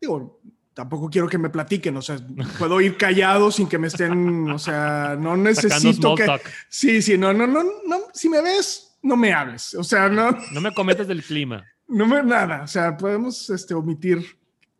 digo, 0.00 0.40
tampoco 0.74 1.08
quiero 1.10 1.28
que 1.28 1.38
me 1.38 1.50
platiquen, 1.50 1.96
o 1.96 2.02
sea, 2.02 2.18
puedo 2.58 2.80
ir 2.80 2.96
callado 2.96 3.50
sin 3.50 3.68
que 3.68 3.78
me 3.78 3.88
estén, 3.88 4.48
o 4.50 4.58
sea, 4.58 5.16
no 5.18 5.36
necesito 5.36 6.14
que, 6.14 6.24
talk. 6.24 6.42
sí, 6.68 7.02
sí, 7.02 7.18
no, 7.18 7.32
no, 7.32 7.46
no, 7.48 7.62
no, 7.64 7.96
si 8.12 8.28
me 8.28 8.40
ves, 8.40 8.96
no 9.02 9.16
me 9.16 9.32
hables, 9.32 9.74
o 9.74 9.82
sea, 9.84 10.08
no, 10.08 10.30
No 10.52 10.60
me 10.60 10.72
cometas 10.72 11.08
del 11.08 11.22
clima. 11.24 11.64
no 11.88 12.06
me, 12.06 12.22
nada, 12.22 12.62
o 12.62 12.66
sea, 12.68 12.96
podemos, 12.96 13.50
este, 13.50 13.74
omitir, 13.74 14.24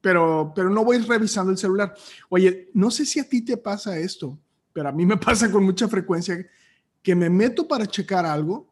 pero, 0.05 0.53
pero 0.55 0.69
no 0.69 0.85
voy 0.85 0.99
revisando 0.99 1.51
el 1.51 1.57
celular. 1.57 1.95
Oye, 2.29 2.69
no 2.75 2.91
sé 2.91 3.07
si 3.07 3.19
a 3.21 3.27
ti 3.27 3.43
te 3.43 3.57
pasa 3.57 3.97
esto, 3.99 4.39
pero 4.71 4.91
a 4.91 4.93
mí 4.93 5.07
me 5.07 5.17
pasa 5.49 5.51
con 5.51 5.65
mucha 5.65 5.89
frecuencia 5.89 6.47
que 7.03 7.15
me 7.15 7.31
meto 7.31 7.67
para 7.67 7.87
checar 7.87 8.27
algo, 8.27 8.71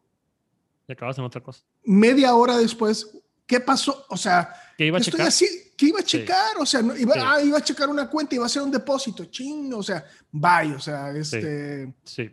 Y 0.87 0.91
acabas 0.93 1.17
en 1.17 1.23
otra 1.23 1.41
cosa. 1.41 1.63
media 1.83 2.35
hora 2.35 2.55
después, 2.57 3.17
¿qué 3.47 3.59
pasó? 3.59 4.05
O 4.09 4.15
sea, 4.17 4.53
¿Qué 4.77 4.85
iba 4.85 4.97
a 4.97 5.01
¿Qué 5.01 5.05
estoy 5.05 5.17
checar? 5.17 5.27
así? 5.27 5.47
¿Qué 5.75 5.87
iba 5.87 5.99
a 5.99 6.01
Sí. 6.03 6.07
checar? 6.19 6.57
O 6.59 6.65
sea, 6.67 6.81
no, 6.83 6.95
iba, 6.95 7.13
Sí. 7.15 7.19
ah, 7.23 7.41
iba 7.43 7.57
a 7.57 7.63
checar 7.63 7.89
una 7.89 8.07
cuenta, 8.09 8.35
iba 8.35 8.43
a 8.43 8.47
hacer 8.47 8.61
un 8.61 8.69
depósito, 8.71 9.25
ching, 9.25 9.73
o 9.73 9.81
sea, 9.81 10.05
bye, 10.31 10.73
o 10.75 10.79
sea, 10.79 11.11
este, 11.17 11.91
Sí, 12.03 12.29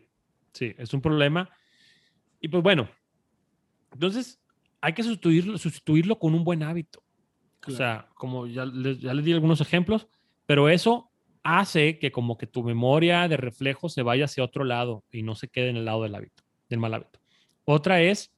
sí, 0.53 0.75
es 0.77 0.93
un 0.93 1.01
problema. 1.01 1.49
Y 2.39 2.49
pues 2.49 2.63
bueno, 2.63 2.87
entonces 3.93 4.39
hay 4.83 4.93
que 4.93 5.03
sustituirlo, 5.03 5.57
sustituirlo 5.59 6.19
con 6.19 6.35
un 6.35 6.45
buen 6.45 6.63
hábito. 6.63 7.03
O 7.63 7.67
Claro. 7.67 7.77
sea, 7.77 8.09
como 8.15 8.47
ya 8.47 8.65
les, 8.65 9.01
ya 9.01 9.13
les 9.15 9.25
di 9.25 9.33
algunos 9.33 9.61
ejemplos, 9.61 10.09
pero 10.47 10.69
eso 10.69 11.11
hace 11.43 11.99
que 11.99 12.11
como 12.11 12.37
que 12.39 12.47
tu 12.47 12.63
memoria 12.63 13.29
de 13.29 13.37
reflejo 13.37 13.89
se 13.89 14.03
vaya 14.03 14.25
hacia 14.27 14.45
otro 14.45 14.65
lado 14.65 15.05
y 15.13 15.23
no 15.23 15.35
se 15.35 15.49
quede 15.49 15.71
en 15.71 15.77
el 15.77 15.85
lado 15.85 16.03
del 16.03 16.15
hábito, 16.15 16.43
del 16.69 16.79
mal 16.81 16.95
hábito. 16.95 17.19
Otra 17.65 18.01
es 18.03 18.33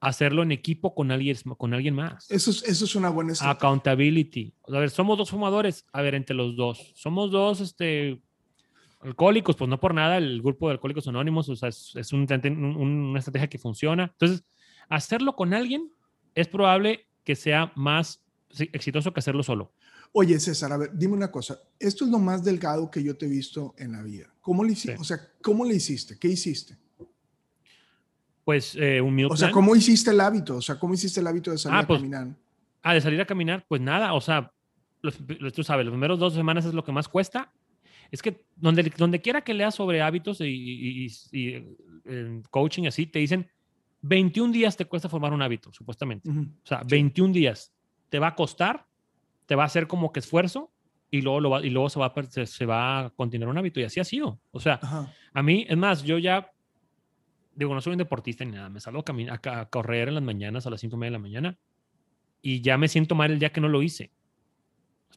hacerlo 0.00 0.42
en 0.42 0.52
equipo 0.52 0.94
con 0.94 1.10
alguien, 1.10 1.36
con 1.56 1.74
alguien 1.74 1.94
más. 1.94 2.30
eso 2.30 2.50
es, 2.50 2.62
eso 2.64 2.84
es 2.84 2.94
una 2.96 3.08
buena 3.10 3.32
estrategia. 3.32 3.52
Accountability. 3.56 4.52
A 4.68 4.78
ver, 4.78 4.90
somos 4.90 5.16
dos 5.18 5.30
fumadores. 5.30 5.86
A 5.92 6.02
ver, 6.02 6.14
entre 6.14 6.36
los 6.36 6.54
dos. 6.56 6.92
Somos 6.94 7.30
dos, 7.30 7.60
este, 7.60 8.20
alcohólicos. 9.00 9.56
Pues 9.56 9.68
no 9.68 9.80
por 9.80 9.94
nada 9.94 10.18
el 10.18 10.42
grupo 10.42 10.68
de 10.68 10.72
alcohólicos 10.74 11.08
anónimos, 11.08 11.48
o 11.48 11.56
sea, 11.56 11.68
es, 11.70 11.94
es 11.96 12.12
un- 12.12 12.26
un- 12.30 12.76
una 13.10 13.18
estrategia 13.18 13.48
que 13.48 13.58
funciona. 13.58 14.04
Entonces, 14.12 14.44
hacerlo 14.88 15.34
con 15.34 15.54
alguien 15.54 15.90
es 16.34 16.46
probable 16.48 17.05
que 17.26 17.34
sea 17.36 17.72
más 17.74 18.22
exitoso 18.72 19.12
que 19.12 19.20
hacerlo 19.20 19.42
solo. 19.42 19.72
Oye, 20.12 20.38
César, 20.40 20.72
a 20.72 20.76
ver, 20.78 20.90
dime 20.94 21.12
una 21.14 21.30
cosa, 21.30 21.58
esto 21.78 22.04
es 22.06 22.10
lo 22.10 22.18
más 22.18 22.42
delgado 22.42 22.90
que 22.90 23.02
yo 23.02 23.16
te 23.16 23.26
he 23.26 23.28
visto 23.28 23.74
en 23.76 23.92
la 23.92 24.02
vida. 24.02 24.32
¿Cómo 24.40 24.64
le 24.64 24.72
hiciste? 24.72 24.94
Sí. 24.94 25.00
O 25.00 25.04
sea, 25.04 25.18
¿cómo 25.42 25.64
le 25.64 25.74
hiciste? 25.74 26.16
¿Qué 26.18 26.28
hiciste? 26.28 26.76
Pues 28.44 28.76
eh, 28.76 29.00
un 29.00 29.14
meal 29.14 29.28
O 29.30 29.36
sea. 29.36 29.50
¿cómo 29.50 29.74
hiciste 29.74 30.10
el 30.12 30.20
hábito? 30.20 30.56
O 30.56 30.62
sea, 30.62 30.78
¿cómo 30.78 30.94
hiciste 30.94 31.18
el 31.20 31.26
hábito 31.26 31.50
de 31.50 31.58
salir 31.58 31.76
Ah, 31.76 31.80
a 31.80 31.86
pues, 31.86 31.98
caminar? 31.98 32.28
Ah, 32.82 32.94
de 32.94 33.00
salir 33.00 33.20
a 33.20 33.26
caminar, 33.26 33.66
pues 33.68 33.80
nada, 33.82 34.14
o 34.14 34.20
sea, 34.20 34.52
los- 35.02 35.18
los- 35.40 35.52
tú 35.52 35.64
sabes, 35.64 35.84
los 35.84 35.92
primeros 35.92 36.18
dos 36.20 36.32
semanas 36.34 36.64
es 36.64 36.72
lo 36.72 36.84
que 36.84 36.92
más 36.92 37.08
cuesta. 37.08 37.52
Es 38.12 38.22
que 38.22 38.44
donde, 38.54 38.84
donde 38.96 39.20
quiera 39.20 39.42
que 39.42 39.52
leas 39.52 39.74
sobre 39.74 40.00
hábitos 40.00 40.40
y, 40.40 40.44
y- 40.44 41.06
y- 41.06 41.10
y, 41.32 41.76
eh, 42.04 42.42
coaching 42.50 42.86
así, 42.86 43.06
te 43.06 43.18
dicen 43.18 43.50
21 44.02 44.52
días 44.52 44.76
te 44.76 44.84
cuesta 44.84 45.08
formar 45.08 45.32
un 45.32 45.42
hábito, 45.42 45.72
supuestamente. 45.72 46.28
Ujú. 46.30 46.40
O 46.42 46.66
sea, 46.66 46.82
21 46.86 47.32
días. 47.32 47.72
Te 48.08 48.18
va 48.18 48.28
a 48.28 48.34
costar, 48.34 48.86
te 49.46 49.54
va 49.54 49.64
a 49.64 49.66
hacer 49.66 49.86
como 49.86 50.12
que 50.12 50.20
esfuerzo 50.20 50.72
y 51.10 51.22
luego, 51.22 51.40
lo 51.40 51.50
va- 51.50 51.64
y 51.64 51.70
luego 51.70 51.88
se, 51.88 51.98
va 51.98 52.06
a, 52.06 52.22
se, 52.24 52.46
se 52.46 52.66
va 52.66 53.06
a 53.06 53.10
continuar 53.10 53.50
un 53.50 53.58
hábito. 53.58 53.80
Y 53.80 53.84
así 53.84 54.00
ha 54.00 54.04
sido. 54.04 54.40
O 54.50 54.60
sea, 54.60 54.78
Ajá. 54.82 55.12
a 55.32 55.42
mí, 55.42 55.66
es 55.68 55.76
más, 55.76 56.02
yo 56.02 56.18
ya, 56.18 56.50
digo, 57.54 57.74
no 57.74 57.80
soy 57.80 57.92
un 57.92 57.98
deportista 57.98 58.44
ni 58.44 58.52
nada, 58.52 58.68
me 58.68 58.80
salgo 58.80 59.02
a, 59.06 59.60
a, 59.60 59.68
correr 59.68 60.08
en 60.08 60.14
las 60.14 60.22
mañanas 60.22 60.66
a 60.66 60.70
las 60.70 60.80
5 60.80 60.96
y 60.96 60.98
media 60.98 61.10
de 61.10 61.18
la 61.18 61.18
mañana 61.22 61.58
y 62.42 62.60
ya 62.60 62.76
me 62.78 62.88
siento 62.88 63.14
mal 63.14 63.30
el 63.32 63.38
día 63.38 63.50
que 63.50 63.60
no 63.60 63.68
lo 63.68 63.82
hice. 63.82 64.12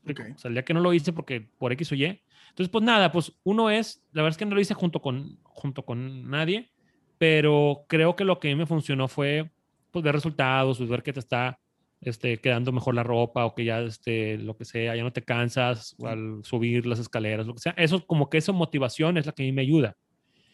¿Me 0.04 0.14
explico? 0.14 0.24
Ok. 0.24 0.36
O 0.36 0.40
sea, 0.40 0.50
el 0.50 0.56
día 0.56 0.64
que 0.66 0.74
no 0.74 0.80
lo 0.80 0.94
hice 0.94 1.14
porque 1.14 1.42
por 1.42 1.72
X 1.74 1.92
o 1.92 1.96
Y. 1.96 2.06
Entonces, 2.06 2.70
pues 2.70 2.84
nada, 2.84 3.12
pues 3.12 3.34
uno 3.44 3.70
es, 3.70 4.04
la 4.12 4.24
verdad 4.24 4.36
es 4.36 4.38
que 4.38 4.46
no 4.46 4.56
lo 4.56 4.62
hice 4.62 4.74
junto 4.74 5.02
con, 5.02 5.38
junto 5.44 5.84
con 5.86 6.30
nadie, 6.30 6.72
pero 7.20 7.86
creo 7.88 8.16
que 8.16 8.24
lo 8.24 8.40
que 8.40 8.50
a 8.50 8.52
mí 8.52 8.58
me 8.58 8.66
funcionó 8.66 9.08
fue 9.08 9.52
pues 9.92 10.04
ver 10.04 10.16
resultados, 10.16 10.78
pues, 10.78 10.90
ver 10.90 11.04
que 11.04 11.14
te 11.14 11.20
está 11.20 11.60
este, 12.02 12.40
quedando 12.40 12.72
mejor 12.72 12.96
la 12.96 13.04
ropa 13.04 13.46
o 13.46 13.54
que 13.54 13.66
ya 13.66 13.82
este, 13.82 14.38
lo 14.38 14.56
que 14.56 14.66
sea, 14.66 14.96
ya 14.96 15.04
no 15.04 15.12
te 15.12 15.22
cansas 15.22 15.96
al 16.04 16.40
subir 16.44 16.86
las 16.86 17.00
escaleras, 17.00 17.46
lo 17.46 17.54
que 17.54 17.60
sea. 17.60 17.74
Eso 17.78 18.08
como 18.08 18.30
que 18.30 18.38
esa 18.38 18.54
motivación 18.54 19.18
es 19.18 19.26
la 19.26 19.34
que 19.34 19.44
a 19.44 19.46
mí 19.46 19.52
me 19.52 19.62
ayuda. 19.62 19.98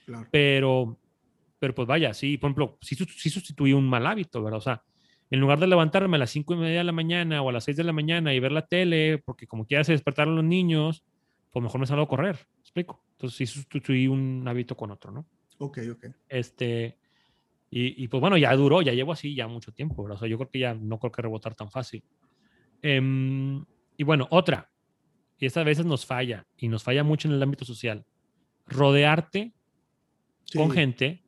Claro. 0.05 0.27
Pero, 0.31 0.97
pero 1.59 1.75
pues 1.75 1.87
vaya, 1.87 2.13
sí, 2.13 2.37
por 2.37 2.49
ejemplo, 2.49 2.77
sí, 2.81 2.95
sí 2.95 3.29
sustituí 3.29 3.73
un 3.73 3.87
mal 3.87 4.07
hábito, 4.07 4.41
¿verdad? 4.41 4.57
O 4.57 4.61
sea, 4.61 4.83
en 5.29 5.39
lugar 5.39 5.59
de 5.59 5.67
levantarme 5.67 6.15
a 6.15 6.19
las 6.19 6.31
cinco 6.31 6.55
y 6.55 6.57
media 6.57 6.79
de 6.79 6.83
la 6.83 6.91
mañana 6.91 7.41
o 7.41 7.49
a 7.49 7.51
las 7.51 7.63
6 7.65 7.77
de 7.77 7.83
la 7.83 7.93
mañana 7.93 8.33
y 8.33 8.39
ver 8.39 8.51
la 8.51 8.65
tele, 8.65 9.17
porque 9.19 9.47
como 9.47 9.65
quiera 9.65 9.83
se 9.83 9.91
despertaron 9.91 10.35
los 10.35 10.45
niños, 10.45 11.03
pues 11.51 11.63
mejor 11.63 11.79
me 11.79 11.87
salgo 11.87 12.03
a 12.03 12.07
correr, 12.07 12.35
¿me 12.55 12.61
explico? 12.61 13.03
Entonces 13.11 13.37
sí 13.37 13.45
sustituí 13.45 14.07
un 14.07 14.47
hábito 14.47 14.75
con 14.77 14.91
otro, 14.91 15.11
¿no? 15.11 15.25
Ok, 15.57 15.79
ok. 15.91 16.05
Este, 16.29 16.97
y, 17.69 18.03
y, 18.03 18.07
pues 18.07 18.21
bueno, 18.21 18.37
ya 18.37 18.55
duró, 18.55 18.81
ya 18.81 18.93
llevo 18.93 19.11
así 19.13 19.35
ya 19.35 19.47
mucho 19.47 19.71
tiempo, 19.71 20.03
¿verdad? 20.03 20.17
O 20.17 20.19
sea, 20.19 20.27
yo 20.27 20.37
creo 20.37 20.49
que 20.49 20.59
ya 20.59 20.73
no 20.73 20.99
creo 20.99 21.11
que 21.11 21.21
rebotar 21.21 21.55
tan 21.55 21.71
fácil. 21.71 22.03
Em, 22.81 23.63
y 23.97 24.03
bueno, 24.03 24.27
otra, 24.31 24.69
y 25.39 25.45
esta 25.45 25.61
a 25.61 25.63
veces 25.63 25.85
nos 25.85 26.05
falla, 26.05 26.45
y 26.57 26.67
nos 26.67 26.83
falla 26.83 27.03
mucho 27.03 27.27
en 27.27 27.33
el 27.33 27.43
ámbito 27.43 27.65
social, 27.65 28.05
rodearte 28.67 29.53
Sí, 30.45 30.59
con 30.59 30.69
gente 30.71 31.23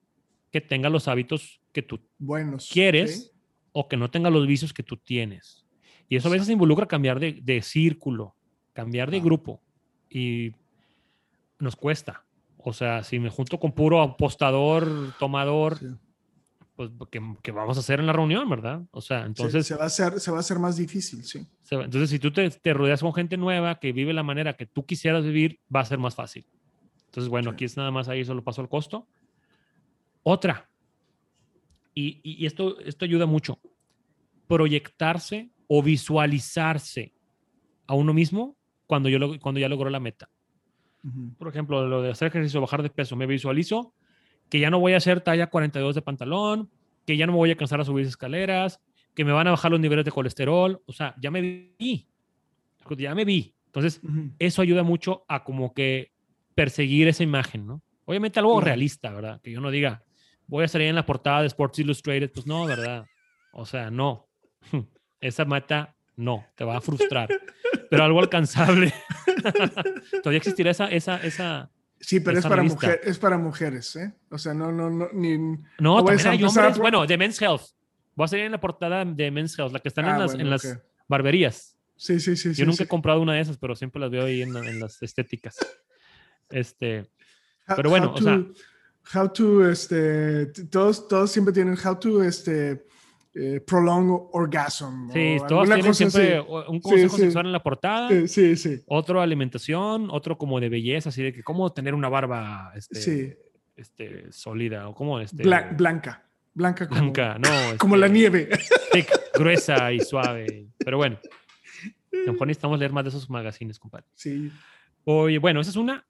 que 0.52 0.62
tenga 0.62 0.90
los 0.90 1.08
hábitos 1.08 1.60
que 1.72 1.82
tú 1.82 2.00
Buenos. 2.20 2.70
quieres 2.72 3.26
sí. 3.26 3.32
o 3.72 3.88
que 3.88 3.98
no 3.98 4.12
tenga 4.12 4.30
los 4.30 4.46
vicios 4.46 4.74
que 4.74 4.84
tú 4.84 4.98
tienes. 4.98 5.66
Y 6.08 6.16
eso 6.18 6.28
a 6.28 6.32
veces 6.32 6.50
involucra 6.50 6.88
cambiar 6.88 7.20
de, 7.20 7.34
de 7.42 7.62
círculo, 7.64 8.36
cambiar 8.74 9.10
de 9.10 9.18
Ah. 9.18 9.22
grupo. 9.24 9.62
Y 10.10 10.54
nos 11.60 11.76
cuesta. 11.76 12.24
O 12.58 12.74
sea, 12.74 13.04
si 13.04 13.20
me 13.20 13.30
junto 13.30 13.60
con 13.60 13.72
puro 13.72 14.02
apostador, 14.02 15.14
tomador, 15.20 15.78
Sí. 15.78 15.86
pues 16.76 16.90
¿qué, 17.12 17.22
qué 17.42 17.52
vamos 17.52 17.78
a 17.78 17.80
hacer 17.80 18.00
en 18.00 18.08
la 18.08 18.14
reunión, 18.14 18.50
verdad? 18.50 18.82
O 18.92 19.02
sea, 19.02 19.22
Se- 19.22 19.28
entonces, 19.28 19.66
se, 19.68 19.76
va 19.76 19.84
a 19.84 19.88
hacer, 19.88 20.20
se 20.20 20.32
va 20.32 20.38
a 20.38 20.40
hacer 20.42 20.60
más 20.60 20.76
difícil, 20.78 21.24
sí. 21.24 21.40
va- 21.76 21.86
entonces 21.86 22.10
si 22.10 22.20
tú 22.20 22.32
te, 22.32 22.50
te 22.50 22.74
rodeas 22.74 23.02
con 23.02 23.14
gente 23.14 23.38
nueva 23.38 23.80
que 23.80 23.92
vive 23.94 24.12
la 24.14 24.24
manera 24.24 24.56
que 24.58 24.66
tú 24.66 24.86
quisieras 24.86 25.24
vivir, 25.24 25.60
va 25.74 25.82
a 25.82 25.86
ser 25.86 25.98
más 26.00 26.16
fácil. 26.16 26.46
Entonces, 27.06 27.30
bueno, 27.30 27.52
Sí. 27.52 27.54
aquí 27.54 27.66
es 27.66 27.78
nada 27.78 27.92
más 27.92 28.10
ahí, 28.10 28.26
solo 28.26 28.44
paso 28.44 28.62
el 28.62 28.70
costo. 28.70 29.08
Otra, 30.24 30.70
y, 31.94 32.20
y- 32.24 32.44
y 32.44 32.46
esto, 32.46 32.80
esto 32.82 33.06
ayuda 33.06 33.26
mucho, 33.26 33.60
proyectarse 34.48 35.52
o 35.68 35.82
visualizarse 35.82 37.14
a 37.88 37.94
uno 37.96 38.14
mismo 38.14 38.56
cuando, 38.86 39.10
yo 39.10 39.18
cuando 39.40 39.60
ya 39.60 39.70
logró 39.70 39.90
la 39.90 40.00
meta. 40.00 40.30
Por 41.38 41.48
ejemplo, 41.48 41.88
lo 41.88 42.02
de 42.02 42.12
hacer 42.12 42.28
ejercicio, 42.30 42.60
bajar 42.62 42.84
de 42.84 42.90
peso, 42.90 43.16
me 43.16 43.26
visualizo 43.26 43.94
que 44.50 44.60
ya 44.60 44.70
no 44.70 44.80
voy 44.80 44.94
a 44.94 44.98
hacer 44.98 45.22
talla 45.22 45.48
42 45.50 45.96
de 45.96 46.02
pantalón, 46.02 46.70
que 47.06 47.18
ya 47.18 47.26
no 47.26 47.34
me 47.34 47.38
voy 47.38 47.52
a 47.52 47.56
cansar 47.58 47.80
a 47.82 47.86
subir 47.86 48.06
escaleras, 48.06 48.80
que 49.14 49.26
me 49.26 49.32
van 49.32 49.48
a 49.48 49.52
bajar 49.52 49.72
los 49.72 49.80
niveles 49.80 50.06
de 50.06 50.12
colesterol, 50.12 50.82
o 50.86 50.94
sea, 50.94 51.16
ya 51.22 51.32
me 51.32 51.42
vi, 51.78 52.08
ya 52.98 53.16
me 53.16 53.26
vi. 53.26 53.56
Entonces, 53.66 54.02
eso 54.40 54.62
ayuda 54.62 54.84
mucho 54.84 55.24
a 55.28 55.44
como 55.44 55.74
que 55.74 56.12
perseguir 56.56 57.08
esa 57.08 57.24
imagen, 57.24 57.68
¿no? 57.68 57.82
Obviamente 58.06 58.40
algo 58.40 58.54
Claro. 58.54 58.66
realista, 58.66 59.12
¿verdad? 59.12 59.42
Que 59.42 59.52
yo 59.52 59.60
no 59.60 59.70
diga, 59.70 60.04
voy 60.48 60.64
a 60.64 60.68
salir 60.68 60.88
en 60.88 60.96
la 60.96 61.06
portada 61.06 61.42
de 61.42 61.48
Sports 61.48 61.80
Illustrated, 61.80 62.32
pues 62.34 62.48
no, 62.48 62.66
¿verdad? 62.66 63.06
O 63.52 63.66
sea, 63.66 63.92
no. 63.92 64.28
Esa 65.20 65.46
meta, 65.46 65.97
no, 66.18 66.46
te 66.56 66.66
va 66.66 66.78
a 66.78 66.82
frustrar. 66.82 67.30
Pero 67.90 68.04
algo 68.04 68.20
alcanzable. 68.20 68.94
Todavía 70.24 70.38
existirá 70.38 70.72
esa, 70.72 70.88
esa, 70.90 71.18
esa. 71.18 71.72
Sí, 72.00 72.20
pero 72.20 72.38
es 72.38 72.46
para, 72.46 72.62
mujer, 72.64 73.00
es 73.04 73.18
para 73.18 73.38
mujeres, 73.38 73.96
¿eh? 73.96 74.14
O 74.30 74.38
sea, 74.38 74.54
no, 74.54 74.72
no, 74.72 74.90
no, 74.90 75.08
ni... 75.14 75.38
No, 75.80 76.04
también 76.04 76.28
hay 76.28 76.44
hombres. 76.44 76.78
Bueno, 76.78 77.06
de 77.08 77.18
Men's 77.18 77.42
Health. 77.42 77.62
Voy 78.16 78.26
a 78.26 78.28
salir 78.28 78.46
en 78.46 78.52
la 78.52 78.60
portada 78.60 79.04
de 79.06 79.32
Men's 79.32 79.58
Health, 79.58 79.72
la 79.72 79.80
que 79.80 79.88
están 79.88 80.06
en 80.06 80.12
Ah, 80.12 80.18
las, 80.20 80.32
bueno, 80.32 80.44
en 80.44 80.50
las 80.50 80.80
barberías. 81.08 81.78
Sí, 81.96 82.20
sí, 82.20 82.36
sí. 82.36 82.50
Yo 82.50 82.56
sí, 82.56 82.62
nunca 82.66 82.78
sí. 82.78 82.84
he 82.84 82.88
comprado 82.88 83.22
una 83.22 83.34
de 83.34 83.42
esas, 83.42 83.58
pero 83.58 83.76
siempre 83.76 84.00
las 84.00 84.12
veo 84.12 84.26
ahí 84.26 84.42
en, 84.42 84.56
en 84.58 84.80
las 84.80 85.02
estéticas. 85.02 85.56
Este, 86.50 87.08
pero 87.76 87.90
bueno, 87.90 88.08
how 88.08 88.14
o 88.16 88.22
sea- 88.22 88.38
to- 88.38 88.54
How 89.14 89.30
to, 89.32 89.70
este, 89.70 90.48
todos, 90.70 91.08
todos 91.08 91.32
siempre 91.32 91.54
tienen 91.54 91.78
how 91.82 91.98
to, 91.98 92.22
este, 92.24 92.86
eh, 93.34 93.62
prolonged 93.66 94.30
orgasm. 94.32 95.12
Sí, 95.12 95.38
todos 95.48 95.70
tienen 95.70 95.94
siempre 95.94 96.40
un 96.42 96.80
consejo 96.80 97.18
sexual 97.18 97.46
en 97.46 97.52
la 97.52 97.64
portada. 97.64 98.10
sí, 98.28 98.56
sí. 98.56 98.82
Otro 98.88 99.22
alimentación, 99.22 100.10
otro 100.12 100.38
como 100.38 100.60
de 100.60 100.70
belleza, 100.70 101.10
así 101.10 101.24
de 101.24 101.34
que 101.34 101.44
cómo 101.44 101.72
tener 101.72 101.94
una 101.94 102.10
barba 102.10 102.72
este, 102.76 103.38
este, 103.76 104.32
sólida 104.32 104.88
o 104.90 104.96
cómo 104.96 105.20
este... 105.20 105.44
blanca. 105.44 106.24
Blanca 106.54 106.88
como, 106.88 107.02
blanca, 107.02 107.38
no, 107.38 107.50
como 107.78 107.96
la 107.96 108.08
este, 108.08 108.18
nieve. 108.18 108.50
gruesa 109.36 109.92
y 109.92 110.00
suave. 110.00 110.66
Pero 110.80 110.98
bueno, 110.98 111.20
mejor 112.26 112.48
necesitamos 112.48 112.80
leer 112.80 112.92
más 112.92 113.04
de 113.04 113.10
esos 113.10 113.30
magazines, 113.30 113.78
compadre. 113.78 114.08
Sí. 114.16 114.52
Oye, 115.04 115.38
bueno, 115.38 115.62
esa 115.62 115.70
es 115.70 115.76
una. 115.76 116.04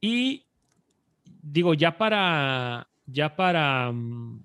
Y 0.00 0.46
digo, 1.42 1.74
ya 1.74 1.98
para, 1.98 2.88
ya 3.06 3.34
para, 3.34 3.90
mm, 3.90 4.42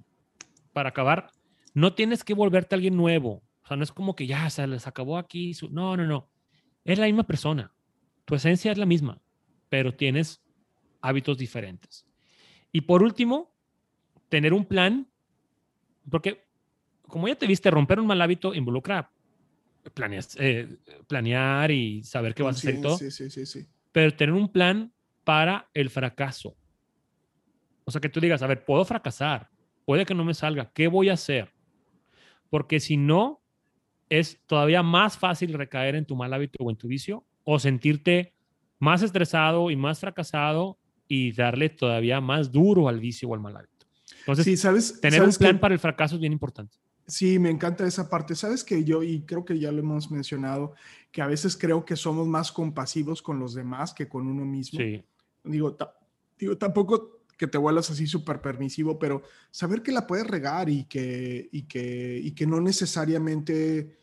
para 0.73 0.89
acabar, 0.89 1.29
no 1.73 1.93
tienes 1.93 2.23
que 2.23 2.33
volverte 2.33 2.75
alguien 2.75 2.97
nuevo. 2.97 3.43
O 3.63 3.67
sea, 3.67 3.77
no 3.77 3.83
es 3.83 3.91
como 3.91 4.15
que 4.15 4.27
ya 4.27 4.49
se 4.49 4.65
les 4.67 4.87
acabó 4.87 5.17
aquí. 5.17 5.53
No, 5.71 5.95
no, 5.95 6.05
no. 6.05 6.29
Es 6.83 6.97
la 6.99 7.05
misma 7.05 7.23
persona. 7.23 7.73
Tu 8.25 8.35
esencia 8.35 8.71
es 8.71 8.77
la 8.77 8.85
misma, 8.85 9.21
pero 9.69 9.93
tienes 9.93 10.41
hábitos 11.01 11.37
diferentes. 11.37 12.05
Y 12.71 12.81
por 12.81 13.03
último, 13.03 13.53
tener 14.29 14.53
un 14.53 14.65
plan, 14.65 15.07
porque 16.09 16.47
como 17.07 17.27
ya 17.27 17.35
te 17.35 17.47
viste, 17.47 17.71
romper 17.71 17.99
un 17.99 18.07
mal 18.07 18.21
hábito 18.21 18.53
involucra 18.53 19.11
eh, 20.37 20.77
planear 21.07 21.71
y 21.71 22.03
saber 22.03 22.35
qué 22.35 22.43
vas 22.43 22.57
a 22.57 22.59
hacer 22.59 22.75
y 22.75 22.81
todo. 22.81 22.97
Sí, 22.97 23.11
sí, 23.11 23.29
sí, 23.29 23.45
sí. 23.45 23.67
Pero 23.91 24.15
tener 24.15 24.33
un 24.33 24.51
plan 24.51 24.93
para 25.23 25.69
el 25.73 25.89
fracaso. 25.89 26.55
O 27.85 27.91
sea, 27.91 27.99
que 27.99 28.09
tú 28.09 28.19
digas, 28.19 28.41
a 28.43 28.47
ver, 28.47 28.63
puedo 28.63 28.85
fracasar, 28.85 29.49
puede 29.85 30.05
que 30.05 30.13
no 30.13 30.23
me 30.23 30.33
salga, 30.33 30.71
¿qué 30.71 30.87
voy 30.87 31.09
a 31.09 31.13
hacer? 31.13 31.51
Porque 32.49 32.79
si 32.79 32.97
no, 32.97 33.41
es 34.09 34.39
todavía 34.47 34.83
más 34.83 35.17
fácil 35.17 35.53
recaer 35.53 35.95
en 35.95 36.05
tu 36.05 36.15
mal 36.15 36.33
hábito 36.33 36.63
o 36.63 36.69
en 36.69 36.77
tu 36.77 36.87
vicio 36.87 37.23
o 37.43 37.59
sentirte 37.59 38.33
más 38.79 39.03
estresado 39.03 39.69
y 39.69 39.75
más 39.75 39.99
fracasado 39.99 40.77
y 41.07 41.31
darle 41.31 41.69
todavía 41.69 42.21
más 42.21 42.51
duro 42.51 42.87
al 42.87 42.99
vicio 42.99 43.29
o 43.29 43.33
al 43.33 43.39
mal 43.39 43.57
hábito. 43.57 43.85
Entonces, 44.19 44.45
sí, 44.45 44.57
¿sabes? 44.57 44.99
tener 45.01 45.23
un 45.23 45.33
plan 45.33 45.59
para 45.59 45.73
el 45.73 45.79
fracaso 45.79 46.15
es 46.15 46.21
bien 46.21 46.33
importante. 46.33 46.77
Sí, 47.07 47.39
me 47.39 47.49
encanta 47.49 47.87
esa 47.87 48.07
parte. 48.07 48.35
Sabes 48.35 48.63
que 48.63 48.83
yo, 48.83 49.01
y 49.01 49.21
creo 49.21 49.43
que 49.43 49.57
ya 49.57 49.71
lo 49.71 49.79
hemos 49.79 50.11
mencionado, 50.11 50.73
que 51.11 51.23
a 51.23 51.27
veces 51.27 51.57
creo 51.57 51.83
que 51.83 51.95
somos 51.95 52.27
más 52.27 52.51
compasivos 52.51 53.23
con 53.23 53.39
los 53.39 53.55
demás 53.55 53.93
que 53.93 54.07
con 54.07 54.27
uno 54.27 54.45
mismo. 54.45 54.79
Sí. 54.79 55.03
Digo, 55.43 55.75
digo 56.37 56.57
tampoco 56.57 57.18
que 57.39 57.47
te 57.47 57.57
vuelas 57.57 57.89
así 57.89 58.05
súper 58.05 58.41
permisivo, 58.41 58.99
pero 58.99 59.23
saber 59.49 59.81
que 59.81 59.93
la 59.93 60.05
puedes 60.05 60.27
regar 60.27 60.69
y 60.69 60.83
que, 60.83 61.47
y 61.53 61.63
que, 61.63 62.19
y 62.21 62.31
que 62.31 62.45
no 62.45 62.59
necesariamente, 62.59 63.97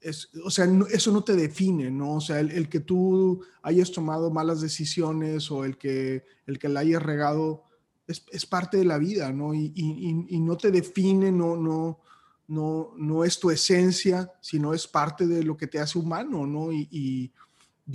es, 0.00 0.28
o 0.44 0.50
sea, 0.50 0.68
eso 0.90 1.12
no 1.12 1.22
te 1.22 1.36
define, 1.36 1.88
¿no? 1.88 2.14
O 2.14 2.20
sea, 2.20 2.40
el, 2.40 2.68
que 2.68 2.80
tú 2.80 3.44
hayas 3.62 3.92
tomado 3.92 4.32
malas 4.32 4.60
decisiones 4.60 5.52
o 5.52 5.64
el 5.64 5.78
que, 5.78 6.24
el 6.46 6.58
que 6.58 6.68
la 6.68 6.80
hayas 6.80 7.00
regado 7.00 7.62
es, 8.08 8.26
es 8.32 8.44
parte 8.44 8.78
de 8.78 8.86
la 8.86 8.98
vida, 8.98 9.32
¿no? 9.32 9.54
Y, 9.54 9.72
y, 9.76 10.26
y, 10.28 10.40
no 10.40 10.56
te 10.56 10.72
define, 10.72 11.30
no, 11.30 11.56
no, 11.56 12.00
no, 12.48 12.92
no 12.96 13.24
es 13.24 13.38
tu 13.38 13.52
esencia, 13.52 14.32
sino 14.40 14.74
es 14.74 14.88
parte 14.88 15.28
de 15.28 15.44
lo 15.44 15.56
que 15.56 15.68
te 15.68 15.78
hace 15.78 15.96
humano, 15.96 16.44
¿no? 16.44 16.72
Y, 16.72 16.88
y, 16.90 17.32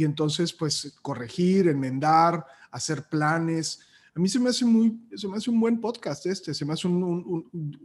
entonces, 0.05 0.53
pues, 0.53 0.97
corregir, 1.01 1.67
enmendar, 1.67 2.45
hacer 2.71 3.09
planes, 3.09 3.79
a 4.15 4.19
mí 4.19 4.29
se 4.29 4.39
me 4.39 4.49
hace 4.49 4.65
muy, 4.65 4.97
se 5.15 5.27
me 5.27 5.35
hace 5.35 5.49
un 5.49 5.59
buen 5.59 5.79
podcast 5.81 6.25
este, 6.25 6.53
se 6.53 6.65
me 6.65 6.73
hace 6.73 6.87
un, 6.87 7.83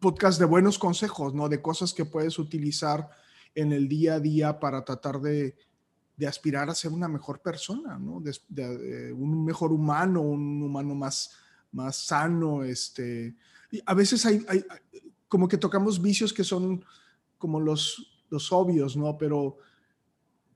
podcast 0.00 0.38
de 0.38 0.44
buenos 0.44 0.78
consejos, 0.78 1.32
¿no? 1.34 1.48
De 1.48 1.62
cosas 1.62 1.94
que 1.94 2.04
puedes 2.04 2.38
utilizar 2.38 3.08
en 3.54 3.72
el 3.72 3.88
día 3.88 4.14
a 4.14 4.20
día 4.20 4.58
para 4.58 4.84
tratar 4.84 5.20
de, 5.20 5.56
aspirar 6.26 6.68
a 6.68 6.74
ser 6.74 6.92
una 6.92 7.08
mejor 7.08 7.40
persona, 7.40 7.98
¿no? 7.98 8.22
De, 8.48 9.12
un 9.12 9.44
mejor 9.44 9.72
humano, 9.72 10.20
un 10.22 10.62
humano 10.62 10.94
más, 10.94 11.30
más 11.72 11.96
sano, 11.96 12.62
este. 12.62 13.34
a 13.86 13.94
veces 13.94 14.24
hay, 14.26 14.44
hay, 14.48 14.64
como 15.28 15.48
que 15.48 15.58
tocamos 15.58 16.00
vicios 16.00 16.32
que 16.32 16.44
son 16.44 16.84
como 17.38 17.60
los, 17.60 18.24
los 18.30 18.52
obvios, 18.52 18.96
¿no? 18.96 19.16
Pero 19.16 19.58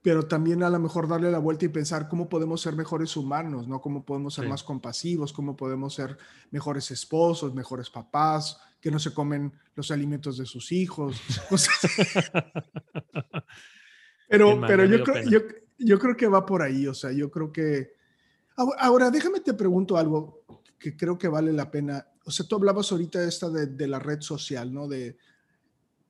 pero 0.01 0.27
también 0.27 0.63
a 0.63 0.69
lo 0.69 0.79
mejor 0.79 1.07
darle 1.07 1.29
la 1.29 1.39
vuelta 1.39 1.65
y 1.65 1.69
pensar 1.69 2.07
cómo 2.07 2.29
podemos 2.29 2.61
ser 2.61 2.75
mejores 2.75 3.17
humanos, 3.17 3.67
¿no? 3.67 3.81
Cómo 3.81 4.05
podemos 4.05 4.33
ser 4.33 4.47
más 4.47 4.63
compasivos, 4.63 5.33
cómo 5.33 5.57
podemos 5.57 5.93
ser 5.93 6.17
mejores 6.51 6.89
esposos, 6.91 7.53
mejores 7.53 7.89
papás, 7.89 8.61
que 8.79 8.91
no 8.91 8.99
se 8.99 9.13
comen 9.13 9.51
los 9.75 9.91
alimentos 9.91 10.37
de 10.37 10.45
sus 10.45 10.71
hijos. 10.71 11.21
pero 14.29 14.61
pero 14.65 14.85
yo, 14.85 15.03
creo, 15.03 15.29
yo, 15.29 15.39
yo, 15.77 15.99
creo 15.99 16.15
que 16.15 16.27
va 16.27 16.45
por 16.45 16.61
ahí, 16.61 16.87
o 16.87 16.93
sea, 16.93 17.11
yo 17.11 17.29
creo 17.29 17.51
que... 17.51 17.99
Ahora, 18.55 19.09
déjame 19.09 19.39
te 19.39 19.53
pregunto 19.53 19.97
algo 19.97 20.43
que 20.77 20.95
creo 20.95 21.17
que 21.17 21.29
vale 21.29 21.53
la 21.53 21.71
pena. 21.71 22.07
O 22.25 22.31
sea, 22.31 22.45
tú 22.45 22.55
hablabas 22.55 22.91
ahorita 22.91 23.23
esta 23.23 23.49
de, 23.49 23.67
de 23.67 23.87
la 23.87 23.99
red 23.99 24.21
social, 24.21 24.73
¿no? 24.73 24.87
De, 24.87 25.17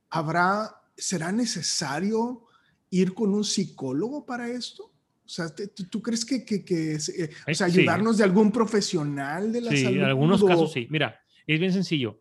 ¿habrá, 0.10 0.82
será 0.96 1.32
necesario 1.32 2.49
ir 2.90 3.14
con 3.14 3.34
un 3.34 3.44
psicólogo 3.44 4.26
para 4.26 4.50
esto? 4.50 4.84
O 4.84 5.32
sea, 5.32 5.46
¿tú, 5.90 6.02
crees 6.02 6.26
que, 6.26 6.44
que, 6.44 6.66
que 6.66 6.96
eh, 6.96 7.30
o 7.48 7.54
sea, 7.54 7.68
ayudarnos 7.68 8.18
de 8.18 8.24
algún 8.24 8.52
profesional 8.52 9.52
de 9.52 9.62
la 9.62 9.72
salud? 9.72 9.90
Sí, 9.92 9.98
en 9.98 10.04
algunos 10.04 10.44
casos 10.44 10.72
sí. 10.72 10.88
Mira, 10.90 11.20
es 11.46 11.60
bien 11.60 11.72
sencillo. 11.72 12.20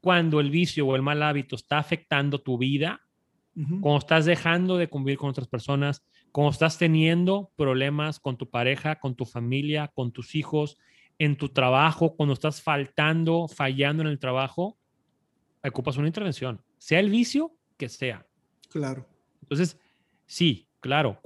Cuando 0.00 0.40
el 0.40 0.50
vicio 0.50 0.86
o 0.86 0.96
el 0.96 1.02
mal 1.02 1.22
hábito 1.22 1.54
está 1.54 1.78
afectando 1.78 2.40
tu 2.40 2.58
vida, 2.58 3.00
cuando 3.80 3.98
estás 3.98 4.24
dejando 4.24 4.76
de 4.76 4.88
convivir 4.88 5.18
con 5.18 5.30
otras 5.30 5.48
personas, 5.48 6.04
cuando 6.30 6.52
estás 6.52 6.78
teniendo 6.78 7.50
problemas 7.56 8.20
con 8.20 8.36
tu 8.36 8.48
pareja, 8.48 9.00
con 9.00 9.16
tu 9.16 9.24
familia, 9.24 9.88
con 9.88 10.12
tus 10.12 10.36
hijos, 10.36 10.78
en 11.18 11.36
tu 11.36 11.48
trabajo, 11.48 12.14
cuando 12.14 12.34
estás 12.34 12.62
faltando, 12.62 13.48
fallando 13.48 14.02
en 14.02 14.08
el 14.08 14.18
trabajo, 14.18 14.78
ocupas 15.64 15.96
una 15.96 16.06
intervención, 16.06 16.60
sea 16.76 17.00
el 17.00 17.10
vicio 17.10 17.52
que 17.76 17.88
sea. 17.88 18.26
Claro. 18.68 19.08
Entonces, 19.42 19.78
Sí, 20.28 20.68
claro, 20.80 21.20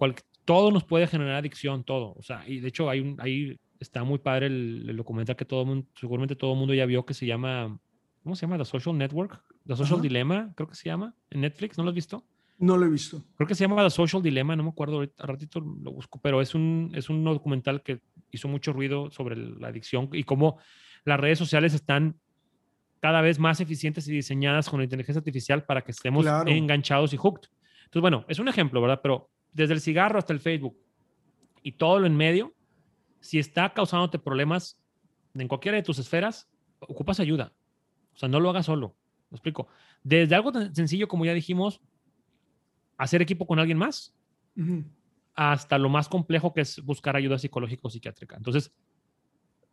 todo 0.45 0.71
nos 0.71 0.85
puede 0.85 1.07
generar 1.09 1.35
adicción, 1.35 1.85
todo. 1.85 2.15
O 2.17 2.23
sea, 2.23 2.49
y 2.49 2.61
de 2.61 2.69
hecho 2.69 2.89
hay 2.89 3.01
un, 3.01 3.17
ahí 3.21 3.59
está 3.81 4.05
muy 4.05 4.19
padre 4.19 4.47
el, 4.47 4.97
documental 4.97 5.37
que 5.37 5.45
todo 5.45 5.67
mundo, 5.67 5.89
seguramente 5.99 6.37
todo 6.37 6.53
el 6.53 6.59
mundo 6.59 6.73
ya 6.73 6.87
vio 6.87 7.05
que 7.05 7.13
se 7.13 7.27
llama, 7.27 7.79
¿cómo 8.23 8.37
se 8.37 8.47
llama? 8.47 8.59
The 8.59 8.65
Social 8.65 8.97
Network, 8.97 9.43
The 9.67 9.77
Social 9.77 10.01
Dilemma, 10.01 10.53
creo 10.55 10.69
que 10.69 10.77
se 10.77 10.89
llama, 10.89 11.15
en 11.31 11.41
Netflix, 11.41 11.77
¿no 11.77 11.85
lo 11.85 11.91
has 11.91 11.97
visto? 11.97 12.25
No 12.59 12.77
lo 12.77 12.87
he 12.87 12.89
visto. 12.89 13.25
Creo 13.37 13.49
que 13.49 13.57
se 13.57 13.65
llama 13.65 13.83
The 13.83 13.91
Social 13.91 14.23
Dilemma, 14.23 14.55
no 14.55 14.63
me 14.63 14.71
acuerdo, 14.71 14.95
ahorita, 14.95 15.27
ratito 15.27 15.61
lo 15.61 15.93
busco, 15.93 16.21
pero 16.21 16.41
es 16.41 16.55
un, 16.55 16.93
es 16.95 17.11
un 17.11 17.25
documental 17.25 17.83
que 17.83 18.01
hizo 18.31 18.47
mucho 18.47 18.73
ruido 18.73 19.11
sobre 19.11 19.37
la 19.37 19.69
adicción 19.69 20.09
y 20.13 20.23
cómo 20.23 20.59
las 21.05 21.19
redes 21.19 21.39
sociales 21.39 21.75
están 21.75 22.21
cada 23.01 23.21
vez 23.21 23.41
más 23.41 23.61
eficientes 23.61 24.07
y 24.07 24.13
diseñadas 24.13 24.71
con 24.71 24.79
la 24.79 24.85
inteligencia 24.85 25.19
artificial 25.19 25.65
para 25.65 25.83
que 25.83 25.91
estemos 25.91 26.25
enganchados 26.47 27.13
y 27.13 27.17
hooked. 27.17 27.49
Entonces, 27.93 28.01
bueno, 28.01 28.25
es 28.27 28.39
un 28.39 28.49
ejemplo, 28.49 28.81
¿verdad? 28.81 29.01
Pero 29.03 29.31
desde 29.53 29.75
el 29.75 29.83
cigarro 29.83 30.19
hasta 30.19 30.33
el 30.33 30.41
Facebook 30.41 30.79
y 31.63 31.73
todo 31.73 32.01
lo 32.01 32.07
en 32.07 32.17
medio, 32.17 32.55
si 33.21 33.39
está 33.39 33.75
causándote 33.75 34.19
problemas 34.19 34.81
en 35.35 35.47
cualquiera 35.47 35.77
de 35.77 35.83
tus 35.83 35.99
esferas, 35.99 36.49
ocupas 36.79 37.21
ayuda. 37.21 37.53
O 38.15 38.17
sea, 38.17 38.31
no 38.31 38.41
lo 38.41 38.49
hagas 38.49 38.65
solo. 38.65 38.97
¿Me 39.29 39.37
explico? 39.37 39.69
Desde 40.03 40.35
algo 40.35 40.53
tan 40.53 40.75
sencillo 40.75 41.07
como 41.07 41.27
ya 41.27 41.35
dijimos, 41.35 41.83
hacer 42.97 43.21
equipo 43.21 43.47
con 43.47 43.59
alguien 43.59 43.77
más, 43.77 44.15
hasta 45.35 45.77
lo 45.77 45.91
más 45.91 46.09
complejo 46.09 46.55
que 46.55 46.63
es 46.63 46.83
buscar 46.83 47.15
ayuda 47.15 47.39
psicológica 47.39 47.83
o 47.85 47.91
psiquiátrica. 47.91 48.39
Entonces, 48.39 48.73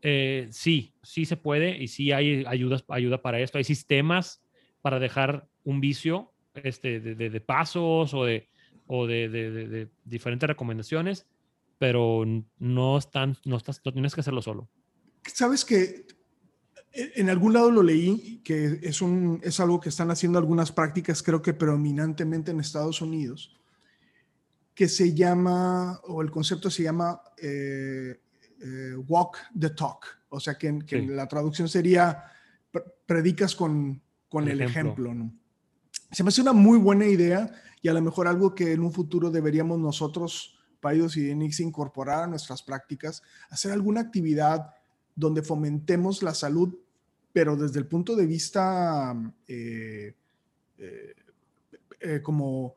eh, 0.02 0.50
sí, 0.52 0.94
sí 1.04 1.24
se 1.24 1.38
puede 1.38 1.82
y 1.82 1.88
sí 1.88 2.12
hay 2.12 2.44
ayudas, 2.46 2.84
ayuda 2.90 3.22
para 3.22 3.40
esto. 3.40 3.60
Hay 3.60 3.64
sistemas 3.64 4.44
para 4.82 5.00
dejar 5.00 5.48
un 5.64 5.80
vicio 5.80 6.34
este, 6.64 7.00
de, 7.00 7.42
pasos 7.42 8.14
o 8.14 8.26
de, 8.26 8.48
o 8.88 9.08
de, 9.08 9.90
diferentes 10.06 10.48
recomendaciones, 10.48 11.26
pero 11.78 12.26
no, 12.58 12.98
están, 12.98 13.38
no, 13.46 13.58
estás, 13.58 13.82
no 13.86 13.94
tienes 13.94 14.14
que 14.14 14.22
hacerlo 14.22 14.42
solo. 14.42 14.70
Sabes 15.24 15.66
que 15.66 16.06
en 16.92 17.30
algún 17.30 17.54
lado 17.54 17.72
lo 17.72 17.84
leí, 17.84 18.42
que 18.44 18.80
es, 18.82 19.02
un, 19.02 19.40
es 19.44 19.60
algo 19.60 19.80
que 19.80 19.90
están 19.90 20.12
haciendo 20.12 20.40
algunas 20.40 20.72
prácticas, 20.72 21.22
creo 21.22 21.42
que 21.42 21.54
predominantemente 21.54 22.52
en 22.52 22.60
Estados 22.60 23.02
Unidos, 23.02 23.56
que 24.74 24.88
se 24.88 25.14
llama, 25.14 26.00
o 26.04 26.22
el 26.22 26.32
concepto 26.32 26.70
se 26.70 26.84
llama 26.84 27.22
eh, 27.38 28.20
eh, 28.62 28.96
walk 29.08 29.38
the 29.58 29.70
talk, 29.70 30.06
o 30.30 30.40
sea 30.40 30.58
que, 30.58 30.80
que 30.86 31.02
la 31.02 31.28
traducción 31.28 31.70
sería 31.70 32.24
predicas 33.06 33.56
con, 33.56 34.02
con 34.28 34.48
el, 34.48 34.62
ejemplo, 34.62 35.14
¿no? 35.14 35.34
Se 36.12 36.24
me 36.24 36.30
hace 36.30 36.42
una 36.42 36.54
muy 36.54 36.78
buena 36.78 37.06
idea 37.06 37.52
y 37.82 37.88
a 37.88 37.94
lo 37.94 38.02
mejor 38.02 38.28
algo 38.28 38.56
que 38.56 38.74
en 38.74 38.82
un 38.82 38.92
futuro 38.92 39.30
deberíamos 39.30 39.80
nosotros, 39.80 40.60
Paidos 40.80 41.18
y 41.18 41.30
Enix, 41.30 41.60
incorporar 41.60 42.24
a 42.24 42.28
nuestras 42.28 42.64
prácticas, 42.64 43.22
hacer 43.50 43.72
alguna 43.72 44.02
actividad 44.02 44.72
donde 45.16 45.42
fomentemos 45.42 46.24
la 46.24 46.34
salud 46.34 46.76
pero 47.32 47.56
desde 47.56 47.80
el 47.80 47.88
punto 47.88 48.16
de 48.16 48.26
vista 48.26 49.16
eh, 49.48 50.14
eh, 50.78 51.16
eh, 52.00 52.22
como 52.22 52.76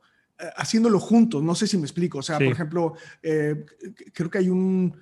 haciéndolo 0.55 0.99
juntos, 0.99 1.41
no 1.41 1.55
sé 1.55 1.67
si 1.67 1.77
me 1.77 1.83
explico, 1.83 2.17
o 2.17 2.21
sea, 2.21 2.37
por 2.37 2.47
ejemplo, 2.47 2.95
creo 3.21 4.29
que 4.29 4.37
hay 4.37 4.49
un, 4.49 4.93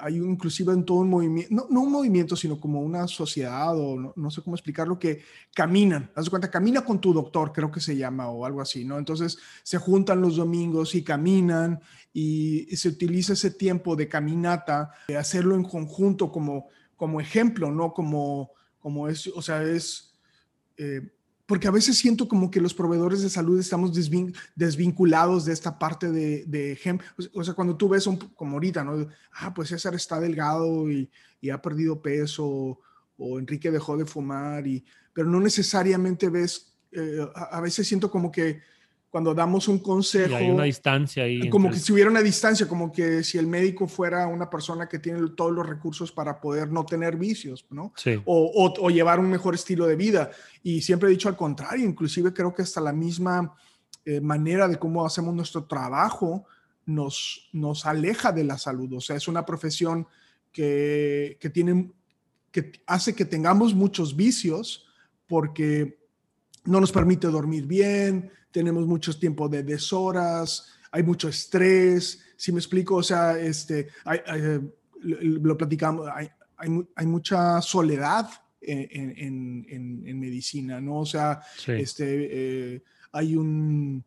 hay 0.00 0.16
inclusive 0.16 0.72
en 0.72 0.84
todo 0.84 0.98
un 0.98 1.10
movimiento, 1.10 1.66
no, 1.70 1.80
un 1.80 1.92
movimiento, 1.92 2.36
sino 2.36 2.58
como 2.58 2.80
una 2.80 3.06
sociedad 3.06 3.76
o 3.78 4.12
no, 4.14 4.30
sé 4.30 4.42
cómo 4.42 4.56
explicarlo, 4.56 4.98
que 4.98 5.22
caminan, 5.54 6.10
haz 6.14 6.24
de 6.24 6.30
cuenta, 6.30 6.50
camina 6.50 6.84
con 6.84 7.00
tu 7.00 7.12
doctor, 7.12 7.52
creo 7.52 7.70
que 7.70 7.80
se 7.80 7.96
llama 7.96 8.28
o 8.28 8.44
algo 8.44 8.60
así, 8.60 8.84
¿no? 8.84 8.98
Entonces 8.98 9.38
se 9.62 9.78
juntan 9.78 10.20
los 10.20 10.36
domingos 10.36 10.94
y 10.94 11.02
caminan 11.02 11.80
y, 12.12 12.76
se 12.76 12.88
utiliza 12.88 13.34
ese 13.34 13.50
tiempo 13.50 13.96
de 13.96 14.08
caminata, 14.08 14.90
de 15.08 15.16
hacerlo 15.16 15.54
en 15.54 15.64
conjunto 15.64 16.32
como, 16.32 16.68
como 16.96 17.20
ejemplo, 17.20 17.70
¿no? 17.70 17.92
Como, 17.92 18.52
como 18.78 19.08
es, 19.08 19.26
o 19.26 19.42
sea, 19.42 19.62
es... 19.62 20.18
Eh, 20.76 21.02
porque 21.50 21.66
a 21.66 21.72
veces 21.72 21.98
siento 21.98 22.28
como 22.28 22.48
que 22.48 22.60
los 22.60 22.74
proveedores 22.74 23.22
de 23.22 23.28
salud 23.28 23.58
estamos 23.58 23.90
desvinculados 24.54 25.44
de 25.46 25.52
esta 25.52 25.80
parte 25.80 26.12
de, 26.12 26.44
de 26.46 26.70
ejemplo. 26.70 27.08
O 27.34 27.42
sea, 27.42 27.54
cuando 27.54 27.76
tú 27.76 27.88
ves 27.88 28.06
un, 28.06 28.18
como 28.18 28.52
ahorita, 28.52 28.84
¿no? 28.84 29.08
Ah, 29.32 29.52
pues 29.52 29.70
César 29.70 29.96
está 29.96 30.20
delgado 30.20 30.88
y, 30.88 31.10
y 31.40 31.50
ha 31.50 31.60
perdido 31.60 32.00
peso, 32.00 32.78
o, 33.16 33.38
Enrique 33.40 33.72
dejó 33.72 33.96
de 33.96 34.06
fumar, 34.06 34.64
y, 34.64 34.84
pero 35.12 35.28
no 35.28 35.40
necesariamente 35.40 36.28
ves, 36.28 36.72
eh, 36.92 37.26
a, 37.34 37.60
veces 37.60 37.88
siento 37.88 38.12
como 38.12 38.30
que 38.30 38.60
cuando 39.10 39.34
damos 39.34 39.66
un 39.66 39.80
consejo. 39.80 40.36
hay 40.36 40.50
una 40.50 40.64
distancia 40.64 41.24
ahí. 41.24 41.50
Como 41.50 41.68
que 41.68 41.78
si 41.78 41.92
hubiera 41.92 42.08
una 42.08 42.22
distancia, 42.22 42.68
como 42.68 42.92
que 42.92 43.24
si 43.24 43.38
el 43.38 43.46
médico 43.48 43.88
fuera 43.88 44.28
una 44.28 44.48
persona 44.48 44.88
que 44.88 45.00
tiene 45.00 45.20
todos 45.36 45.52
los 45.52 45.68
recursos 45.68 46.12
para 46.12 46.40
poder 46.40 46.70
no 46.70 46.86
tener 46.86 47.16
vicios, 47.16 47.66
¿no? 47.70 47.92
Sí. 47.96 48.22
O, 48.24 48.72
o, 48.78 48.90
llevar 48.90 49.18
un 49.18 49.28
mejor 49.28 49.56
estilo 49.56 49.86
de 49.86 49.96
vida. 49.96 50.30
Y 50.62 50.80
siempre 50.82 51.08
he 51.08 51.12
dicho 51.12 51.28
al 51.28 51.36
contrario, 51.36 51.84
inclusive 51.84 52.32
creo 52.32 52.54
que 52.54 52.62
hasta 52.62 52.80
la 52.80 52.92
misma 52.92 53.52
eh, 54.04 54.20
manera 54.20 54.68
de 54.68 54.78
cómo 54.78 55.04
hacemos 55.04 55.34
nuestro 55.34 55.64
trabajo 55.64 56.46
nos, 56.86 57.48
nos 57.52 57.86
aleja 57.86 58.30
de 58.30 58.44
la 58.44 58.58
salud. 58.58 58.92
O 58.92 59.00
sea, 59.00 59.16
es 59.16 59.26
una 59.26 59.44
profesión 59.44 60.06
que, 60.52 61.36
que 61.40 61.50
tiene, 61.50 61.90
que 62.52 62.72
hace 62.86 63.14
que 63.16 63.24
tengamos 63.24 63.74
muchos 63.74 64.14
vicios 64.14 64.86
porque 65.26 65.99
no 66.64 66.80
nos 66.80 66.92
permite 66.92 67.28
dormir 67.28 67.66
bien, 67.66 68.30
tenemos 68.50 68.86
mucho 68.86 69.16
tiempo 69.18 69.48
de 69.48 69.62
deshoras, 69.62 70.66
hay 70.90 71.02
mucho 71.02 71.28
estrés, 71.28 72.22
si 72.36 72.52
me 72.52 72.58
explico, 72.58 72.96
o 72.96 73.02
sea, 73.02 73.38
este, 73.38 73.88
eh, 74.34 74.60
lo 75.02 75.56
platicamos, 75.56 76.08
hay, 76.12 76.28
hay, 76.56 77.06
mucha 77.06 77.60
soledad 77.62 78.28
en, 78.60 79.64
en, 79.66 80.20
medicina, 80.20 80.80
¿no? 80.80 81.00
O 81.00 81.06
sea, 81.06 81.40
este, 81.66 82.74
eh, 82.74 82.82
hay 83.12 83.36
un, 83.36 84.04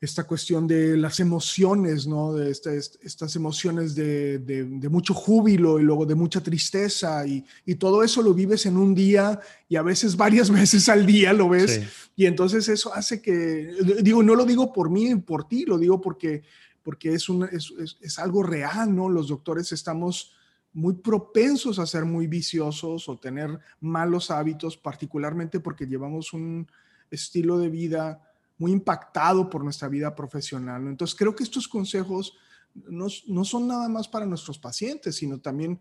esta 0.00 0.24
cuestión 0.24 0.68
de 0.68 0.96
las 0.96 1.18
emociones, 1.18 2.06
¿no? 2.06 2.32
De 2.32 2.50
estas 2.50 3.34
emociones 3.34 3.96
de, 3.96 4.38
de, 4.38 4.88
mucho 4.88 5.12
júbilo 5.12 5.80
y 5.80 5.82
luego 5.82 6.06
de 6.06 6.14
mucha 6.14 6.40
tristeza 6.40 7.26
y, 7.26 7.44
y, 7.66 7.74
todo 7.74 8.04
eso 8.04 8.22
lo 8.22 8.32
vives 8.32 8.66
en 8.66 8.76
un 8.76 8.94
día 8.94 9.40
y 9.68 9.74
a 9.74 9.82
veces 9.82 10.16
varias 10.16 10.50
veces 10.52 10.88
al 10.88 11.04
día 11.04 11.32
lo 11.32 11.48
ves 11.48 11.80
y 12.14 12.26
entonces 12.26 12.68
eso 12.68 12.94
hace 12.94 13.20
que, 13.20 13.72
digo, 14.02 14.22
no 14.22 14.34
lo 14.36 14.44
digo 14.44 14.72
por 14.72 14.88
mí, 14.88 15.14
por 15.16 15.48
ti, 15.48 15.64
lo 15.64 15.78
digo 15.78 16.00
porque, 16.00 16.42
porque 16.82 17.14
es, 17.14 17.28
un, 17.28 17.48
es, 17.50 17.72
es, 18.00 18.18
algo 18.18 18.42
real, 18.42 18.94
¿no? 18.94 19.08
Los 19.08 19.28
doctores 19.28 19.72
estamos 19.72 20.32
muy 20.72 20.94
propensos 20.94 21.78
a 21.78 21.86
ser 21.86 22.04
muy 22.04 22.26
viciosos 22.28 23.08
o 23.08 23.16
tener 23.16 23.58
malos 23.80 24.30
hábitos, 24.30 24.76
particularmente 24.76 25.60
porque 25.60 25.86
llevamos 25.86 26.32
un 26.32 26.68
estilo 27.10 27.58
de 27.58 27.68
vida 27.68 28.27
muy 28.58 28.72
impactado 28.72 29.48
por 29.48 29.62
nuestra 29.62 29.88
vida 29.88 30.14
profesional. 30.14 30.86
Entonces, 30.86 31.16
creo 31.16 31.34
que 31.34 31.44
estos 31.44 31.68
consejos 31.68 32.34
no, 32.74 33.06
no, 33.26 33.44
son 33.44 33.68
nada 33.68 33.88
más 33.88 34.08
para 34.08 34.26
nuestros 34.26 34.58
pacientes, 34.58 35.16
sino 35.16 35.38
también 35.38 35.80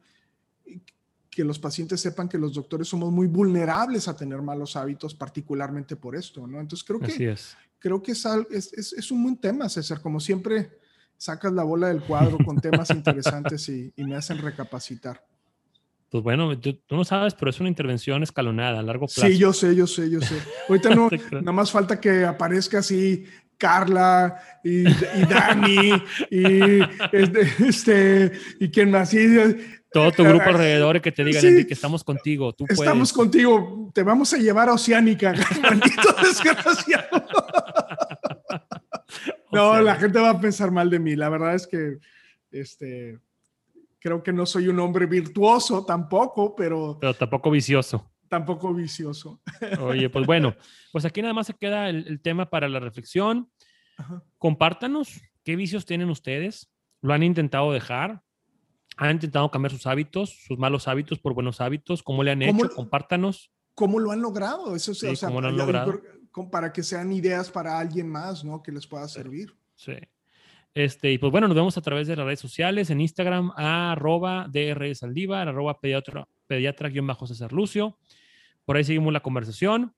que 1.29 1.43
los 1.43 1.59
pacientes 1.59 2.01
sepan 2.01 2.29
que 2.29 2.37
los 2.37 2.53
doctores 2.53 2.87
somos 2.87 3.11
muy 3.11 3.27
vulnerables 3.27 4.07
a 4.07 4.15
tener 4.15 4.41
malos 4.41 4.75
hábitos, 4.75 5.13
particularmente 5.13 5.95
por 5.95 6.15
esto, 6.15 6.47
¿no? 6.47 6.59
Entonces, 6.59 6.85
creo 6.85 6.99
que, 6.99 7.35
creo 7.79 8.01
que 8.01 8.11
es, 8.11 8.25
es, 8.51 8.93
es, 8.93 9.11
un 9.11 9.23
buen 9.23 9.37
tema, 9.37 9.69
César. 9.69 10.01
Como 10.01 10.19
siempre, 10.19 10.79
sacas 11.17 11.53
la 11.53 11.63
bola 11.63 11.87
del 11.89 12.03
cuadro 12.03 12.37
con 12.43 12.57
temas 12.57 12.89
interesantes 12.91 13.67
y, 13.69 13.91
y 13.95 14.03
me 14.03 14.15
hacen 14.15 14.39
recapacitar. 14.39 15.23
Pues 16.09 16.23
bueno, 16.23 16.57
tú, 16.59 16.79
no 16.89 17.03
sabes, 17.03 17.33
pero 17.33 17.49
es 17.49 17.59
una 17.59 17.69
intervención 17.69 18.23
escalonada 18.23 18.79
a 18.79 18.83
largo 18.83 19.07
plazo. 19.07 19.27
Sí, 19.27 19.37
yo 19.37 19.51
sé, 19.51 19.75
yo 19.75 19.87
sé, 19.87 20.09
yo 20.09 20.21
sé. 20.21 20.35
Ahorita 20.69 20.95
no, 20.95 21.09
nada 21.31 21.51
más 21.51 21.71
falta 21.71 21.99
que 21.99 22.23
aparezca 22.23 22.79
así 22.79 23.25
Carla 23.57 24.39
y, 24.63 24.83
Dani 24.83 25.93
y 26.29 26.79
este, 27.11 27.41
este 27.67 28.31
y 28.59 28.69
quien 28.69 28.91
más. 28.91 29.13
Todo 29.91 30.11
tu 30.11 30.23
grupo 30.23 30.43
alrededor 30.43 30.97
y 30.97 31.01
que 31.01 31.11
te 31.11 31.23
digan 31.23 31.65
que 31.65 31.73
estamos 31.73 32.03
contigo. 32.03 32.53
Tú 32.53 32.65
estamos 32.69 33.11
contigo. 33.11 33.91
Te 33.93 34.03
vamos 34.03 34.33
a 34.33 34.37
llevar 34.37 34.69
a 34.69 34.73
Oceánica. 34.73 35.33
Maldito 35.61 36.15
desgraciado. 36.21 37.25
no, 39.51 39.81
la 39.81 39.95
gente 39.95 40.19
va 40.19 40.31
a 40.31 40.39
pensar 40.39 40.71
mal 40.71 40.89
de 40.89 40.99
mí. 40.99 41.15
La 41.15 41.29
verdad 41.29 41.55
es 41.55 41.67
que 41.67 41.97
este 42.51 43.19
Creo 43.99 44.21
que 44.23 44.31
no 44.31 44.45
soy 44.45 44.67
un 44.67 44.79
hombre 44.79 45.05
virtuoso 45.05 45.85
tampoco, 45.85 46.55
pero... 46.55 46.97
Pero 46.99 47.13
tampoco 47.13 47.49
vicioso. 47.49 48.11
Tampoco 48.29 48.73
vicioso. 48.73 49.41
Oye, 49.81 50.09
pues 50.09 50.25
bueno, 50.25 50.55
pues 50.91 51.05
aquí 51.05 51.21
nada 51.21 51.33
más 51.33 51.47
se 51.47 51.53
queda 51.53 51.89
el, 51.89 52.21
tema 52.21 52.49
para 52.49 52.67
la 52.67 52.79
reflexión. 52.79 53.49
Compártanos 54.37 55.21
qué 55.43 55.55
vicios 55.55 55.85
tienen 55.85 56.09
ustedes. 56.09 56.69
¿Lo 57.01 57.13
han 57.13 57.23
intentado 57.23 57.71
dejar? 57.71 58.21
¿Han 58.97 59.11
intentado 59.11 59.49
cambiar 59.49 59.71
sus 59.71 59.87
hábitos, 59.87 60.43
sus 60.45 60.57
malos 60.57 60.87
hábitos 60.87 61.19
por 61.19 61.33
buenos 61.33 61.61
hábitos? 61.61 62.03
¿Cómo 62.03 62.23
le 62.23 62.31
han 62.31 62.41
hecho? 62.41 62.69
Compártanos. 62.75 63.51
¿Cómo 63.73 63.99
lo 63.99 64.11
han 64.11 64.21
logrado? 64.21 64.75
Eso 64.75 64.93
sí, 64.93 65.07
o 65.07 65.15
sea, 65.15 65.29
¿cómo 65.29 65.41
lo 65.41 65.49
han 65.49 65.57
logrado? 65.57 66.01
Para 66.51 66.73
que 66.73 66.83
sean 66.83 67.11
ideas 67.11 67.49
para 67.49 67.79
alguien 67.79 68.09
más, 68.09 68.43
¿no? 68.43 68.61
Que 68.61 68.71
les 68.71 68.85
pueda 68.85 69.07
servir. 69.07 69.55
Sí. 69.75 69.93
Este, 70.77 71.11
y 71.11 71.17
pues 71.17 71.31
bueno, 71.31 71.47
nos 71.47 71.55
vemos 71.55 71.75
a 71.75 71.81
través 71.81 72.07
de 72.07 72.15
las 72.15 72.23
redes 72.23 72.39
sociales, 72.39 72.91
en 72.91 73.01
Instagram, 73.01 73.51
arroba 73.55 74.47
DR 74.47 74.93
Saldívar, 74.93 75.47
arroba 75.47 75.79
pediatra, 75.79 76.27
pediatra-césar 76.45 77.51
Lucio. 77.51 77.97
Por 78.63 78.77
ahí 78.77 78.83
seguimos 78.83 79.11
la 79.11 79.21
conversación. 79.21 79.95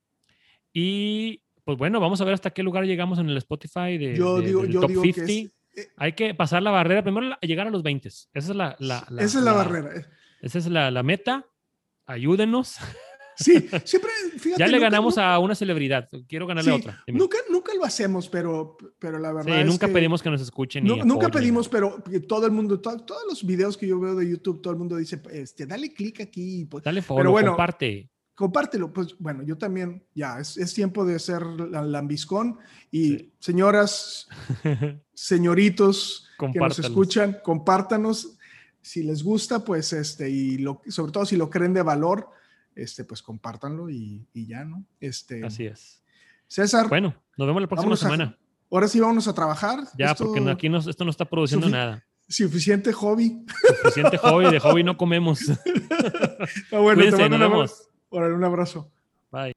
Y 0.71 1.43
pues 1.65 1.77
bueno, 1.77 1.99
vamos 1.99 2.21
a 2.21 2.23
ver 2.23 2.33
hasta 2.33 2.51
qué 2.51 2.63
lugar 2.63 2.85
llegamos 2.85 3.19
en 3.19 3.27
el 3.27 3.35
Spotify 3.35 3.97
de, 3.97 4.15
yo 4.15 4.39
digo, 4.39 4.63
yo 4.63 4.79
top 4.79 4.89
digo 4.89 5.01
50. 5.01 5.25
Que 5.27 5.81
eh, 5.81 5.87
Hay 5.97 6.13
que 6.13 6.33
pasar 6.33 6.63
la 6.63 6.71
barrera, 6.71 7.03
primero 7.03 7.37
llegar 7.41 7.67
a 7.67 7.71
los 7.71 7.83
20. 7.83 8.07
Esa 8.07 8.29
es 8.33 8.47
la, 8.47 8.77
la, 8.79 9.05
esa 9.17 9.39
es 9.39 9.43
la, 9.43 9.51
barrera. 9.51 9.97
Eh. 9.97 10.05
Esa 10.41 10.59
es 10.59 10.67
la, 10.67 11.03
meta. 11.03 11.45
Ayúdenos. 12.05 12.77
Sí, 13.39 13.69
siempre, 13.85 14.11
Ya 14.57 14.67
le 14.67 14.79
ganamos 14.79 15.17
a 15.17 15.39
una 15.39 15.55
celebridad, 15.55 16.09
quiero 16.27 16.45
ganarle 16.45 16.71
a 16.71 16.75
otra. 16.75 17.03
Nunca, 17.07 17.37
nunca 17.49 17.73
lo 17.73 17.85
hacemos, 17.85 18.27
pero, 18.27 18.77
pero 18.99 19.17
la 19.17 19.31
verdad. 19.31 19.61
Sí, 19.61 19.63
nunca 19.65 19.87
pedimos 19.87 20.21
que 20.21 20.29
nos 20.29 20.41
escuchen. 20.41 20.83
nunca 20.83 21.29
pedimos, 21.29 21.69
pero 21.69 22.03
todo 22.27 22.45
el 22.45 22.51
mundo, 22.51 22.79
todos 22.79 23.23
los 23.27 23.45
videos 23.45 23.77
que 23.77 23.87
yo 23.87 23.99
veo 23.99 24.15
de 24.15 24.29
YouTube, 24.29 24.61
todo 24.61 24.73
el 24.73 24.79
mundo 24.79 24.97
dice, 24.97 25.21
este, 25.31 25.65
dale 25.65 25.93
clic 25.93 26.19
aquí. 26.21 26.65
Pues, 26.65 26.83
dale 26.83 27.01
follow, 27.01 27.31
bueno, 27.31 27.51
comparte. 27.51 28.09
Compártelo, 28.35 28.93
pues 28.93 29.17
bueno, 29.19 29.43
yo 29.43 29.57
también, 29.57 30.01
ya, 30.15 30.39
es, 30.39 30.55
es 30.57 30.73
tiempo 30.73 31.05
de 31.05 31.19
ser 31.19 31.45
lambiscón 31.45 32.57
y 32.89 33.33
señoras, 33.37 34.29
señoritos 35.13 36.29
que 36.53 36.59
nos 36.59 36.79
escuchan, 36.79 37.37
compártanos 37.43 38.37
si 38.81 39.03
les 39.03 39.23
gusta, 39.23 39.63
pues 39.63 39.91
este, 39.93 40.29
y 40.29 40.57
lo, 40.57 40.81
sobre 40.87 41.11
todo 41.11 41.25
si 41.25 41.35
lo 41.35 41.49
creen 41.49 41.73
de 41.73 41.81
valor, 41.81 42.29
este, 42.81 43.03
pues 43.03 43.21
compártanlo 43.21 43.89
y, 43.89 44.27
y 44.33 44.47
ya, 44.47 44.65
¿no? 44.65 44.85
Este, 44.99 45.45
Así 45.45 45.65
es. 45.65 46.01
César. 46.47 46.89
Bueno, 46.89 47.15
nos 47.37 47.47
vemos 47.47 47.61
la 47.61 47.67
próxima 47.67 47.95
semana. 47.95 48.37
ahora 48.71 48.87
sí 48.87 48.99
vamos 48.99 49.27
a 49.27 49.33
trabajar. 49.33 49.79
Ya, 49.97 50.15
porque 50.15 50.39
aquí 50.49 50.67
esto 50.67 51.05
no 51.05 51.11
está 51.11 51.25
produciendo 51.25 51.69
nada. 51.69 52.03
Suficiente 52.27 52.93
hobby. 52.93 53.45
Suficiente 53.81 54.17
hobby, 54.17 54.51
de 54.51 54.59
hobby 54.59 54.83
no 54.83 54.97
comemos. 54.97 55.39
bueno, 56.71 57.01
te 57.03 57.29
nos 57.29 57.39
vemos. 57.39 57.89
un 58.11 58.43
abrazo. 58.43 58.91
Bye. 59.31 59.53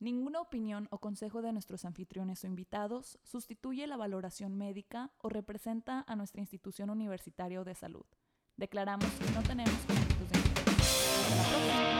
Ninguna 0.00 0.40
opinión 0.40 0.86
o 0.90 0.98
consejo 0.98 1.42
de 1.42 1.52
nuestros 1.52 1.84
anfitriones 1.84 2.44
o 2.44 2.46
invitados 2.46 3.18
sustituye 3.24 3.86
la 3.88 3.96
valoración 3.96 4.56
médica 4.56 5.10
o 5.18 5.28
representa 5.28 6.04
a 6.06 6.14
nuestra 6.14 6.40
institución 6.40 6.90
universitaria 6.90 7.62
de 7.64 7.74
salud. 7.74 8.04
Declaramos 8.56 9.08
que 9.10 9.30
no 9.32 9.42
tenemos 9.42 9.74
conflictos 9.86 10.28
de 10.30 10.38
interés. 10.38 10.78
Hasta 10.78 11.66
la 11.66 11.74
próxima. 11.74 11.97